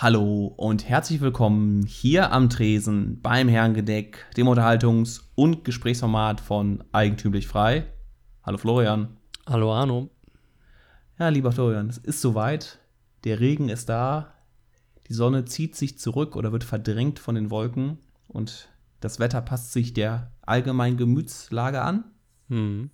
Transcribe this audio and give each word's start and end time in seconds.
Hallo 0.00 0.54
und 0.56 0.88
herzlich 0.88 1.20
willkommen 1.20 1.84
hier 1.84 2.30
am 2.30 2.48
Tresen 2.48 3.20
beim 3.20 3.48
Herrengedeck, 3.48 4.26
dem 4.36 4.46
Unterhaltungs- 4.46 5.22
und 5.34 5.64
Gesprächsformat 5.64 6.40
von 6.40 6.84
Eigentümlich 6.92 7.48
Frei. 7.48 7.92
Hallo 8.44 8.58
Florian. 8.58 9.16
Hallo 9.44 9.74
Arno. 9.74 10.08
Ja, 11.18 11.30
lieber 11.30 11.50
Florian, 11.50 11.88
es 11.88 11.98
ist 11.98 12.20
soweit. 12.20 12.78
Der 13.24 13.40
Regen 13.40 13.68
ist 13.68 13.88
da. 13.88 14.34
Die 15.08 15.14
Sonne 15.14 15.46
zieht 15.46 15.74
sich 15.74 15.98
zurück 15.98 16.36
oder 16.36 16.52
wird 16.52 16.62
verdrängt 16.62 17.18
von 17.18 17.34
den 17.34 17.50
Wolken 17.50 17.98
und 18.28 18.68
das 19.00 19.18
Wetter 19.18 19.40
passt 19.40 19.72
sich 19.72 19.94
der 19.94 20.30
allgemeinen 20.42 20.96
Gemütslage 20.96 21.82
an. 21.82 22.04
Hm. 22.50 22.90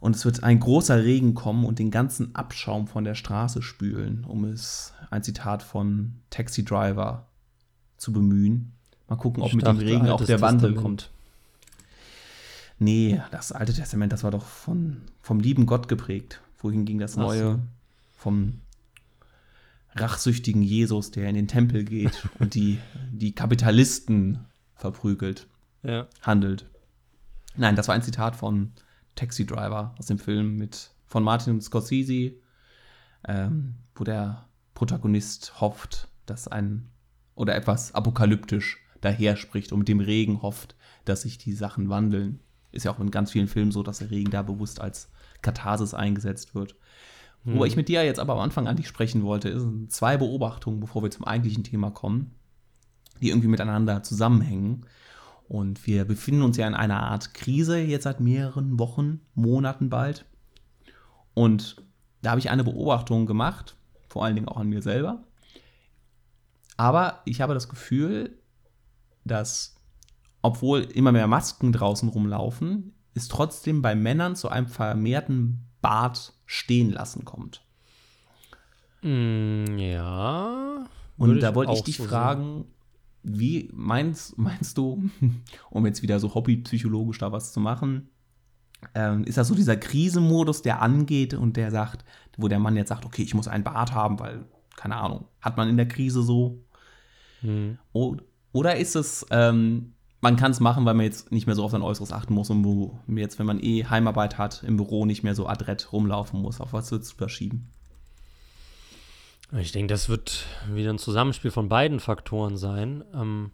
Und 0.00 0.14
es 0.14 0.24
wird 0.24 0.44
ein 0.44 0.60
großer 0.60 1.02
Regen 1.02 1.34
kommen 1.34 1.64
und 1.64 1.78
den 1.80 1.90
ganzen 1.90 2.34
Abschaum 2.34 2.86
von 2.86 3.02
der 3.04 3.14
Straße 3.16 3.62
spülen, 3.62 4.24
um 4.24 4.44
es 4.44 4.92
ein 5.10 5.22
Zitat 5.24 5.62
von 5.62 6.14
Taxi 6.30 6.64
Driver 6.64 7.26
zu 7.96 8.12
bemühen. 8.12 8.72
Mal 9.08 9.16
gucken, 9.16 9.42
ob 9.42 9.48
Ich 9.48 9.54
mit 9.56 9.66
dem 9.66 9.78
Regen 9.78 10.08
auch 10.08 10.24
der 10.24 10.40
Wandel 10.40 10.70
Testament. 10.70 10.76
kommt. 10.82 11.10
Nee, 12.78 13.20
das 13.32 13.50
Alte 13.50 13.74
Testament, 13.74 14.12
das 14.12 14.22
war 14.22 14.30
doch 14.30 14.44
von, 14.44 14.98
vom 15.20 15.40
lieben 15.40 15.66
Gott 15.66 15.88
geprägt. 15.88 16.40
Wohin 16.58 16.84
ging 16.84 16.98
das 16.98 17.16
Neue? 17.16 17.54
so. 17.54 17.58
Vom 18.12 18.60
rachsüchtigen 19.94 20.62
Jesus, 20.62 21.10
der 21.10 21.28
in 21.28 21.34
den 21.34 21.48
Tempel 21.48 21.84
geht 21.84 22.28
und 22.38 22.54
die, 22.54 22.78
die 23.12 23.34
Kapitalisten 23.34 24.44
verprügelt 24.76 25.48
Ja. 25.82 26.06
handelt. 26.22 26.66
Nein, 27.56 27.74
das 27.74 27.88
war 27.88 27.96
ein 27.96 28.02
Zitat 28.02 28.36
von 28.36 28.70
Taxi 29.18 29.44
Driver 29.46 29.94
aus 29.98 30.06
dem 30.06 30.18
Film 30.18 30.56
mit 30.56 30.90
von 31.06 31.24
Martin 31.24 31.60
Scorsese, 31.60 32.34
ähm, 33.26 33.74
wo 33.94 34.04
der 34.04 34.46
Protagonist 34.74 35.60
hofft, 35.60 36.08
dass 36.26 36.46
ein 36.46 36.88
oder 37.34 37.56
etwas 37.56 37.94
apokalyptisch 37.94 38.78
daher 39.00 39.36
spricht 39.36 39.72
und 39.72 39.80
mit 39.80 39.88
dem 39.88 40.00
Regen 40.00 40.42
hofft, 40.42 40.76
dass 41.04 41.22
sich 41.22 41.38
die 41.38 41.52
Sachen 41.52 41.88
wandeln. 41.88 42.40
Ist 42.70 42.84
ja 42.84 42.92
auch 42.92 43.00
in 43.00 43.10
ganz 43.10 43.32
vielen 43.32 43.48
Filmen 43.48 43.72
so, 43.72 43.82
dass 43.82 43.98
der 43.98 44.10
Regen 44.10 44.30
da 44.30 44.42
bewusst 44.42 44.80
als 44.80 45.10
Katharsis 45.42 45.94
eingesetzt 45.94 46.54
wird. 46.54 46.76
Worüber 47.44 47.66
ich 47.66 47.76
mit 47.76 47.88
dir 47.88 48.04
jetzt 48.04 48.20
aber 48.20 48.34
am 48.34 48.40
Anfang 48.40 48.68
an 48.68 48.76
dich 48.76 48.88
sprechen 48.88 49.22
wollte, 49.22 49.58
sind 49.58 49.90
zwei 49.90 50.16
Beobachtungen, 50.16 50.80
bevor 50.80 51.02
wir 51.02 51.10
zum 51.10 51.24
eigentlichen 51.24 51.64
Thema 51.64 51.90
kommen, 51.90 52.34
die 53.22 53.30
irgendwie 53.30 53.48
miteinander 53.48 54.02
zusammenhängen. 54.02 54.84
Und 55.48 55.86
wir 55.86 56.04
befinden 56.04 56.42
uns 56.42 56.58
ja 56.58 56.68
in 56.68 56.74
einer 56.74 57.02
Art 57.02 57.32
Krise 57.32 57.78
jetzt 57.78 58.04
seit 58.04 58.20
mehreren 58.20 58.78
Wochen, 58.78 59.20
Monaten 59.34 59.88
bald. 59.88 60.26
Und 61.32 61.82
da 62.20 62.30
habe 62.30 62.40
ich 62.40 62.50
eine 62.50 62.64
Beobachtung 62.64 63.24
gemacht, 63.24 63.76
vor 64.08 64.24
allen 64.24 64.34
Dingen 64.34 64.48
auch 64.48 64.58
an 64.58 64.68
mir 64.68 64.82
selber. 64.82 65.24
Aber 66.76 67.22
ich 67.24 67.40
habe 67.40 67.54
das 67.54 67.68
Gefühl, 67.68 68.38
dass, 69.24 69.76
obwohl 70.42 70.82
immer 70.82 71.12
mehr 71.12 71.26
Masken 71.26 71.72
draußen 71.72 72.08
rumlaufen, 72.08 72.94
es 73.14 73.28
trotzdem 73.28 73.80
bei 73.80 73.94
Männern 73.94 74.36
zu 74.36 74.48
einem 74.50 74.66
vermehrten 74.66 75.64
Bart 75.80 76.34
stehen 76.44 76.90
lassen 76.90 77.24
kommt. 77.24 77.62
Mm, 79.02 79.78
ja. 79.78 80.84
Und 81.16 81.40
da 81.40 81.54
wollte 81.54 81.72
ich 81.72 81.82
dich 81.82 81.96
so 81.96 82.04
fragen, 82.04 82.66
wie 83.22 83.70
meinst, 83.72 84.38
meinst 84.38 84.78
du, 84.78 85.10
um 85.70 85.86
jetzt 85.86 86.02
wieder 86.02 86.20
so 86.20 86.34
hobbypsychologisch 86.34 87.18
da 87.18 87.32
was 87.32 87.52
zu 87.52 87.60
machen, 87.60 88.08
ähm, 88.94 89.24
ist 89.24 89.38
das 89.38 89.48
so 89.48 89.54
dieser 89.54 89.76
Krisenmodus, 89.76 90.62
der 90.62 90.82
angeht 90.82 91.34
und 91.34 91.56
der 91.56 91.70
sagt, 91.70 92.04
wo 92.36 92.48
der 92.48 92.60
Mann 92.60 92.76
jetzt 92.76 92.88
sagt, 92.88 93.04
okay, 93.04 93.22
ich 93.22 93.34
muss 93.34 93.48
einen 93.48 93.64
Bart 93.64 93.92
haben, 93.92 94.20
weil, 94.20 94.44
keine 94.76 94.96
Ahnung, 94.96 95.26
hat 95.40 95.56
man 95.56 95.68
in 95.68 95.76
der 95.76 95.88
Krise 95.88 96.22
so? 96.22 96.64
Hm. 97.40 97.78
Oder 98.52 98.76
ist 98.76 98.94
es, 98.94 99.26
ähm, 99.30 99.94
man 100.20 100.36
kann 100.36 100.50
es 100.50 100.60
machen, 100.60 100.84
weil 100.84 100.94
man 100.94 101.04
jetzt 101.04 101.30
nicht 101.32 101.46
mehr 101.46 101.54
so 101.54 101.64
auf 101.64 101.70
sein 101.70 101.82
Äußeres 101.82 102.12
achten 102.12 102.34
muss 102.34 102.50
und 102.50 102.64
wo 102.64 102.98
jetzt, 103.08 103.38
wenn 103.38 103.46
man 103.46 103.62
eh 103.62 103.84
Heimarbeit 103.84 104.38
hat, 104.38 104.62
im 104.64 104.76
Büro 104.76 105.06
nicht 105.06 105.22
mehr 105.22 105.34
so 105.34 105.46
adrett 105.46 105.92
rumlaufen 105.92 106.40
muss. 106.40 106.60
Auf 106.60 106.72
was 106.72 106.90
würdest 106.90 107.12
du 107.12 107.16
da 107.18 107.28
schieben? 107.28 107.68
Ich 109.52 109.72
denke, 109.72 109.92
das 109.92 110.08
wird 110.08 110.44
wieder 110.70 110.90
ein 110.90 110.98
Zusammenspiel 110.98 111.50
von 111.50 111.68
beiden 111.68 112.00
Faktoren 112.00 112.56
sein. 112.56 113.02
Ähm, 113.14 113.50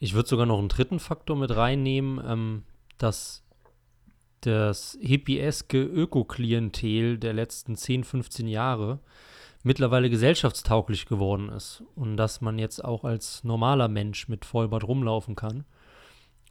ich 0.00 0.14
würde 0.14 0.28
sogar 0.28 0.46
noch 0.46 0.58
einen 0.58 0.68
dritten 0.68 0.98
Faktor 0.98 1.36
mit 1.36 1.54
reinnehmen, 1.54 2.20
ähm, 2.26 2.62
dass 2.98 3.44
das 4.40 4.98
hippieske 5.00 5.80
Öko-Klientel 5.80 7.18
der 7.18 7.32
letzten 7.32 7.76
10, 7.76 8.02
15 8.02 8.48
Jahre 8.48 8.98
mittlerweile 9.62 10.10
gesellschaftstauglich 10.10 11.06
geworden 11.06 11.48
ist 11.48 11.84
und 11.94 12.16
dass 12.16 12.40
man 12.40 12.58
jetzt 12.58 12.84
auch 12.84 13.04
als 13.04 13.44
normaler 13.44 13.86
Mensch 13.86 14.28
mit 14.28 14.44
Vollbart 14.44 14.82
rumlaufen 14.82 15.36
kann. 15.36 15.64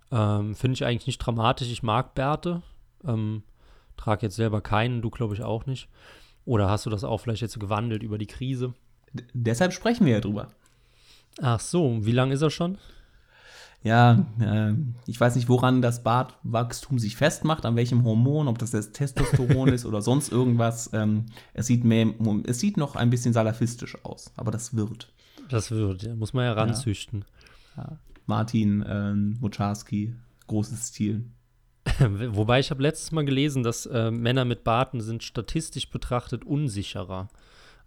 Ähm, 0.10 0.56
Finde 0.56 0.76
ich 0.76 0.86
eigentlich 0.86 1.08
nicht 1.08 1.18
dramatisch. 1.18 1.70
Ich 1.70 1.84
mag 1.84 2.16
Bärte. 2.16 2.62
Ähm, 3.06 3.44
trage 3.98 4.28
jetzt 4.28 4.38
selber 4.38 4.62
keinen, 4.62 5.02
du 5.02 5.10
glaube 5.10 5.34
ich 5.34 5.44
auch 5.44 5.66
nicht. 5.66 5.90
Oder 6.46 6.70
hast 6.70 6.86
du 6.86 6.90
das 6.90 7.04
auch 7.04 7.20
vielleicht 7.20 7.42
jetzt 7.42 7.60
gewandelt 7.60 8.04
über 8.04 8.18
die 8.18 8.28
Krise? 8.28 8.74
D 9.14 9.24
deshalb 9.34 9.74
sprechen 9.74 10.06
wir 10.06 10.14
ja 10.14 10.22
drüber. 10.22 10.50
Ach 11.42 11.60
so, 11.60 12.06
wie 12.06 12.12
lange 12.12 12.34
ist 12.34 12.42
er 12.42 12.50
schon? 12.50 12.78
Ja, 13.84 14.26
äh, 14.40 14.74
ich 15.08 15.20
weiß 15.20 15.36
nicht, 15.36 15.50
woran 15.50 15.82
das 15.82 16.04
Bartwachstum 16.04 17.00
sich 17.00 17.16
festmacht, 17.16 17.66
an 17.66 17.76
welchem 17.76 18.04
Hormon, 18.04 18.48
ob 18.48 18.60
das 18.60 18.72
das 18.72 18.92
Testosteron 18.92 19.70
ist 19.74 19.86
oder 19.86 20.02
sonst 20.02 20.32
irgendwas. 20.32 20.92
Ähm, 20.94 21.26
es, 21.54 21.66
sieht 21.66 21.84
mehr, 21.84 22.14
es 22.46 22.60
sieht 22.60 22.78
noch 22.78 22.96
ein 22.96 23.10
bisschen 23.10 23.34
salafistisch 23.34 23.98
aus, 24.06 24.32
aber 24.36 24.52
das 24.52 24.76
wird. 24.76 25.12
Das 25.50 25.72
wird, 25.72 26.04
ja, 26.04 26.16
muss 26.16 26.34
man 26.34 26.46
ja 26.46 26.54
ranzüchten. 26.54 27.26
Martin 28.28 28.86
ähm, 28.88 29.38
Mucharski, 29.42 30.14
großes 30.48 30.94
Ziel. 30.94 31.26
Wobei 32.30 32.60
ich 32.60 32.72
habe 32.72 32.82
letztes 32.82 33.12
Mal 33.12 33.26
gelesen, 33.26 33.64
dass 33.64 33.86
äh, 33.86 34.12
Männer 34.12 34.46
mit 34.46 34.64
Barten 34.64 35.02
sind 35.02 35.24
statistisch 35.24 35.90
betrachtet 35.90 36.46
unsicherer 36.46 37.30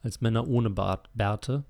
als 0.02 0.20
Männer 0.20 0.46
ohne 0.46 0.70
Bart, 0.70 1.08
Bärte. 1.14 1.64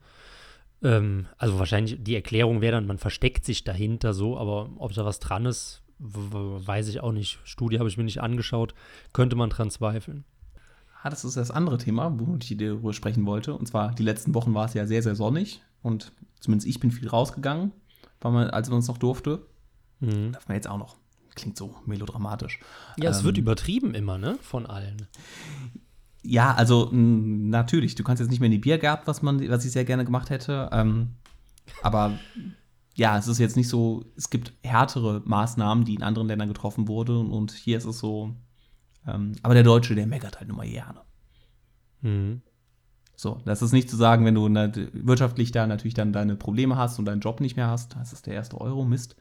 Ähm, 0.82 1.26
also 1.38 1.58
wahrscheinlich 1.58 2.02
die 2.02 2.14
Erklärung 2.14 2.60
wäre 2.60 2.76
dann, 2.76 2.86
man 2.86 2.98
versteckt 2.98 3.44
sich 3.44 3.64
dahinter 3.64 4.12
so, 4.12 4.38
aber 4.38 4.70
ob 4.76 4.92
da 4.92 5.04
was 5.04 5.20
dran 5.20 5.46
ist, 5.46 5.82
weiß 5.98 6.88
ich 6.88 7.00
auch 7.00 7.12
nicht. 7.12 7.38
Studie 7.44 7.78
habe 7.78 7.88
ich 7.88 7.96
mir 7.96 8.04
nicht 8.04 8.20
angeschaut, 8.20 8.74
könnte 9.12 9.36
man 9.36 9.50
dran 9.50 9.70
zweifeln. 9.70 10.24
Ah, 11.02 11.10
das 11.10 11.24
ist 11.24 11.36
das 11.36 11.50
andere 11.50 11.78
Thema, 11.78 12.18
worüber 12.18 12.38
ich 12.40 12.56
darüber 12.56 12.92
sprechen 12.92 13.26
wollte. 13.26 13.54
Und 13.54 13.66
zwar, 13.66 13.94
die 13.94 14.02
letzten 14.02 14.34
Wochen 14.34 14.54
war 14.54 14.64
es 14.66 14.74
ja 14.74 14.86
sehr, 14.86 15.02
sehr 15.02 15.14
sonnig. 15.14 15.62
Und 15.82 16.12
zumindest 16.40 16.66
ich 16.66 16.80
bin 16.80 16.90
viel 16.90 17.08
rausgegangen, 17.08 17.72
weil 18.20 18.32
man, 18.32 18.48
als 18.48 18.70
man 18.70 18.78
es 18.78 18.88
noch 18.88 18.96
durfte. 18.96 19.46
Mhm. 20.00 20.32
Darf 20.32 20.48
man 20.48 20.56
jetzt 20.56 20.68
auch 20.68 20.78
noch. 20.78 20.96
Klingt 21.34 21.56
so 21.56 21.74
melodramatisch. 21.86 22.60
Ja, 22.96 23.10
es 23.10 23.24
wird 23.24 23.36
Ähm, 23.38 23.42
übertrieben 23.42 23.94
immer, 23.94 24.18
ne? 24.18 24.38
Von 24.40 24.66
allen. 24.66 25.08
Ja, 26.22 26.54
also 26.54 26.88
mh, 26.90 27.50
natürlich, 27.50 27.94
du 27.96 28.04
kannst 28.04 28.20
jetzt 28.20 28.30
nicht 28.30 28.40
mehr 28.40 28.46
in 28.46 28.52
die 28.52 28.58
Biergarten, 28.58 29.06
was 29.06 29.20
man, 29.22 29.46
was 29.50 29.64
ich 29.64 29.72
sehr 29.72 29.84
gerne 29.84 30.04
gemacht 30.04 30.30
hätte. 30.30 30.68
Ähm, 30.72 31.10
aber 31.82 32.18
ja, 32.94 33.18
es 33.18 33.26
ist 33.26 33.38
jetzt 33.38 33.56
nicht 33.56 33.68
so, 33.68 34.04
es 34.16 34.30
gibt 34.30 34.52
härtere 34.62 35.22
Maßnahmen, 35.24 35.84
die 35.84 35.94
in 35.94 36.02
anderen 36.02 36.28
Ländern 36.28 36.48
getroffen 36.48 36.86
wurden 36.88 37.30
und 37.30 37.52
hier 37.52 37.76
ist 37.76 37.84
es 37.84 37.98
so. 37.98 38.34
Ähm, 39.06 39.32
aber 39.42 39.54
der 39.54 39.64
Deutsche, 39.64 39.94
der 39.94 40.06
meckert 40.06 40.38
halt 40.38 40.48
nur 40.48 40.56
mal 40.56 40.68
gerne. 40.68 41.00
Mhm. 42.00 42.42
So, 43.16 43.40
das 43.44 43.62
ist 43.62 43.72
nicht 43.72 43.90
zu 43.90 43.96
sagen, 43.96 44.24
wenn 44.24 44.34
du 44.34 44.48
na- 44.48 44.72
wirtschaftlich 44.92 45.52
da 45.52 45.66
natürlich 45.66 45.94
dann 45.94 46.12
deine 46.12 46.36
Probleme 46.36 46.76
hast 46.76 46.98
und 46.98 47.04
deinen 47.04 47.20
Job 47.20 47.40
nicht 47.40 47.56
mehr 47.56 47.68
hast, 47.68 47.96
das 47.96 48.12
ist 48.12 48.26
der 48.26 48.34
erste 48.34 48.60
Euro, 48.60 48.84
Mist. 48.84 49.16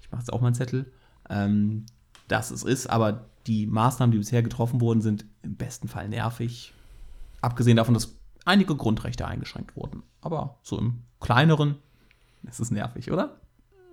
Ich 0.00 0.10
mache 0.10 0.20
jetzt 0.22 0.32
auch 0.32 0.40
mal 0.40 0.48
einen 0.48 0.54
Zettel. 0.56 0.90
Ähm, 1.30 1.86
dass 2.28 2.50
es 2.50 2.62
ist, 2.62 2.88
aber 2.88 3.26
die 3.46 3.66
Maßnahmen, 3.66 4.12
die 4.12 4.18
bisher 4.18 4.42
getroffen 4.42 4.80
wurden, 4.80 5.00
sind 5.00 5.24
im 5.42 5.56
besten 5.56 5.88
Fall 5.88 6.08
nervig. 6.08 6.74
Abgesehen 7.40 7.76
davon, 7.76 7.94
dass 7.94 8.18
einige 8.44 8.76
Grundrechte 8.76 9.26
eingeschränkt 9.26 9.76
wurden. 9.76 10.02
Aber 10.20 10.58
so 10.62 10.78
im 10.78 11.02
kleineren 11.20 11.76
ist 12.42 12.60
es 12.60 12.70
nervig, 12.70 13.10
oder? 13.10 13.40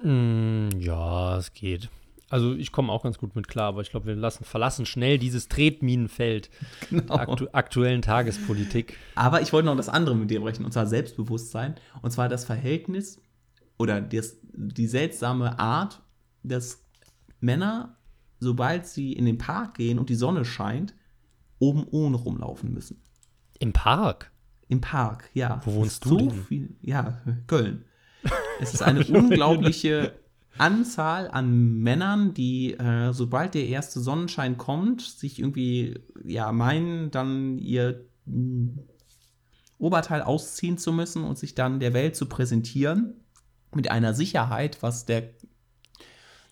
Mm, 0.04 0.70
ja, 0.80 1.38
es 1.38 1.54
geht. 1.54 1.90
Also 2.30 2.54
ich 2.54 2.72
komme 2.72 2.92
auch 2.92 3.04
ganz 3.04 3.18
gut 3.18 3.36
mit 3.36 3.48
klar, 3.48 3.68
aber 3.68 3.82
ich 3.82 3.92
glaube, 3.92 4.08
wir 4.08 4.16
lassen, 4.16 4.44
verlassen 4.44 4.86
schnell 4.86 5.20
dieses 5.20 5.48
Tretminenfeld 5.48 6.50
der 6.90 7.12
aktu 7.20 7.48
aktuellen 7.54 8.02
Tagespolitik. 8.02 8.98
Aber 9.14 9.42
ich 9.42 9.54
wollte 9.54 9.68
noch 9.68 9.78
das 9.78 9.90
andere 9.90 10.16
mit 10.16 10.32
dir 10.32 10.42
brechen, 10.42 10.66
und 10.66 10.72
zwar 10.72 10.88
Selbstbewusstsein. 10.88 11.76
Und 12.02 12.12
zwar 12.12 12.28
das 12.28 12.44
Verhältnis 12.44 13.22
oder 13.78 14.02
das, 14.02 14.38
die 14.54 14.88
seltsame 14.88 15.60
Art, 15.60 16.02
dass 16.44 16.85
Männer, 17.40 17.98
sobald 18.40 18.88
sie 18.88 19.14
in 19.14 19.26
den 19.26 19.38
Park 19.38 19.76
gehen 19.76 20.00
und 20.00 20.10
die 20.10 20.16
Sonne 20.16 20.46
scheint, 20.46 20.94
oben 21.60 21.86
ohne 21.90 22.18
rumlaufen 22.18 22.74
müssen. 22.74 23.02
Im 23.60 23.74
Park? 23.74 24.32
Im 24.68 24.82
Park, 24.82 25.30
ja. 25.34 25.62
Wo 25.66 25.76
wohnst 25.76 26.06
du 26.06 26.10
so 26.10 26.18
denn? 26.18 26.32
Viel, 26.32 26.76
ja, 26.82 27.22
Köln. 27.48 27.86
Es 28.62 28.74
ist 28.74 28.82
eine 28.82 29.06
unglaubliche 29.06 30.14
Anzahl 30.58 31.30
an 31.30 31.80
Männern, 31.80 32.34
die, 32.34 32.74
äh, 32.74 33.12
sobald 33.12 33.54
der 33.54 33.68
erste 33.68 34.00
Sonnenschein 34.00 34.58
kommt, 34.58 35.02
sich 35.02 35.40
irgendwie, 35.40 36.00
ja, 36.24 36.52
meinen, 36.54 37.12
dann 37.12 37.58
ihr 37.60 38.06
mh, 38.26 38.80
Oberteil 39.78 40.22
ausziehen 40.22 40.78
zu 40.78 40.94
müssen 40.94 41.24
und 41.24 41.38
sich 41.38 41.54
dann 41.56 41.80
der 41.80 41.94
Welt 41.94 42.16
zu 42.16 42.28
präsentieren 42.28 43.16
mit 43.74 43.92
einer 43.92 44.14
Sicherheit, 44.14 44.82
was 44.82 45.06
der, 45.06 45.22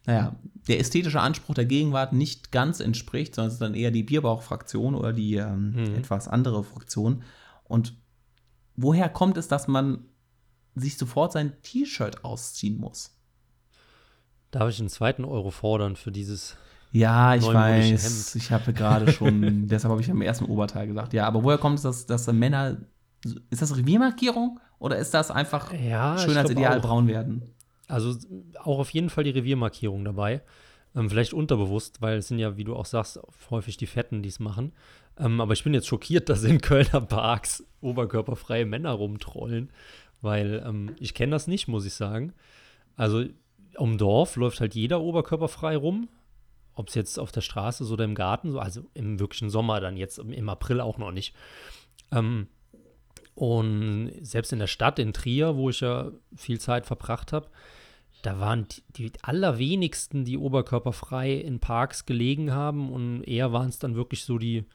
naja, 0.06 0.36
der 0.68 0.80
ästhetische 0.80 1.22
Anspruch 1.22 1.56
der 1.56 1.66
Gegenwart 1.66 2.14
nicht 2.14 2.52
ganz 2.52 2.80
entspricht, 2.80 3.36
sondern 3.36 3.48
es 3.48 3.54
ist 3.54 3.62
dann 3.62 3.74
eher 3.74 3.92
die 3.92 4.04
Bierbauchfraktion 4.04 4.96
oder 4.96 5.14
die 5.14 5.36
ähm, 5.36 5.72
mhm. 5.72 5.96
etwas 5.96 6.28
andere 6.28 6.64
Fraktion. 6.64 7.24
Und 7.64 7.96
woher 8.76 9.10
kommt 9.10 9.38
es, 9.38 9.48
dass 9.48 9.68
man 9.68 10.06
sich 10.76 10.98
sofort 10.98 11.32
sein 11.32 11.54
T-Shirt 11.62 12.24
ausziehen 12.24 12.78
muss? 12.78 13.18
Darf 14.52 14.70
ich 14.70 14.80
einen 14.80 14.90
zweiten 14.90 15.26
Euro 15.26 15.52
fordern 15.52 15.96
für 15.96 16.12
dieses 16.12 16.58
ja, 16.94 17.34
ich 17.34 17.44
weiß. 17.44 18.04
Hemd. 18.04 18.36
Ich 18.44 18.52
habe 18.52 18.72
gerade 18.72 19.12
schon, 19.12 19.68
deshalb 19.68 19.92
habe 19.92 20.02
ich 20.02 20.12
am 20.12 20.22
ersten 20.22 20.46
Oberteil 20.46 20.86
gesagt. 20.86 21.14
Ja, 21.14 21.26
aber 21.26 21.44
woher 21.44 21.58
kommt 21.58 21.78
es, 21.78 21.84
dass, 21.84 22.06
dass 22.06 22.28
Männer. 22.32 22.78
Ist 23.50 23.62
das 23.62 23.76
Reviermarkierung 23.76 24.60
oder 24.80 24.98
ist 24.98 25.14
das 25.14 25.32
einfach 25.32 25.74
ja, 25.74 26.18
Schönheitsideal 26.18 26.82
braun 26.82 27.08
werden? 27.08 27.53
Also 27.88 28.18
auch 28.62 28.80
auf 28.80 28.90
jeden 28.92 29.10
Fall 29.10 29.24
die 29.24 29.32
Reviermarkierung 29.32 30.04
dabei. 30.06 30.42
Ähm, 30.96 31.10
vielleicht 31.10 31.34
unterbewusst, 31.34 32.02
weil 32.02 32.18
es 32.18 32.28
sind 32.28 32.40
ja, 32.40 32.58
wie 32.58 32.64
du 32.64 32.76
auch 32.76 32.86
sagst, 32.86 33.20
häufig 33.50 33.78
die 33.78 33.88
Fetten, 33.88 34.22
die 34.22 34.30
es 34.30 34.40
machen. 34.40 34.74
Ähm, 35.18 35.42
aber 35.42 35.54
ich 35.54 35.64
bin 35.64 35.74
jetzt 35.74 35.88
schockiert, 35.88 36.30
dass 36.30 36.44
in 36.44 36.62
Kölner 36.62 37.02
Parks 37.02 37.66
oberkörperfreie 37.82 38.66
Männer 38.66 38.92
rumtrollen, 38.92 39.72
weil 40.22 40.64
ähm, 40.66 40.96
ich 41.00 41.14
kenne 41.14 41.32
das 41.32 41.48
nicht, 41.48 41.68
muss 41.68 41.86
ich 41.86 41.94
sagen. 41.94 42.34
Also 42.96 43.26
um 43.78 43.98
Dorf 43.98 44.36
läuft 44.36 44.60
halt 44.60 44.76
jeder 44.76 45.02
oberkörperfrei 45.02 45.76
rum 45.76 46.08
ob 46.76 46.90
es 46.90 46.96
jetzt 46.96 47.20
auf 47.20 47.32
der 47.32 47.42
Straße 47.42 47.84
ist 47.84 47.92
oder 47.92 48.04
im 48.04 48.16
Garten, 48.16 48.52
so, 48.52 48.60
also 48.60 48.84
im 48.94 49.20
wirklichen 49.20 49.50
Sommer 49.50 49.80
dann 49.80 49.98
jetzt, 49.98 50.18
im 50.18 50.50
April 50.50 50.82
auch 50.82 50.98
noch 50.98 51.12
nicht. 51.12 51.36
Ähm, 52.12 52.48
und 53.36 54.12
selbst 54.22 54.54
in 54.54 54.60
der 54.60 54.68
Stadt, 54.68 55.00
in 55.00 55.14
Trier, 55.14 55.56
wo 55.56 55.70
ich 55.70 55.80
ja 55.80 56.12
viel 56.36 56.60
Zeit 56.60 56.86
verbracht 56.86 57.34
habe, 57.34 57.50
da 58.24 58.40
waren 58.40 58.68
die, 58.96 59.12
allerwenigsten, 59.22 60.24
die 60.24 60.38
oberkörperfrei 60.38 61.34
in 61.34 61.60
Parks 61.60 62.06
gelegen 62.06 62.54
haben. 62.54 62.92
Und 62.92 63.24
eher 63.24 63.52
waren 63.52 63.68
es 63.68 63.80
dann 63.80 63.96
wirklich 63.96 64.24
so 64.24 64.38
die, 64.38 64.66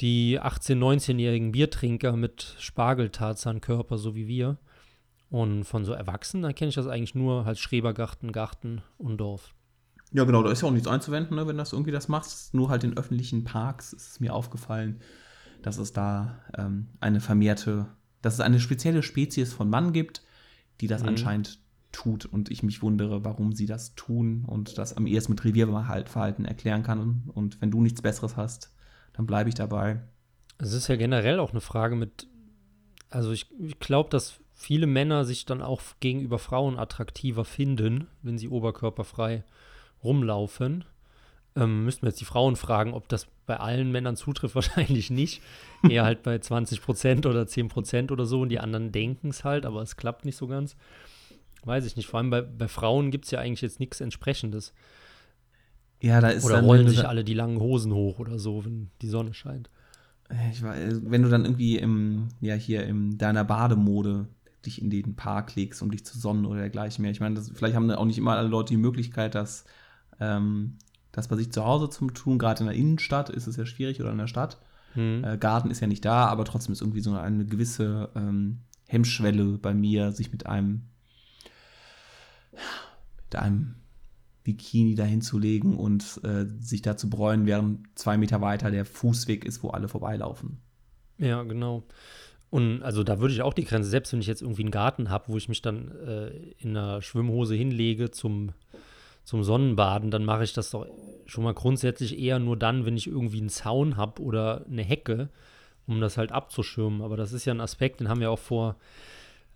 die 0.00 0.40
18-, 0.40 0.76
19-jährigen 0.76 1.52
Biertrinker 1.52 2.16
mit 2.16 2.56
Spargeltarzankörper, 2.58 3.98
so 3.98 4.14
wie 4.14 4.28
wir. 4.28 4.58
Und 5.28 5.64
von 5.64 5.84
so 5.84 5.92
Erwachsenen 5.92 6.54
kenne 6.54 6.70
ich 6.70 6.74
das 6.74 6.86
eigentlich 6.86 7.14
nur 7.14 7.46
als 7.46 7.60
Schrebergarten, 7.60 8.32
Garten 8.32 8.82
und 8.96 9.18
Dorf. 9.18 9.54
Ja, 10.12 10.24
genau, 10.24 10.42
da 10.42 10.50
ist 10.50 10.62
ja 10.62 10.68
auch 10.68 10.72
nichts 10.72 10.88
einzuwenden, 10.88 11.36
ne, 11.36 11.46
wenn 11.46 11.58
das 11.58 11.72
irgendwie 11.72 11.90
das 11.90 12.08
machst. 12.08 12.54
Nur 12.54 12.68
halt 12.68 12.84
in 12.84 12.96
öffentlichen 12.96 13.44
Parks 13.44 13.92
ist 13.92 14.12
es 14.12 14.20
mir 14.20 14.32
aufgefallen, 14.32 15.00
dass 15.66 15.78
es 15.78 15.92
da 15.92 16.40
ähm, 16.56 16.88
eine 17.00 17.20
vermehrte, 17.20 17.86
dass 18.22 18.34
es 18.34 18.40
eine 18.40 18.60
spezielle 18.60 19.02
Spezies 19.02 19.52
von 19.52 19.70
Mann 19.70 19.92
gibt, 19.92 20.22
die 20.80 20.86
das 20.86 21.02
mhm. 21.02 21.10
anscheinend 21.10 21.58
tut 21.92 22.26
und 22.26 22.50
ich 22.50 22.62
mich 22.62 22.82
wundere, 22.82 23.24
warum 23.24 23.52
sie 23.52 23.66
das 23.66 23.94
tun 23.94 24.44
und 24.46 24.78
das 24.78 24.96
am 24.96 25.06
ehesten 25.06 25.32
mit 25.32 25.44
Revierverhalten 25.44 26.44
erklären 26.44 26.82
kann. 26.82 27.30
Und 27.32 27.60
wenn 27.62 27.70
du 27.70 27.80
nichts 27.80 28.02
Besseres 28.02 28.36
hast, 28.36 28.74
dann 29.12 29.26
bleibe 29.26 29.48
ich 29.48 29.54
dabei. 29.54 30.00
Es 30.58 30.72
ist 30.72 30.88
ja 30.88 30.96
generell 30.96 31.38
auch 31.38 31.52
eine 31.52 31.60
Frage 31.60 31.96
mit, 31.96 32.26
also 33.10 33.32
ich, 33.32 33.46
ich 33.58 33.78
glaube, 33.78 34.10
dass 34.10 34.40
viele 34.52 34.86
Männer 34.86 35.24
sich 35.24 35.46
dann 35.46 35.62
auch 35.62 35.80
gegenüber 36.00 36.38
Frauen 36.38 36.78
attraktiver 36.78 37.44
finden, 37.44 38.08
wenn 38.22 38.38
sie 38.38 38.48
oberkörperfrei 38.48 39.44
rumlaufen. 40.02 40.84
Ähm, 41.56 41.84
müssten 41.84 42.02
wir 42.02 42.08
jetzt 42.08 42.20
die 42.20 42.24
Frauen 42.24 42.56
fragen, 42.56 42.94
ob 42.94 43.08
das 43.08 43.28
bei 43.46 43.58
allen 43.58 43.92
Männern 43.92 44.16
zutrifft, 44.16 44.54
wahrscheinlich 44.54 45.10
nicht. 45.10 45.42
Eher 45.88 46.04
halt 46.04 46.22
bei 46.22 46.38
20 46.38 46.82
Prozent 46.82 47.26
oder 47.26 47.46
10 47.46 47.68
Prozent 47.68 48.12
oder 48.12 48.26
so 48.26 48.42
und 48.42 48.48
die 48.48 48.60
anderen 48.60 48.92
denken 48.92 49.28
es 49.28 49.44
halt, 49.44 49.66
aber 49.66 49.82
es 49.82 49.96
klappt 49.96 50.24
nicht 50.24 50.36
so 50.36 50.46
ganz. 50.46 50.76
Weiß 51.64 51.86
ich 51.86 51.96
nicht. 51.96 52.06
Vor 52.06 52.18
allem 52.18 52.30
bei, 52.30 52.42
bei 52.42 52.68
Frauen 52.68 53.10
gibt 53.10 53.24
es 53.24 53.30
ja 53.30 53.40
eigentlich 53.40 53.62
jetzt 53.62 53.80
nichts 53.80 54.00
Entsprechendes. 54.00 54.74
Ja, 56.00 56.20
da 56.20 56.28
ist 56.28 56.44
Oder 56.44 56.56
dann, 56.56 56.66
rollen 56.66 56.88
sich 56.88 57.06
alle 57.06 57.24
die 57.24 57.34
langen 57.34 57.60
Hosen 57.60 57.94
hoch 57.94 58.18
oder 58.18 58.38
so, 58.38 58.64
wenn 58.64 58.90
die 59.00 59.08
Sonne 59.08 59.32
scheint. 59.32 59.70
Ich 60.50 60.62
weiß, 60.62 61.02
wenn 61.04 61.22
du 61.22 61.28
dann 61.28 61.44
irgendwie 61.44 61.78
im, 61.78 62.28
ja, 62.40 62.54
hier 62.54 62.84
in 62.84 63.16
deiner 63.16 63.44
Bademode 63.44 64.28
dich 64.66 64.82
in 64.82 64.90
den 64.90 65.16
Park 65.16 65.54
legst, 65.54 65.82
um 65.82 65.90
dich 65.90 66.04
zu 66.04 66.18
sonnen 66.18 66.44
oder 66.46 66.60
dergleichen 66.60 67.02
mehr. 67.02 67.10
Ich 67.10 67.20
meine, 67.20 67.36
das, 67.36 67.50
vielleicht 67.54 67.76
haben 67.76 67.90
auch 67.90 68.04
nicht 68.04 68.18
immer 68.18 68.36
alle 68.36 68.48
Leute 68.48 68.74
die 68.74 68.78
Möglichkeit, 68.78 69.34
das 69.34 69.64
ähm, 70.20 70.78
das 71.14 71.28
bei 71.28 71.36
sich 71.36 71.52
zu 71.52 71.64
Hause 71.64 71.88
zu 71.88 72.08
tun. 72.08 72.38
Gerade 72.38 72.60
in 72.60 72.66
der 72.66 72.76
Innenstadt 72.76 73.30
ist 73.30 73.46
es 73.46 73.56
ja 73.56 73.66
schwierig 73.66 74.00
oder 74.00 74.10
in 74.10 74.18
der 74.18 74.26
Stadt. 74.26 74.58
Mhm. 74.94 75.24
Äh, 75.24 75.38
Garten 75.38 75.70
ist 75.70 75.80
ja 75.80 75.86
nicht 75.86 76.04
da, 76.04 76.26
aber 76.26 76.44
trotzdem 76.44 76.72
ist 76.72 76.80
irgendwie 76.80 77.00
so 77.00 77.14
eine 77.14 77.44
gewisse 77.46 78.10
ähm, 78.14 78.58
Hemmschwelle 78.86 79.58
bei 79.58 79.74
mir, 79.74 80.12
sich 80.12 80.32
mit 80.32 80.46
einem 80.46 80.82
mit 83.24 83.36
einem 83.36 83.74
Bikini 84.44 84.94
dahin 84.94 85.22
zu 85.22 85.38
legen 85.38 85.76
und 85.76 86.20
äh, 86.22 86.46
sich 86.60 86.82
da 86.82 86.96
zu 86.96 87.08
bräunen, 87.08 87.46
während 87.46 87.98
zwei 87.98 88.16
Meter 88.16 88.40
weiter 88.40 88.70
der 88.70 88.84
Fußweg 88.84 89.44
ist, 89.44 89.62
wo 89.62 89.70
alle 89.70 89.88
vorbeilaufen. 89.88 90.58
Ja, 91.18 91.42
genau. 91.42 91.84
Und 92.50 92.82
also 92.82 93.02
da 93.02 93.18
würde 93.18 93.34
ich 93.34 93.42
auch 93.42 93.54
die 93.54 93.64
Grenze, 93.64 93.88
selbst 93.88 94.12
wenn 94.12 94.20
ich 94.20 94.26
jetzt 94.26 94.42
irgendwie 94.42 94.62
einen 94.62 94.70
Garten 94.70 95.10
habe, 95.10 95.28
wo 95.28 95.36
ich 95.36 95.48
mich 95.48 95.62
dann 95.62 95.90
äh, 96.06 96.28
in 96.58 96.76
einer 96.76 97.02
Schwimmhose 97.02 97.54
hinlege 97.54 98.10
zum 98.10 98.52
zum 99.24 99.42
Sonnenbaden, 99.42 100.10
dann 100.10 100.24
mache 100.24 100.44
ich 100.44 100.52
das 100.52 100.70
doch 100.70 100.86
schon 101.26 101.44
mal 101.44 101.54
grundsätzlich 101.54 102.18
eher 102.18 102.38
nur 102.38 102.58
dann, 102.58 102.84
wenn 102.84 102.96
ich 102.96 103.06
irgendwie 103.06 103.40
einen 103.40 103.48
Zaun 103.48 103.96
habe 103.96 104.22
oder 104.22 104.64
eine 104.70 104.82
Hecke, 104.82 105.30
um 105.86 106.00
das 106.00 106.18
halt 106.18 106.30
abzuschirmen. 106.30 107.00
Aber 107.00 107.16
das 107.16 107.32
ist 107.32 107.46
ja 107.46 107.54
ein 107.54 107.60
Aspekt, 107.60 108.00
den 108.00 108.08
haben 108.08 108.20
wir 108.20 108.30
auch 108.30 108.38
vor, 108.38 108.76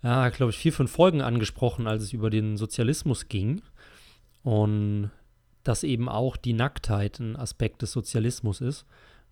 ja, 0.01 0.29
glaube 0.29 0.49
ich, 0.51 0.57
vier, 0.57 0.73
fünf 0.73 0.91
Folgen 0.91 1.21
angesprochen, 1.21 1.87
als 1.87 2.03
es 2.03 2.13
über 2.13 2.31
den 2.31 2.57
Sozialismus 2.57 3.27
ging. 3.27 3.61
Und 4.41 5.11
dass 5.63 5.83
eben 5.83 6.09
auch 6.09 6.35
die 6.35 6.53
Nacktheit 6.53 7.19
ein 7.19 7.35
Aspekt 7.35 7.83
des 7.83 7.91
Sozialismus 7.91 8.61
ist, 8.61 8.85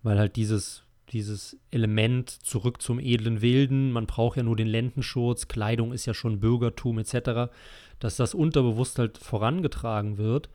weil 0.04 0.20
halt 0.20 0.36
dieses, 0.36 0.84
dieses 1.10 1.58
Element 1.72 2.30
zurück 2.30 2.82
zum 2.82 3.00
edlen 3.00 3.42
Wilden, 3.42 3.92
man 3.92 4.06
braucht 4.06 4.38
ja 4.38 4.44
nur 4.44 4.56
den 4.56 4.68
Lendenschurz, 4.68 5.48
Kleidung 5.48 5.94
ist 5.94 6.06
ja 6.06 6.14
schon 6.14 6.40
Bürgertum 6.40 7.00
etc 7.00 7.50
dass 8.00 8.16
das 8.16 8.34
unterbewusst 8.34 9.00
halt 9.00 9.18
vorangetragen 9.18 10.18
wird. 10.18 10.50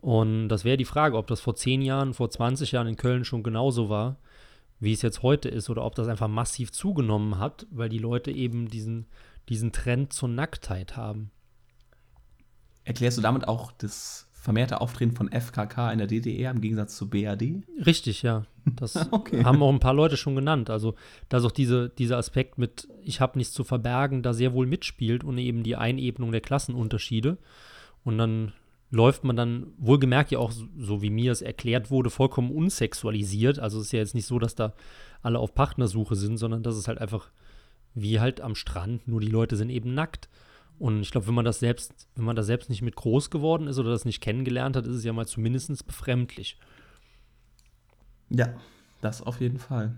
Und 0.00 0.48
das 0.48 0.64
wäre 0.64 0.76
die 0.76 0.84
Frage, 0.84 1.16
ob 1.16 1.26
das 1.26 1.40
vor 1.40 1.54
10 1.54 1.82
Jahren, 1.82 2.14
vor 2.14 2.30
20 2.30 2.72
Jahren 2.72 2.88
in 2.88 2.96
Köln 2.96 3.24
schon 3.24 3.42
genauso 3.42 3.88
war, 3.88 4.16
wie 4.80 4.92
es 4.92 5.02
jetzt 5.02 5.22
heute 5.22 5.48
ist, 5.48 5.70
oder 5.70 5.84
ob 5.84 5.94
das 5.94 6.08
einfach 6.08 6.28
massiv 6.28 6.72
zugenommen 6.72 7.38
hat, 7.38 7.66
weil 7.70 7.88
die 7.88 7.98
Leute 7.98 8.32
eben 8.32 8.68
diesen, 8.68 9.06
diesen 9.48 9.70
Trend 9.70 10.12
zur 10.12 10.28
Nacktheit 10.28 10.96
haben. 10.96 11.30
Erklärst 12.84 13.16
du 13.16 13.22
damit 13.22 13.46
auch 13.46 13.70
das 13.70 14.28
vermehrte 14.42 14.80
Auftreten 14.80 15.14
von 15.14 15.30
FKK 15.30 15.92
in 15.92 15.98
der 15.98 16.08
DDR 16.08 16.50
im 16.50 16.60
Gegensatz 16.60 16.96
zu 16.96 17.08
BRD? 17.08 17.62
Richtig, 17.86 18.22
ja. 18.22 18.44
Das 18.64 18.96
okay. 19.12 19.44
haben 19.44 19.62
auch 19.62 19.72
ein 19.72 19.78
paar 19.78 19.94
Leute 19.94 20.16
schon 20.16 20.34
genannt. 20.34 20.68
Also, 20.68 20.96
dass 21.28 21.44
auch 21.44 21.52
diese, 21.52 21.90
dieser 21.90 22.18
Aspekt 22.18 22.58
mit, 22.58 22.88
ich 23.04 23.20
habe 23.20 23.38
nichts 23.38 23.54
zu 23.54 23.62
verbergen, 23.62 24.24
da 24.24 24.32
sehr 24.32 24.52
wohl 24.52 24.66
mitspielt 24.66 25.22
und 25.22 25.38
eben 25.38 25.62
die 25.62 25.76
Einebnung 25.76 26.32
der 26.32 26.40
Klassenunterschiede. 26.40 27.38
Und 28.02 28.18
dann 28.18 28.52
läuft 28.90 29.22
man 29.22 29.36
dann, 29.36 29.68
wohlgemerkt 29.78 30.32
ja 30.32 30.40
auch, 30.40 30.50
so 30.50 31.02
wie 31.02 31.10
mir 31.10 31.30
es 31.30 31.40
erklärt 31.40 31.92
wurde, 31.92 32.10
vollkommen 32.10 32.50
unsexualisiert. 32.50 33.60
Also 33.60 33.78
es 33.78 33.86
ist 33.86 33.92
ja 33.92 34.00
jetzt 34.00 34.16
nicht 34.16 34.26
so, 34.26 34.40
dass 34.40 34.56
da 34.56 34.74
alle 35.22 35.38
auf 35.38 35.54
Partnersuche 35.54 36.16
sind, 36.16 36.36
sondern 36.36 36.64
dass 36.64 36.74
es 36.74 36.88
halt 36.88 36.98
einfach 36.98 37.30
wie 37.94 38.18
halt 38.18 38.40
am 38.40 38.56
Strand, 38.56 39.06
nur 39.06 39.20
die 39.20 39.28
Leute 39.28 39.54
sind 39.54 39.70
eben 39.70 39.94
nackt. 39.94 40.28
Und 40.82 41.00
ich 41.00 41.12
glaube, 41.12 41.28
wenn 41.28 41.34
man 41.34 41.44
das 41.44 41.60
selbst, 41.60 42.08
wenn 42.16 42.24
man 42.24 42.34
da 42.34 42.42
selbst 42.42 42.68
nicht 42.68 42.82
mit 42.82 42.96
groß 42.96 43.30
geworden 43.30 43.68
ist 43.68 43.78
oder 43.78 43.90
das 43.90 44.04
nicht 44.04 44.20
kennengelernt 44.20 44.74
hat, 44.74 44.84
ist 44.84 44.96
es 44.96 45.04
ja 45.04 45.12
mal 45.12 45.28
zumindest 45.28 45.86
befremdlich. 45.86 46.58
Ja, 48.30 48.52
das 49.00 49.22
auf 49.22 49.40
jeden 49.40 49.60
Fall. 49.60 49.94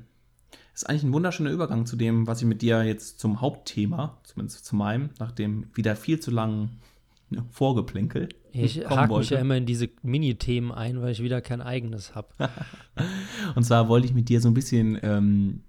Ist 0.74 0.86
eigentlich 0.86 1.04
ein 1.04 1.14
wunderschöner 1.14 1.50
Übergang 1.50 1.86
zu 1.86 1.96
dem, 1.96 2.26
was 2.26 2.42
ich 2.42 2.46
mit 2.46 2.60
dir 2.60 2.84
jetzt 2.84 3.18
zum 3.18 3.40
Hauptthema, 3.40 4.18
zumindest 4.24 4.66
zu 4.66 4.76
meinem, 4.76 5.08
nach 5.18 5.32
dem 5.32 5.68
wieder 5.72 5.96
viel 5.96 6.20
zu 6.20 6.30
langen 6.30 6.82
ne, 7.30 7.46
Vorgeplänkel. 7.50 8.28
Ich 8.52 8.84
hake 8.86 9.16
mich 9.16 9.30
ja 9.30 9.38
immer 9.38 9.56
in 9.56 9.64
diese 9.64 9.88
Mini-Themen 10.02 10.70
ein, 10.70 11.00
weil 11.00 11.12
ich 11.12 11.22
wieder 11.22 11.40
kein 11.40 11.62
eigenes 11.62 12.14
habe. 12.14 12.28
Und 13.54 13.64
zwar 13.64 13.88
wollte 13.88 14.06
ich 14.06 14.12
mit 14.12 14.28
dir 14.28 14.42
so 14.42 14.48
ein 14.48 14.54
bisschen 14.54 14.98
ähm, 15.02 15.62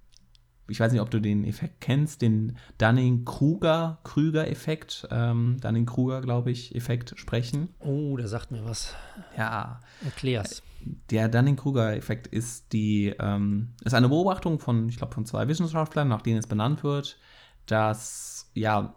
ich 0.68 0.80
weiß 0.80 0.92
nicht, 0.92 1.00
ob 1.00 1.10
du 1.10 1.20
den 1.20 1.44
Effekt 1.44 1.80
kennst, 1.80 2.22
den 2.22 2.56
Dunning-Kruger-Krüger-Effekt, 2.78 5.06
ähm, 5.10 5.58
Dunning-Kruger, 5.60 6.22
glaube 6.22 6.50
ich, 6.50 6.74
Effekt 6.74 7.14
sprechen. 7.16 7.68
Oh, 7.78 8.16
der 8.16 8.26
sagt 8.28 8.50
mir 8.50 8.64
was. 8.64 8.94
Ja. 9.36 9.80
Erklär's. 10.04 10.62
Der 11.10 11.28
Dunning-Kruger-Effekt 11.28 12.26
ist 12.26 12.72
die, 12.72 13.14
ähm, 13.18 13.74
ist 13.84 13.94
eine 13.94 14.08
Beobachtung 14.08 14.58
von, 14.58 14.88
ich 14.88 14.96
glaube, 14.96 15.14
von 15.14 15.24
zwei 15.24 15.46
Wissenschaftlern, 15.48 16.08
nach 16.08 16.22
denen 16.22 16.38
es 16.38 16.46
benannt 16.46 16.82
wird, 16.82 17.18
dass, 17.66 18.50
ja, 18.54 18.96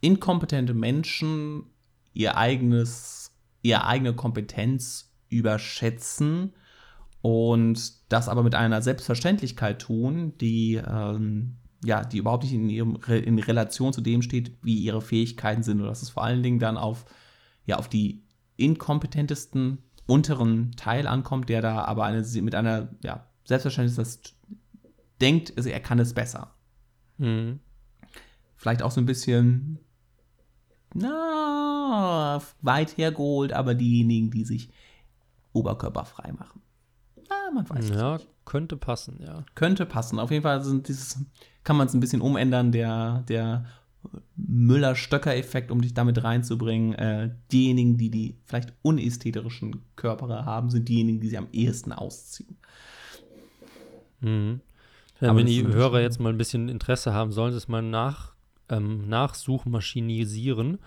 inkompetente 0.00 0.74
Menschen 0.74 1.64
ihr 2.12 2.36
eigenes, 2.36 3.32
ihre 3.62 3.86
eigene 3.86 4.14
Kompetenz 4.14 5.12
überschätzen 5.28 6.54
und 7.24 8.12
das 8.12 8.28
aber 8.28 8.42
mit 8.42 8.54
einer 8.54 8.82
Selbstverständlichkeit 8.82 9.80
tun, 9.80 10.36
die, 10.42 10.74
ähm, 10.74 11.56
ja, 11.82 12.04
die 12.04 12.18
überhaupt 12.18 12.42
nicht 12.42 12.52
in, 12.52 12.68
ihrem, 12.68 12.98
in 13.06 13.38
Relation 13.38 13.94
zu 13.94 14.02
dem 14.02 14.20
steht, 14.20 14.58
wie 14.60 14.74
ihre 14.74 15.00
Fähigkeiten 15.00 15.62
sind. 15.62 15.80
Und 15.80 15.86
dass 15.86 16.02
es 16.02 16.10
vor 16.10 16.22
allen 16.22 16.42
Dingen 16.42 16.58
dann 16.58 16.76
auf, 16.76 17.06
ja, 17.64 17.78
auf 17.78 17.88
die 17.88 18.24
inkompetentesten 18.58 19.78
unteren 20.04 20.72
Teil 20.72 21.06
ankommt, 21.06 21.48
der 21.48 21.62
da 21.62 21.86
aber 21.86 22.04
eine, 22.04 22.22
mit 22.42 22.54
einer 22.54 22.90
ja, 23.02 23.26
Selbstverständnis 23.44 24.20
denkt, 25.18 25.54
also 25.56 25.70
er 25.70 25.80
kann 25.80 25.98
es 26.00 26.12
besser. 26.12 26.54
Mhm. 27.16 27.58
Vielleicht 28.54 28.82
auch 28.82 28.90
so 28.90 29.00
ein 29.00 29.06
bisschen, 29.06 29.78
na, 30.92 32.38
weit 32.60 32.98
hergeholt, 32.98 33.54
aber 33.54 33.74
diejenigen, 33.74 34.30
die 34.30 34.44
sich 34.44 34.68
oberkörperfrei 35.54 36.30
machen. 36.32 36.60
Ah, 37.46 37.50
man 37.52 37.68
weiß 37.68 37.90
ja, 37.90 38.14
nicht. 38.14 38.28
könnte 38.44 38.76
passen, 38.76 39.18
ja. 39.20 39.44
Könnte 39.54 39.86
passen. 39.86 40.18
Auf 40.18 40.30
jeden 40.30 40.42
Fall 40.42 40.62
sind 40.62 40.88
dieses, 40.88 41.18
kann 41.62 41.76
man 41.76 41.86
es 41.86 41.94
ein 41.94 42.00
bisschen 42.00 42.20
umändern, 42.20 42.72
der, 42.72 43.24
der 43.28 43.66
Müller-Stöcker-Effekt, 44.36 45.70
um 45.70 45.80
dich 45.80 45.94
damit 45.94 46.22
reinzubringen. 46.22 46.94
Äh, 46.94 47.30
diejenigen, 47.52 47.96
die 47.96 48.10
die 48.10 48.36
vielleicht 48.44 48.72
unästhetischen 48.82 49.82
Körper 49.96 50.44
haben, 50.44 50.70
sind 50.70 50.88
diejenigen, 50.88 51.20
die 51.20 51.28
sie 51.28 51.38
am 51.38 51.48
ehesten 51.52 51.92
ausziehen. 51.92 52.56
Mhm. 54.20 54.60
Ja, 55.20 55.34
wenn 55.34 55.46
die 55.46 55.66
Hörer 55.66 56.00
jetzt 56.00 56.20
mal 56.20 56.30
ein 56.30 56.38
bisschen 56.38 56.68
Interesse 56.68 57.14
haben, 57.14 57.32
sollen 57.32 57.52
sie 57.52 57.58
es 57.58 57.68
mal 57.68 57.82
nach, 57.82 58.34
ähm, 58.68 59.08
nachsuchmaschinisieren. 59.08 60.78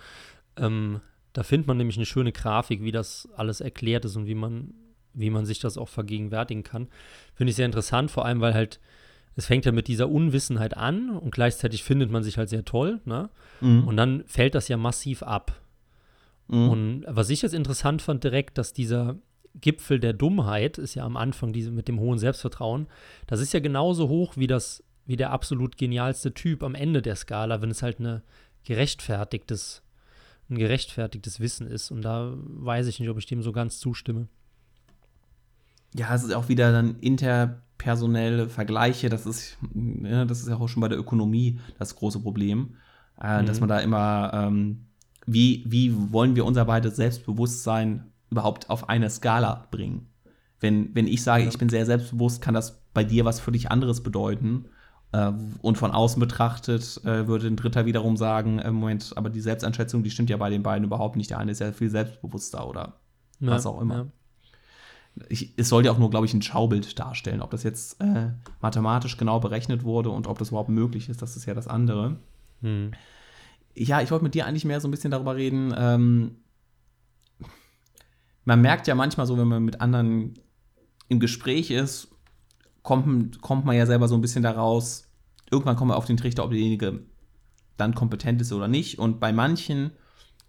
Ähm, 0.58 1.00
da 1.34 1.44
findet 1.44 1.68
man 1.68 1.78
nämlich 1.78 1.98
eine 1.98 2.06
schöne 2.06 2.32
Grafik, 2.32 2.84
wie 2.84 2.92
das 2.92 3.30
alles 3.36 3.62
erklärt 3.62 4.06
ist 4.06 4.16
und 4.16 4.26
wie 4.26 4.36
man, 4.36 4.74
wie 5.18 5.30
man 5.30 5.46
sich 5.46 5.60
das 5.60 5.78
auch 5.78 5.90
vergegenwärtigen 5.90 6.64
kann. 6.64 6.88
Finde 7.34 7.52
ich 7.52 7.56
sehr 7.56 7.66
interessant, 7.66 8.12
vor 8.12 8.26
allem, 8.26 8.42
weil 8.42 8.54
halt 8.54 8.80
es 9.36 9.46
fängt 9.46 9.66
ja 9.66 9.72
mit 9.72 9.88
dieser 9.88 10.10
Unwissenheit 10.10 10.76
an 10.76 11.12
und 11.12 11.32
gleichzeitig 11.32 11.84
findet 11.84 12.10
man 12.10 12.24
sich 12.24 12.40
halt 12.40 12.50
sehr 12.50 12.66
toll, 12.66 13.02
ne? 13.06 13.30
Mhm. 13.62 13.88
Und 13.88 13.96
dann 13.96 14.24
fällt 14.26 14.56
das 14.56 14.68
ja 14.68 14.78
massiv 14.78 15.22
ab. 15.22 15.62
Mhm. 16.48 16.70
Und 16.70 17.06
was 17.08 17.30
ich 17.30 17.44
jetzt 17.44 17.54
interessant 17.54 18.02
fand 18.02 18.24
direkt, 18.24 18.58
dass 18.58 18.74
dieser 18.74 19.18
Gipfel 19.62 20.00
der 20.00 20.14
Dummheit 20.14 20.80
ist 20.80 20.96
ja 20.96 21.06
am 21.06 21.18
Anfang 21.18 21.54
diese 21.54 21.72
mit 21.72 21.88
dem 21.88 22.00
hohen 22.00 22.18
Selbstvertrauen, 22.18 22.88
das 23.28 23.40
ist 23.40 23.54
ja 23.54 23.60
genauso 23.60 24.10
hoch 24.10 24.38
wie 24.38 24.48
das 24.48 24.84
wie 25.06 25.16
der 25.16 25.32
absolut 25.32 25.78
genialste 25.78 26.34
Typ 26.34 26.64
am 26.64 26.76
Ende 26.76 27.02
der 27.02 27.16
Skala, 27.16 27.62
wenn 27.62 27.72
es 27.72 27.82
halt 27.82 28.00
eine 28.00 28.24
gerechtfertigtes 28.66 29.84
ein 30.50 30.58
gerechtfertigtes 30.58 31.40
Wissen 31.40 31.68
ist 31.68 31.92
und 31.92 32.02
da 32.02 32.34
weiß 32.36 32.88
ich 32.88 33.00
nicht, 33.00 33.10
ob 33.10 33.18
ich 33.18 33.26
dem 33.26 33.42
so 33.42 33.52
ganz 33.52 33.80
zustimme. 33.80 34.28
Ja, 35.96 36.14
es 36.14 36.24
ist 36.24 36.34
auch 36.34 36.50
wieder 36.50 36.72
dann 36.72 37.00
inter 37.00 37.62
personelle 37.78 38.50
Vergleiche, 38.50 39.10
das 39.10 39.26
ist, 39.26 39.58
ja, 40.04 40.26
das 40.26 40.40
ist 40.40 40.50
ja 40.50 40.58
auch 40.58 40.68
schon 40.68 40.82
bei 40.82 40.88
der 40.88 40.98
Ökonomie 40.98 41.60
das 41.78 41.96
große 41.96 42.20
Problem, 42.20 42.76
äh, 43.22 43.42
mhm. 43.42 43.46
dass 43.46 43.60
man 43.60 43.70
da 43.70 43.80
immer, 43.80 44.32
ähm, 44.34 44.88
wie, 45.26 45.64
wie 45.68 45.94
wollen 46.12 46.36
wir 46.36 46.46
unser 46.46 46.66
beides 46.66 46.96
Selbstbewusstsein 46.96 48.12
überhaupt 48.30 48.70
auf 48.70 48.90
eine 48.90 49.10
Skala 49.10 49.68
bringen? 49.72 50.08
Wenn, 50.60 50.96
wenn 50.96 51.08
ich 51.08 51.24
sage, 51.24 51.44
ja. 51.44 51.50
ich 51.50 51.58
bin 51.58 51.70
sehr 51.70 51.86
selbstbewusst, 51.86 52.42
kann 52.42 52.56
das 52.56 52.82
bei 52.94 53.04
dir 53.04 53.26
was 53.26 53.40
völlig 53.40 53.70
anderes 53.70 54.02
bedeuten. 54.02 54.66
Äh, 55.12 55.32
und 55.62 55.78
von 55.78 55.92
außen 55.92 56.20
betrachtet 56.20 57.00
äh, 57.06 57.28
würde 57.28 57.48
ein 57.48 57.56
Dritter 57.56 57.86
wiederum 57.86 58.18
sagen, 58.18 58.58
äh, 58.60 58.72
Moment, 58.72 59.14
aber 59.16 59.30
die 59.30 59.42
Selbsteinschätzung, 59.42 60.02
die 60.04 60.10
stimmt 60.10 60.32
ja 60.32 60.38
bei 60.38 60.50
den 60.50 60.64
beiden 60.64 60.84
überhaupt 60.84 61.16
nicht. 61.16 61.30
Der 61.30 61.38
eine 61.38 61.52
ist 61.52 61.60
ja 61.60 61.72
viel 61.72 61.92
selbstbewusster 61.92 62.68
oder 62.68 63.00
ja, 63.40 63.52
was 63.52 63.68
auch 63.68 63.80
immer 63.80 64.08
ich, 65.30 65.54
es 65.58 65.70
soll 65.70 65.86
ja 65.86 65.92
auch 65.92 65.98
nur, 65.98 66.10
glaube 66.10 66.26
ich, 66.26 66.34
ein 66.34 66.42
Schaubild 66.42 66.98
darstellen. 67.00 67.42
Ob 67.42 67.52
das 67.52 67.64
jetzt 67.64 68.02
äh, 68.02 68.32
mathematisch 68.62 69.18
genau 69.18 69.40
berechnet 69.40 69.84
wurde 69.84 70.10
und 70.10 70.28
ob 70.28 70.40
das 70.40 70.50
überhaupt 70.50 70.70
möglich 70.70 71.10
ist, 71.10 71.22
das 71.22 71.36
ist 71.36 71.46
ja 71.46 71.54
das 71.54 71.68
andere. 71.68 72.18
Hm. 72.62 72.92
Ja, 73.76 74.02
ich 74.02 74.12
wollte 74.12 74.24
mit 74.24 74.34
dir 74.34 74.46
eigentlich 74.46 74.66
mehr 74.66 74.82
so 74.82 74.88
ein 74.88 74.92
bisschen 74.92 75.12
darüber 75.12 75.36
reden. 75.36 75.74
Ähm, 75.78 76.38
man 78.44 78.62
merkt 78.62 78.88
ja 78.88 78.96
manchmal 78.96 79.28
so, 79.28 79.38
wenn 79.38 79.48
man 79.48 79.64
mit 79.64 79.82
anderen 79.82 80.34
im 81.10 81.20
Gespräch 81.20 81.70
ist, 81.70 82.10
kommt, 82.82 83.42
kommt 83.42 83.66
man 83.66 83.76
ja 83.76 83.86
selber 83.86 84.08
so 84.08 84.16
ein 84.16 84.22
bisschen 84.22 84.44
daraus, 84.44 85.10
irgendwann 85.52 85.76
kommt 85.76 85.90
man 85.90 85.98
auf 85.98 86.06
den 86.06 86.18
Trichter, 86.18 86.44
ob 86.44 86.52
derjenige 86.52 87.02
dann 87.76 87.94
kompetent 87.94 88.42
ist 88.42 88.52
oder 88.52 88.68
nicht. 88.68 89.00
Und 89.00 89.20
bei 89.20 89.32
manchen, 89.32 89.92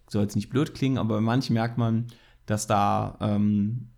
soll 0.07 0.23
jetzt 0.23 0.35
nicht 0.35 0.49
blöd 0.49 0.73
klingen, 0.73 0.97
aber 0.97 1.15
bei 1.15 1.21
manchen 1.21 1.53
merkt 1.53 1.77
man, 1.77 2.07
dass 2.45 2.65
da 2.65 3.17
ähm, 3.21 3.89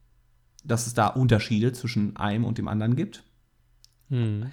dass 0.64 0.88
es 0.88 0.94
da 0.94 1.08
Unterschiede 1.08 1.74
zwischen 1.74 2.16
einem 2.16 2.46
und 2.46 2.58
dem 2.58 2.68
anderen 2.68 2.96
gibt. 2.96 3.24
Mhm. 4.10 4.52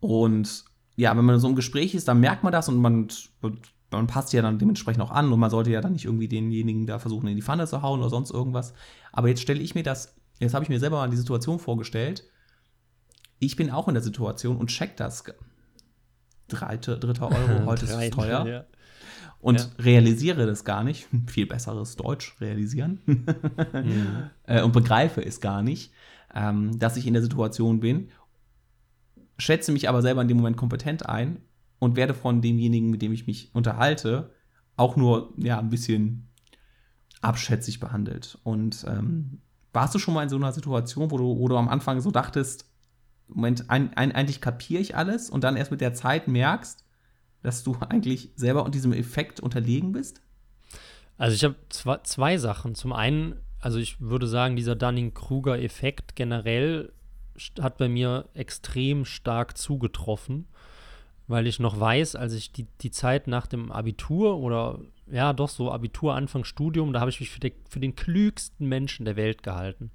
Und 0.00 0.64
ja, 0.96 1.16
wenn 1.16 1.24
man 1.24 1.38
so 1.38 1.48
im 1.48 1.56
Gespräch 1.56 1.94
ist, 1.94 2.08
dann 2.08 2.20
merkt 2.20 2.42
man 2.42 2.52
das 2.52 2.68
und 2.68 2.76
man, 2.78 3.08
man 3.90 4.06
passt 4.06 4.32
ja 4.32 4.42
dann 4.42 4.58
dementsprechend 4.58 5.02
auch 5.02 5.10
an 5.10 5.32
und 5.32 5.40
man 5.40 5.50
sollte 5.50 5.70
ja 5.70 5.80
dann 5.80 5.92
nicht 5.92 6.04
irgendwie 6.04 6.28
denjenigen 6.28 6.86
da 6.86 6.98
versuchen, 6.98 7.26
in 7.28 7.36
die 7.36 7.42
Pfanne 7.42 7.66
zu 7.66 7.82
hauen 7.82 8.00
oder 8.00 8.10
sonst 8.10 8.30
irgendwas. 8.30 8.74
Aber 9.12 9.28
jetzt 9.28 9.42
stelle 9.42 9.60
ich 9.60 9.74
mir 9.74 9.82
das, 9.82 10.16
jetzt 10.38 10.54
habe 10.54 10.62
ich 10.64 10.68
mir 10.68 10.78
selber 10.78 10.98
mal 10.98 11.10
die 11.10 11.16
Situation 11.16 11.58
vorgestellt. 11.58 12.24
Ich 13.38 13.56
bin 13.56 13.70
auch 13.70 13.88
in 13.88 13.94
der 13.94 14.02
Situation 14.02 14.56
und 14.56 14.68
check 14.68 14.96
das. 14.96 15.24
Dritter, 16.48 16.96
dritter 16.96 17.28
Euro, 17.28 17.64
heute 17.66 17.86
ist 17.86 17.92
es 17.92 18.10
teuer. 18.10 18.46
Ja 18.46 18.64
und 19.40 19.58
ja. 19.58 19.66
realisiere 19.78 20.46
das 20.46 20.64
gar 20.64 20.84
nicht. 20.84 21.08
Viel 21.26 21.46
besseres 21.46 21.96
Deutsch 21.96 22.36
realisieren. 22.40 23.00
mhm. 23.06 24.30
äh, 24.44 24.62
und 24.62 24.72
begreife 24.72 25.24
es 25.24 25.40
gar 25.40 25.62
nicht, 25.62 25.92
ähm, 26.34 26.78
dass 26.78 26.96
ich 26.96 27.06
in 27.06 27.14
der 27.14 27.22
Situation 27.22 27.80
bin. 27.80 28.10
Schätze 29.38 29.72
mich 29.72 29.88
aber 29.88 30.02
selber 30.02 30.22
in 30.22 30.28
dem 30.28 30.36
Moment 30.36 30.56
kompetent 30.56 31.06
ein 31.06 31.38
und 31.78 31.96
werde 31.96 32.12
von 32.12 32.42
demjenigen, 32.42 32.90
mit 32.90 33.00
dem 33.00 33.12
ich 33.12 33.26
mich 33.26 33.50
unterhalte, 33.54 34.30
auch 34.76 34.96
nur 34.96 35.32
ja, 35.38 35.58
ein 35.58 35.70
bisschen 35.70 36.28
abschätzig 37.22 37.80
behandelt. 37.80 38.38
Und 38.44 38.84
ähm, 38.86 39.40
warst 39.72 39.94
du 39.94 39.98
schon 39.98 40.14
mal 40.14 40.22
in 40.22 40.28
so 40.28 40.36
einer 40.36 40.52
Situation, 40.52 41.10
wo 41.10 41.18
du, 41.18 41.38
wo 41.38 41.48
du 41.48 41.56
am 41.56 41.68
Anfang 41.68 42.00
so 42.00 42.10
dachtest, 42.10 42.66
Moment, 43.28 43.70
ein, 43.70 43.96
ein, 43.96 44.12
eigentlich 44.12 44.40
kapiere 44.40 44.82
ich 44.82 44.96
alles 44.96 45.30
und 45.30 45.44
dann 45.44 45.56
erst 45.56 45.70
mit 45.70 45.80
der 45.80 45.94
Zeit 45.94 46.28
merkst, 46.28 46.84
dass 47.42 47.64
du 47.64 47.76
eigentlich 47.80 48.30
selber 48.36 48.64
und 48.64 48.74
diesem 48.74 48.92
Effekt 48.92 49.40
unterlegen 49.40 49.92
bist? 49.92 50.20
Also 51.18 51.34
ich 51.34 51.44
habe 51.44 51.56
zwei, 51.68 51.98
zwei 51.98 52.38
Sachen. 52.38 52.74
Zum 52.74 52.92
einen, 52.92 53.36
also 53.60 53.78
ich 53.78 54.00
würde 54.00 54.26
sagen, 54.26 54.56
dieser 54.56 54.76
Dunning-Kruger-Effekt 54.76 56.16
generell 56.16 56.92
hat 57.60 57.78
bei 57.78 57.88
mir 57.88 58.28
extrem 58.34 59.04
stark 59.04 59.56
zugetroffen, 59.56 60.46
weil 61.26 61.46
ich 61.46 61.60
noch 61.60 61.78
weiß, 61.78 62.16
als 62.16 62.34
ich 62.34 62.52
die, 62.52 62.66
die 62.80 62.90
Zeit 62.90 63.26
nach 63.26 63.46
dem 63.46 63.70
Abitur 63.72 64.38
oder 64.38 64.80
ja 65.10 65.32
doch 65.32 65.48
so 65.48 65.72
Abitur, 65.72 66.14
Anfang 66.14 66.44
Studium, 66.44 66.92
da 66.92 67.00
habe 67.00 67.10
ich 67.10 67.20
mich 67.20 67.30
für, 67.30 67.40
die, 67.40 67.54
für 67.68 67.80
den 67.80 67.96
klügsten 67.96 68.68
Menschen 68.68 69.04
der 69.04 69.16
Welt 69.16 69.42
gehalten 69.42 69.90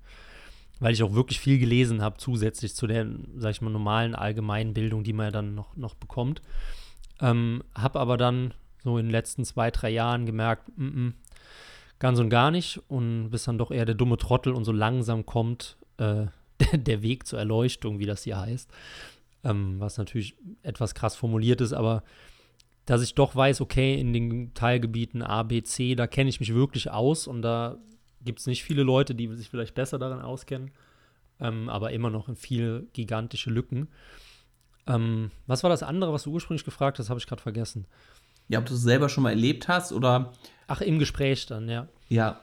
weil 0.79 0.93
ich 0.93 1.03
auch 1.03 1.13
wirklich 1.13 1.39
viel 1.39 1.59
gelesen 1.59 2.01
habe, 2.01 2.17
zusätzlich 2.17 2.75
zu 2.75 2.87
der, 2.87 3.07
sag 3.37 3.51
ich 3.51 3.61
mal, 3.61 3.69
normalen 3.69 4.15
allgemeinen 4.15 4.73
Bildung, 4.73 5.03
die 5.03 5.13
man 5.13 5.27
ja 5.27 5.31
dann 5.31 5.55
noch, 5.55 5.75
noch 5.75 5.95
bekommt. 5.95 6.41
Ähm, 7.21 7.63
hab 7.73 7.95
aber 7.95 8.17
dann 8.17 8.53
so 8.83 8.97
in 8.97 9.07
den 9.07 9.11
letzten 9.11 9.45
zwei, 9.45 9.71
drei 9.71 9.89
Jahren 9.89 10.25
gemerkt, 10.25 10.69
m 10.77 10.93
-m, 10.95 11.13
ganz 11.99 12.19
und 12.19 12.29
gar 12.29 12.51
nicht. 12.51 12.81
Und 12.87 13.29
bis 13.29 13.45
dann 13.45 13.57
doch 13.57 13.71
eher 13.71 13.85
der 13.85 13.95
dumme 13.95 14.17
Trottel 14.17 14.53
und 14.53 14.65
so 14.65 14.71
langsam 14.71 15.25
kommt 15.25 15.77
äh, 15.97 16.25
der, 16.59 16.77
der, 16.77 17.01
Weg 17.01 17.25
zur 17.27 17.39
Erleuchtung, 17.39 17.99
wie 17.99 18.05
das 18.05 18.23
hier 18.23 18.39
heißt. 18.39 18.69
Ähm, 19.43 19.79
was 19.79 19.97
natürlich 19.97 20.35
etwas 20.63 20.95
krass 20.95 21.15
formuliert 21.15 21.61
ist, 21.61 21.73
aber 21.73 22.03
dass 22.85 23.01
ich 23.01 23.15
doch 23.15 23.35
weiß, 23.35 23.61
okay, 23.61 23.99
in 23.99 24.13
den 24.13 24.53
Teilgebieten 24.53 25.23
A, 25.23 25.43
B, 25.43 25.63
C, 25.63 25.95
da 25.95 26.07
kenne 26.07 26.29
ich 26.29 26.39
mich 26.39 26.53
wirklich 26.53 26.91
aus 26.91 27.27
und 27.27 27.41
da 27.41 27.77
gibt 28.23 28.39
es 28.39 28.47
nicht 28.47 28.63
viele 28.63 28.83
Leute, 28.83 29.15
die 29.15 29.27
sich 29.35 29.49
vielleicht 29.49 29.75
besser 29.75 29.97
darin 29.97 30.19
auskennen, 30.19 30.71
ähm, 31.39 31.69
aber 31.69 31.91
immer 31.91 32.09
noch 32.09 32.29
viele 32.35 32.83
gigantische 32.93 33.49
Lücken. 33.49 33.87
Ähm, 34.87 35.31
was 35.47 35.63
war 35.63 35.69
das 35.69 35.83
andere, 35.83 36.13
was 36.13 36.23
du 36.23 36.31
ursprünglich 36.31 36.65
gefragt 36.65 36.99
hast, 36.99 37.09
habe 37.09 37.19
ich 37.19 37.27
gerade 37.27 37.41
vergessen. 37.41 37.87
Ja, 38.47 38.59
ob 38.59 38.65
du 38.65 38.73
es 38.73 38.81
selber 38.81 39.09
schon 39.09 39.23
mal 39.23 39.31
erlebt 39.31 39.67
hast 39.67 39.91
oder. 39.91 40.31
Ach, 40.67 40.81
im 40.81 40.99
Gespräch 40.99 41.45
dann, 41.47 41.67
ja. 41.67 41.87
Ja. 42.09 42.41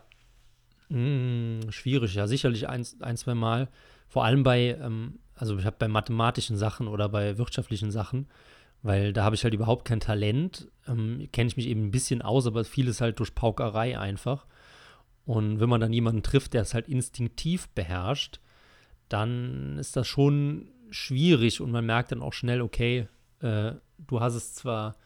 Hm, 0.88 1.60
schwierig, 1.70 2.14
ja, 2.14 2.26
sicherlich 2.26 2.68
ein, 2.68 2.86
ein 3.00 3.16
zwei 3.16 3.34
Mal. 3.34 3.68
Vor 4.08 4.24
allem 4.24 4.42
bei, 4.42 4.76
ähm, 4.80 5.20
also 5.34 5.56
ich 5.56 5.64
habe 5.64 5.76
bei 5.78 5.88
mathematischen 5.88 6.56
Sachen 6.56 6.88
oder 6.88 7.08
bei 7.08 7.38
wirtschaftlichen 7.38 7.90
Sachen, 7.90 8.26
weil 8.82 9.12
da 9.12 9.24
habe 9.24 9.36
ich 9.36 9.44
halt 9.44 9.54
überhaupt 9.54 9.84
kein 9.86 10.00
Talent. 10.00 10.68
Ähm, 10.88 11.28
Kenne 11.32 11.48
ich 11.48 11.56
mich 11.56 11.68
eben 11.68 11.86
ein 11.86 11.90
bisschen 11.92 12.20
aus, 12.20 12.46
aber 12.46 12.64
vieles 12.64 13.00
halt 13.00 13.20
durch 13.20 13.34
Paukerei 13.34 13.98
einfach. 13.98 14.46
Und 15.24 15.60
wenn 15.60 15.68
man 15.68 15.80
dann 15.80 15.92
jemanden 15.92 16.24
trifft, 16.24 16.52
der 16.52 16.62
es 16.62 16.74
halt 16.74 16.88
instinktiv 16.88 17.68
beherrscht, 17.70 18.40
dann 19.08 19.78
ist 19.78 19.94
das 19.96 20.08
schon 20.08 20.71
schwierig 20.92 21.60
und 21.60 21.70
man 21.70 21.84
merkt 21.84 22.12
dann 22.12 22.22
auch 22.22 22.32
schnell, 22.32 22.60
okay, 22.60 23.08
äh, 23.40 23.72
du 23.98 24.20
hast 24.20 24.34
es 24.34 24.54
zwar, 24.54 24.96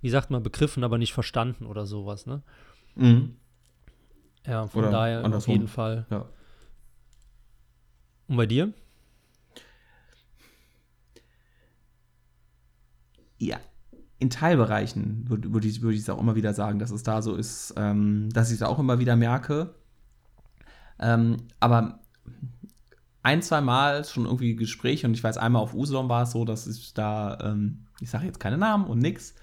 wie 0.00 0.10
sagt 0.10 0.30
man, 0.30 0.42
begriffen, 0.42 0.84
aber 0.84 0.98
nicht 0.98 1.12
verstanden 1.12 1.66
oder 1.66 1.84
sowas, 1.86 2.26
ne? 2.26 2.42
Mhm. 2.94 3.36
Ja, 4.46 4.66
von 4.66 4.82
oder 4.82 4.90
daher 4.90 5.24
andersrum. 5.24 5.54
auf 5.54 5.58
jeden 5.58 5.68
Fall. 5.68 6.06
Ja. 6.10 6.26
Und 8.28 8.36
bei 8.36 8.46
dir? 8.46 8.72
Ja, 13.38 13.60
in 14.18 14.30
Teilbereichen 14.30 15.28
würde 15.28 15.52
würd 15.52 15.64
ich, 15.64 15.82
würd 15.82 16.08
auch 16.10 16.20
immer 16.20 16.36
wieder 16.36 16.54
sagen, 16.54 16.78
dass 16.78 16.92
es 16.92 17.02
da 17.02 17.22
so 17.22 17.34
ist, 17.34 17.74
ähm, 17.76 18.30
dass 18.32 18.50
ich 18.50 18.56
es 18.56 18.62
auch 18.62 18.78
immer 18.78 19.00
wieder 19.00 19.16
merke. 19.16 19.74
Ähm, 21.00 21.38
aber 21.58 22.00
ein, 23.22 23.42
zwei 23.42 23.60
Mal 23.60 24.04
schon 24.04 24.24
irgendwie 24.24 24.56
Gespräche 24.56 25.06
und 25.06 25.14
ich 25.14 25.22
weiß, 25.22 25.38
einmal 25.38 25.62
auf 25.62 25.74
Usedom 25.74 26.08
war 26.08 26.24
es 26.24 26.32
so, 26.32 26.44
dass 26.44 26.66
ich 26.66 26.94
da, 26.94 27.38
ähm, 27.42 27.86
ich 28.00 28.10
sage 28.10 28.26
jetzt 28.26 28.40
keine 28.40 28.58
Namen 28.58 28.86
und 28.86 28.98
nix, 28.98 29.34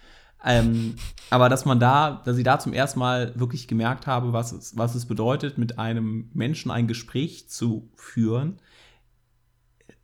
ähm, 0.44 0.96
aber 1.30 1.50
dass 1.50 1.66
man 1.66 1.80
da, 1.80 2.22
dass 2.26 2.38
ich 2.38 2.44
da 2.44 2.60
zum 2.60 2.74
ersten 2.74 3.00
Mal 3.00 3.40
wirklich 3.40 3.68
gemerkt 3.68 4.08
habe, 4.08 4.34
was 4.34 4.52
es, 4.52 4.78
was 4.78 4.96
es 4.96 5.06
bedeutet, 5.06 5.58
mit 5.58 5.80
einem 5.80 6.30
Menschen 6.34 6.72
ein 6.72 6.88
Gespräch 6.88 7.50
zu 7.50 7.90
führen, 7.96 8.60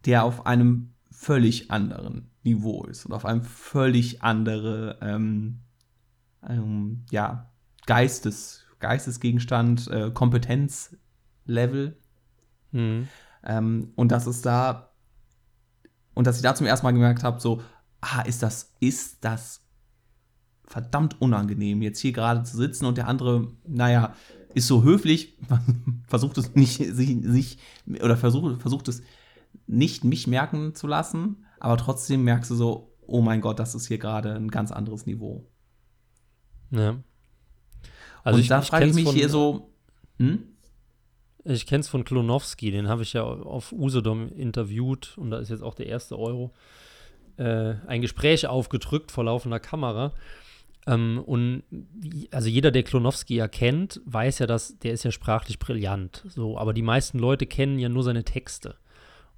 der 0.06 0.24
auf 0.24 0.46
einem 0.46 0.94
völlig 1.12 1.72
anderen 1.72 2.32
Niveau 2.44 2.84
ist 2.86 3.06
und 3.06 3.14
auf 3.14 3.26
einem 3.26 3.42
völlig 3.42 4.22
andere, 4.22 5.00
ähm, 5.02 5.62
ähm, 6.48 7.06
ja, 7.12 7.52
Geistes, 7.88 8.66
Geistesgegenstand, 8.80 9.88
äh, 9.88 10.12
Kompetenzlevel. 10.12 11.98
Mhm. 12.72 13.08
Ähm, 13.46 13.92
und 13.96 14.12
dass 14.12 14.28
es 14.28 14.42
da, 14.42 14.92
und 16.14 16.28
dass 16.28 16.38
ich 16.38 16.44
da 16.44 16.56
zum 16.56 16.68
ersten 16.68 16.86
Mal 16.86 16.92
gemerkt 16.92 17.24
habe, 17.24 17.40
so, 17.40 17.62
ah, 18.02 18.22
ist 18.22 18.44
das, 18.44 18.74
ist 18.80 19.24
das 19.24 19.62
verdammt 20.64 21.22
unangenehm, 21.22 21.82
jetzt 21.82 22.00
hier 22.00 22.12
gerade 22.12 22.44
zu 22.44 22.58
sitzen 22.58 22.86
und 22.86 22.98
der 22.98 23.08
andere, 23.08 23.52
naja, 23.68 24.16
ist 24.54 24.68
so 24.68 24.84
höflich, 24.84 25.38
versucht 26.08 26.38
es 26.38 26.56
nicht, 26.56 26.78
sich, 26.78 27.18
sich 27.22 27.58
oder 28.02 28.18
versucht, 28.18 28.62
versucht 28.62 28.88
es 28.88 29.04
nicht 29.68 30.04
mich 30.04 30.28
merken 30.28 30.74
zu 30.74 30.88
lassen, 30.88 31.46
aber 31.60 31.78
trotzdem 31.78 32.24
merkst 32.24 32.52
du 32.52 32.56
so, 32.56 32.96
oh 33.06 33.22
mein 33.22 33.42
Gott, 33.42 33.60
das 33.60 33.76
ist 33.76 33.88
hier 33.88 33.98
gerade 33.98 34.34
ein 34.34 34.50
ganz 34.50 34.72
anderes 34.72 35.06
Niveau. 35.06 35.48
Ja. 36.72 36.98
Also 38.24 38.38
und 38.38 38.42
ich, 38.42 38.48
da 38.48 38.62
frage 38.62 38.88
ich 38.88 38.96
mich 38.96 39.06
von, 39.06 39.16
hier 39.16 39.30
so, 39.30 39.74
hm? 40.18 40.55
Ich 41.46 41.68
kenne 41.68 41.82
es 41.82 41.88
von 41.88 42.04
Klonowski, 42.04 42.72
den 42.72 42.88
habe 42.88 43.04
ich 43.04 43.14
ja 43.14 43.24
auf 43.24 43.72
Usedom 43.72 44.32
interviewt 44.36 45.16
und 45.18 45.30
da 45.30 45.38
ist 45.38 45.50
jetzt 45.50 45.62
auch 45.62 45.76
der 45.76 45.86
erste 45.86 46.18
Euro 46.18 46.52
äh, 47.38 47.76
ein 47.86 48.02
Gespräch 48.02 48.48
aufgedrückt 48.48 49.12
vor 49.12 49.26
laufender 49.26 49.60
Kamera. 49.60 50.12
Ähm, 50.88 51.22
und 51.24 51.64
also 52.32 52.50
jeder, 52.50 52.72
der 52.72 52.84
Klonowski 52.84 53.36
ja 53.36 53.48
kennt, 53.48 54.02
weiß 54.06 54.40
ja, 54.40 54.48
dass 54.48 54.80
der 54.80 54.94
ist 54.94 55.04
ja 55.04 55.12
sprachlich 55.12 55.60
brillant. 55.60 56.24
So, 56.28 56.58
aber 56.58 56.74
die 56.74 56.82
meisten 56.82 57.20
Leute 57.20 57.46
kennen 57.46 57.80
ja 57.80 57.90
nur 57.90 58.04
seine 58.04 58.24
Texte. 58.24 58.76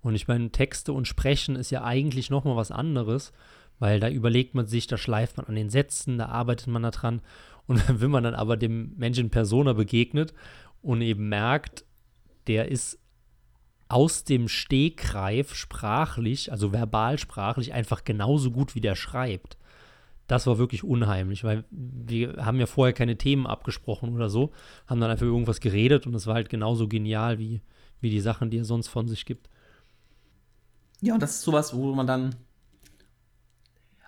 Und 0.02 0.16
ich 0.16 0.28
meine, 0.28 0.52
Texte 0.52 0.94
und 0.94 1.08
Sprechen 1.08 1.56
ist 1.56 1.72
ja 1.72 1.84
eigentlich 1.84 2.30
nochmal 2.30 2.56
was 2.56 2.72
anderes, 2.72 3.34
weil 3.80 4.00
da 4.00 4.10
überlegt 4.10 4.56
man 4.56 4.68
sich, 4.68 4.88
da 4.88 4.98
schleift 4.98 5.38
man 5.38 5.48
an 5.48 5.56
den 5.56 5.70
Sätzen, 5.70 6.18
da 6.18 6.28
arbeitet 6.28 6.68
man 6.68 6.84
da 6.84 6.92
dran. 6.92 7.22
Und 7.66 7.84
wenn 8.02 8.12
man 8.12 8.24
dann 8.24 8.36
aber 8.36 8.58
dem 8.58 8.94
Menschen 8.98 9.30
Persona 9.30 9.74
begegnet 9.74 10.34
und 10.82 11.02
eben 11.02 11.28
merkt, 11.30 11.84
der 12.48 12.70
ist 12.70 13.00
aus 13.90 14.24
dem 14.24 14.48
Stegreif 14.48 15.56
sprachlich, 15.56 16.52
also 16.52 16.74
verbal 16.74 17.18
sprachlich, 17.18 17.74
einfach 17.74 18.04
genauso 18.04 18.52
gut 18.52 18.76
wie 18.76 18.82
der 18.82 18.96
schreibt 18.96 19.58
das 20.28 20.46
war 20.46 20.58
wirklich 20.58 20.84
unheimlich, 20.84 21.44
weil 21.44 21.64
wir 21.72 22.46
haben 22.46 22.60
ja 22.60 22.66
vorher 22.66 22.94
keine 22.94 23.18
Themen 23.18 23.48
abgesprochen 23.48 24.14
oder 24.14 24.30
so, 24.30 24.52
haben 24.86 25.00
dann 25.00 25.10
einfach 25.10 25.26
irgendwas 25.26 25.62
geredet 25.62 26.06
und 26.06 26.14
es 26.14 26.28
war 26.28 26.36
halt 26.36 26.50
genauso 26.50 26.88
genial 26.88 27.40
wie, 27.40 27.62
wie 28.02 28.10
die 28.10 28.20
Sachen, 28.20 28.50
die 28.50 28.58
er 28.58 28.66
sonst 28.66 28.90
von 28.90 29.08
sich 29.08 29.26
gibt. 29.26 29.50
Ja, 31.00 31.14
und 31.14 31.24
das 31.24 31.36
ist 31.36 31.44
sowas, 31.44 31.74
wo 31.74 31.94
man 31.96 32.08
dann, 32.08 32.36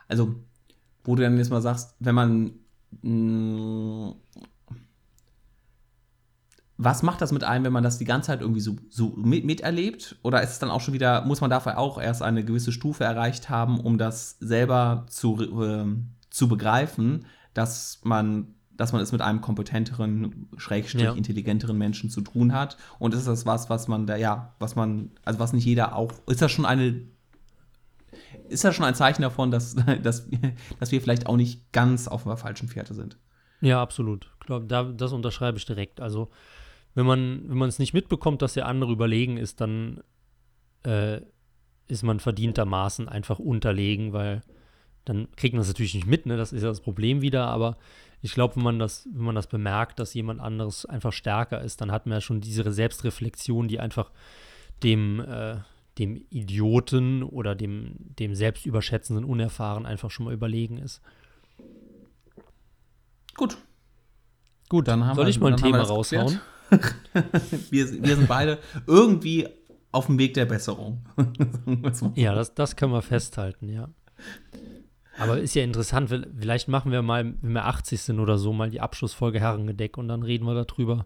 also, 0.08 0.36
wo 1.06 1.16
du 1.16 1.24
dann 1.24 1.38
jetzt 1.38 1.52
mal 1.52 1.62
sagst, 1.62 1.96
wenn 2.00 2.16
man, 2.16 2.54
mm, 3.02 4.12
was 6.82 7.04
macht 7.04 7.20
das 7.20 7.34
mit 7.34 7.44
einem, 7.44 7.66
wenn 7.66 7.74
man 7.74 7.84
das 7.84 7.98
die 7.98 8.06
ganze 8.06 8.28
Zeit 8.28 8.40
irgendwie 8.40 8.62
so, 8.62 8.78
so 8.90 9.10
mit, 9.18 9.44
miterlebt? 9.44 10.16
Oder 10.24 10.42
ist 10.42 10.52
es 10.52 10.60
dann 10.60 10.72
auch 10.72 10.80
schon 10.80 10.94
wieder, 10.94 11.26
muss 11.26 11.42
man 11.42 11.50
dafür 11.50 11.78
auch 11.78 12.00
erst 12.00 12.22
eine 12.22 12.46
gewisse 12.46 12.72
Stufe 12.72 13.04
erreicht 13.04 13.50
haben, 13.50 13.82
um 13.82 13.98
das 13.98 14.38
selber 14.40 15.06
zu, 15.10 15.62
äh, 15.62 15.86
zu 16.30 16.48
begreifen, 16.48 17.26
dass 17.54 18.00
man, 18.06 18.56
dass 18.72 18.94
man 18.94 19.02
es 19.02 19.12
mit 19.12 19.20
einem 19.20 19.42
kompetenteren, 19.42 20.48
schrägstrich 20.56 21.04
ja. 21.04 21.12
intelligenteren 21.12 21.78
Menschen 21.78 22.10
zu 22.10 22.22
tun 22.22 22.54
hat? 22.54 22.78
Und 22.98 23.14
ist 23.14 23.28
das 23.28 23.46
was, 23.46 23.70
was 23.70 23.90
man 23.90 24.08
da, 24.08 24.16
ja, 24.16 24.56
was 24.60 24.78
man, 24.78 25.12
also 25.26 25.38
was 25.38 25.52
nicht 25.52 25.66
jeder 25.66 25.98
auch, 25.98 26.14
ist 26.28 26.42
das 26.42 26.50
schon 26.50 26.66
eine 26.66 27.02
ist 28.48 28.64
das 28.64 28.74
schon 28.74 28.86
ein 28.86 28.96
Zeichen 28.96 29.22
davon, 29.22 29.52
dass, 29.52 29.76
dass, 30.02 30.30
dass 30.80 30.92
wir 30.94 31.02
vielleicht 31.02 31.28
auch 31.28 31.36
nicht 31.36 31.74
ganz 31.74 32.08
auf 32.08 32.24
der 32.24 32.38
falschen 32.38 32.70
Fährte 32.70 32.94
sind. 32.94 33.18
Ja, 33.60 33.82
absolut. 33.82 34.32
Ich 34.40 34.46
glaube, 34.46 34.66
da, 34.66 34.84
das 34.84 35.12
unterschreibe 35.12 35.58
ich 35.58 35.66
direkt. 35.66 36.00
Also 36.00 36.30
wenn 36.96 37.06
man, 37.06 37.44
wenn 37.48 37.58
man 37.58 37.70
es 37.70 37.80
nicht 37.80 37.94
mitbekommt, 37.94 38.42
dass 38.42 38.54
der 38.54 38.68
andere 38.68 38.92
überlegen 38.92 39.38
ist, 39.38 39.62
dann 39.62 40.02
äh, 40.84 41.22
ist 41.88 42.04
man 42.04 42.20
verdientermaßen 42.20 43.10
einfach 43.10 43.40
unterlegen, 43.40 44.14
weil 44.14 44.44
dann 45.06 45.28
kriegt 45.36 45.54
man 45.54 45.62
es 45.62 45.68
natürlich 45.68 45.96
nicht 45.96 46.08
mit, 46.08 46.26
ne? 46.26 46.38
Das 46.38 46.54
ist 46.54 46.62
ja 46.62 46.70
das 46.70 46.82
Problem 46.82 47.22
wieder, 47.22 47.48
aber 47.48 47.78
ich 48.22 48.34
glaube, 48.34 48.58
wenn 48.58 48.64
man 48.64 48.80
das, 48.80 49.08
wenn 49.12 49.24
man 49.24 49.36
das 49.36 49.48
bemerkt, 49.48 50.00
dass 50.00 50.14
jemand 50.14 50.42
anderes 50.42 50.86
einfach 50.86 51.14
stärker 51.14 51.62
ist, 51.62 51.82
dann 51.82 51.92
hat 51.92 52.06
man 52.06 52.14
ja 52.14 52.22
schon 52.22 52.42
diese 52.42 52.70
Selbstreflexion, 52.72 53.68
die 53.68 53.80
einfach 53.80 54.12
dem, 54.84 55.20
äh, 55.22 55.58
dem 55.98 56.16
Idioten 56.30 57.24
oder 57.24 57.56
dem, 57.56 57.96
dem 57.98 58.36
selbstüberschätzenden 58.36 59.26
Unerfahren 59.26 59.86
einfach 59.86 60.12
schon 60.12 60.26
mal 60.26 60.34
überlegen 60.34 60.78
ist. 60.78 61.02
Gut. 63.36 63.58
Gut, 64.68 64.88
dann 64.88 65.06
haben 65.06 65.16
Soll 65.16 65.26
wir, 65.26 65.30
ich 65.30 65.40
mal 65.40 65.54
ein 65.54 65.58
Thema 65.58 65.82
raushauen? 65.82 66.40
Wir, 67.70 68.04
wir 68.04 68.16
sind 68.16 68.28
beide 68.28 68.60
irgendwie 68.88 69.48
auf 69.92 70.06
dem 70.06 70.20
Weg 70.20 70.34
der 70.36 70.46
Besserung. 70.46 71.04
ja, 72.16 72.36
das, 72.36 72.54
das 72.54 72.76
können 72.76 72.94
wir 72.94 73.02
festhalten, 73.02 73.70
ja. 73.70 73.90
Aber 75.18 75.40
ist 75.40 75.54
ja 75.54 75.64
interessant, 75.64 76.10
vielleicht 76.40 76.70
machen 76.70 76.92
wir 76.92 77.02
mal, 77.02 77.34
wenn 77.42 77.52
wir 77.52 77.66
80 77.66 78.02
sind 78.02 78.20
oder 78.20 78.38
so, 78.38 78.54
mal 78.54 78.70
die 78.70 78.80
Abschlussfolge 78.80 79.40
Herrengedeck 79.40 79.98
und 79.98 80.08
dann 80.08 80.24
reden 80.24 80.46
wir 80.46 80.54
darüber, 80.64 81.06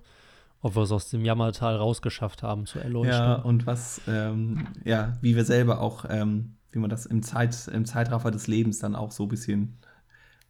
ob 0.61 0.75
wir 0.75 0.83
es 0.83 0.91
aus 0.91 1.09
dem 1.09 1.25
Jammertal 1.25 1.75
rausgeschafft 1.75 2.43
haben 2.43 2.65
zu 2.65 2.79
erleuchten. 2.79 3.13
Ja, 3.13 3.35
und 3.35 3.65
was, 3.65 4.01
ähm, 4.07 4.67
ja, 4.83 5.13
wie 5.21 5.35
wir 5.35 5.45
selber 5.45 5.81
auch, 5.81 6.05
ähm, 6.09 6.57
wie 6.71 6.79
man 6.79 6.89
das 6.89 7.05
im, 7.05 7.23
Zeit, 7.23 7.67
im 7.73 7.85
Zeitraffer 7.85 8.29
des 8.29 8.47
Lebens 8.47 8.79
dann 8.79 8.95
auch 8.95 9.11
so 9.11 9.23
ein 9.23 9.29
bisschen, 9.29 9.79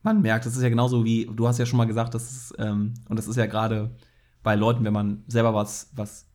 man 0.02 0.22
merkt, 0.22 0.46
das 0.46 0.58
ist 0.58 0.62
ja 0.62 0.70
genauso 0.70 1.06
wie, 1.06 1.30
du 1.34 1.48
hast 1.48 1.58
ja 1.58 1.66
schon 1.66 1.78
mal 1.78 1.86
gesagt, 1.86 2.14
das 2.14 2.32
ist, 2.32 2.56
ähm, 2.60 2.96
und 3.08 3.18
das 3.18 3.28
ist 3.28 3.38
ja 3.38 3.46
gerade 3.46 3.96
bei 4.44 4.56
Leuten, 4.56 4.84
wenn 4.84 4.94
man 4.94 5.24
selber 5.28 5.54
was, 5.54 5.92
was 5.96 6.28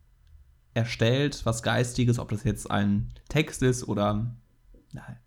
erstellt, 0.74 1.44
was 1.44 1.62
Geistiges, 1.62 2.18
ob 2.18 2.30
das 2.30 2.44
jetzt 2.44 2.70
ein 2.70 3.10
Text 3.28 3.62
ist 3.62 3.86
oder 3.86 4.34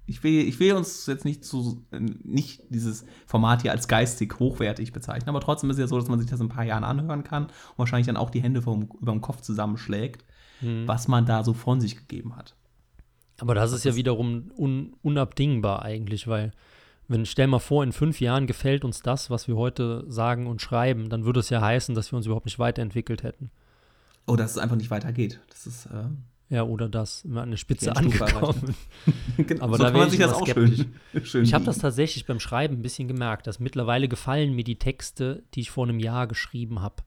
ich 0.08 0.24
will, 0.24 0.42
ich 0.48 0.60
will 0.60 0.74
uns 0.74 1.06
jetzt 1.06 1.24
nicht 1.24 1.46
zu 1.46 1.86
nicht 1.92 2.64
dieses 2.70 3.06
Format 3.28 3.62
hier 3.62 3.72
als 3.72 3.88
geistig 3.88 4.40
hochwertig 4.40 4.92
bezeichnen, 4.92 5.30
aber 5.30 5.40
trotzdem 5.40 5.70
ist 5.70 5.78
es 5.78 5.82
ja 5.82 5.88
so, 5.88 6.00
dass 6.00 6.10
man 6.10 6.20
sich 6.20 6.30
das 6.30 6.40
in 6.40 6.48
ein 6.48 6.50
paar 6.50 6.66
Jahren 6.66 6.84
anhören 6.84 7.24
kann 7.24 7.46
und 7.46 7.78
wahrscheinlich 7.78 8.08
dann 8.08 8.18
auch 8.18 8.32
die 8.32 8.42
Hände 8.42 8.62
vom, 8.62 8.90
über 9.00 9.12
dem 9.12 9.22
Kopf 9.22 9.42
zusammenschlägt, 9.42 10.26
mhm. 10.62 10.88
was 10.88 11.08
man 11.08 11.26
da 11.26 11.44
so 11.44 11.54
von 11.54 11.80
sich 11.80 11.96
gegeben 11.96 12.36
hat. 12.36 12.56
Aber 13.40 13.56
das, 13.56 13.72
das 13.72 13.80
ist 13.80 13.86
ja 13.86 13.96
wiederum 13.96 14.52
un, 14.58 14.96
unabdingbar 15.02 15.84
eigentlich, 15.84 16.28
weil 16.28 16.52
wenn, 17.12 17.26
stell 17.26 17.48
mal 17.48 17.60
vor, 17.60 17.84
in 17.84 17.92
fünf 17.92 18.22
Jahren 18.22 18.48
gefällt 18.48 18.86
uns 18.86 19.02
das, 19.02 19.30
was 19.30 19.48
wir 19.48 19.58
heute 19.58 20.06
sagen 20.08 20.48
und 20.48 20.62
schreiben, 20.62 21.10
dann 21.10 21.26
würde 21.26 21.42
es 21.42 21.50
ja 21.50 21.62
heißen, 21.62 21.94
dass 21.94 22.12
wir 22.12 22.18
uns 22.18 22.26
überhaupt 22.26 22.46
nicht 22.46 22.58
weiterentwickelt 22.58 23.24
hätten. 23.24 23.52
Oh, 24.28 24.36
dass 24.36 24.52
es 24.52 24.58
einfach 24.58 24.78
nicht 24.78 24.92
weitergeht. 24.92 25.42
Das 25.50 25.68
ist. 25.68 25.88
Äh, 25.88 26.06
ja, 26.50 26.64
oder 26.64 26.90
das, 26.90 27.24
immer 27.24 27.42
an 27.42 27.50
eine 27.50 27.58
Spitze 27.58 27.96
angekommen. 27.96 28.76
genau, 29.38 29.64
Aber 29.64 29.78
so 29.78 29.84
da 29.84 29.92
kann 29.92 30.00
man 30.00 30.10
sich 30.10 30.20
das 30.20 30.34
auch 30.34 30.48
schön, 30.48 30.94
schön 31.24 31.44
Ich 31.44 31.54
habe 31.54 31.66
das 31.66 31.78
tatsächlich 31.78 32.26
beim 32.26 32.40
Schreiben 32.40 32.76
ein 32.76 32.82
bisschen 32.82 33.08
gemerkt, 33.08 33.48
dass 33.48 33.60
mittlerweile 33.60 34.08
gefallen 34.08 34.54
mir 34.54 34.64
die 34.64 34.78
Texte, 34.78 35.44
die 35.54 35.62
ich 35.62 35.72
vor 35.72 35.86
einem 35.86 36.00
Jahr 36.00 36.28
geschrieben 36.28 36.82
habe. 36.82 37.04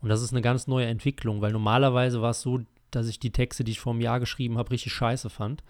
Und 0.00 0.08
das 0.08 0.22
ist 0.22 0.32
eine 0.32 0.42
ganz 0.42 0.66
neue 0.66 0.86
Entwicklung, 0.86 1.40
weil 1.40 1.52
normalerweise 1.52 2.22
war 2.22 2.30
es 2.30 2.40
so, 2.40 2.60
dass 2.90 3.06
ich 3.08 3.18
die 3.18 3.30
Texte, 3.30 3.64
die 3.64 3.72
ich 3.72 3.80
vor 3.80 3.92
einem 3.92 4.02
Jahr 4.02 4.20
geschrieben 4.20 4.58
habe, 4.58 4.70
richtig 4.70 4.92
scheiße 4.92 5.30
fand. 5.30 5.62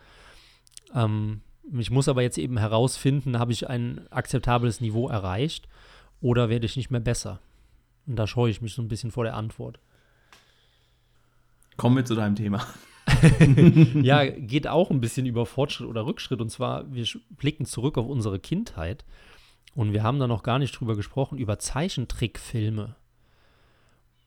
Ähm, 0.95 1.43
ich 1.79 1.91
muss 1.91 2.09
aber 2.09 2.23
jetzt 2.23 2.39
eben 2.39 2.59
herausfinden, 2.59 3.39
habe 3.39 3.53
ich 3.53 3.69
ein 3.69 4.07
akzeptables 4.11 4.81
Niveau 4.81 5.09
erreicht 5.09 5.69
oder 6.21 6.49
werde 6.49 6.67
ich 6.67 6.77
nicht 6.77 6.91
mehr 6.91 7.01
besser? 7.01 7.41
Und 8.07 8.17
da 8.17 8.27
scheue 8.27 8.51
ich 8.51 8.61
mich 8.61 8.75
so 8.75 8.83
ein 8.83 8.89
bisschen 8.89 9.11
vor 9.11 9.25
der 9.25 9.37
Antwort. 9.37 9.79
Kommen 11.77 11.97
wir 11.97 12.05
zu 12.05 12.15
deinem 12.15 12.35
Thema. 12.35 12.67
ja, 14.03 14.25
geht 14.27 14.67
auch 14.67 14.91
ein 14.91 15.01
bisschen 15.01 15.27
über 15.27 15.47
Fortschritt 15.47 15.89
oder 15.89 16.07
Rückschritt. 16.07 16.41
Und 16.41 16.51
zwar, 16.51 16.93
wir 16.93 17.07
blicken 17.31 17.65
zurück 17.67 17.99
auf 17.99 18.07
unsere 18.07 18.39
Kindheit. 18.39 19.05
Und 19.75 19.93
wir 19.93 20.03
haben 20.03 20.19
da 20.19 20.27
noch 20.27 20.43
gar 20.43 20.59
nicht 20.59 20.73
drüber 20.73 20.97
gesprochen, 20.97 21.39
über 21.39 21.59
Zeichentrickfilme. 21.59 22.97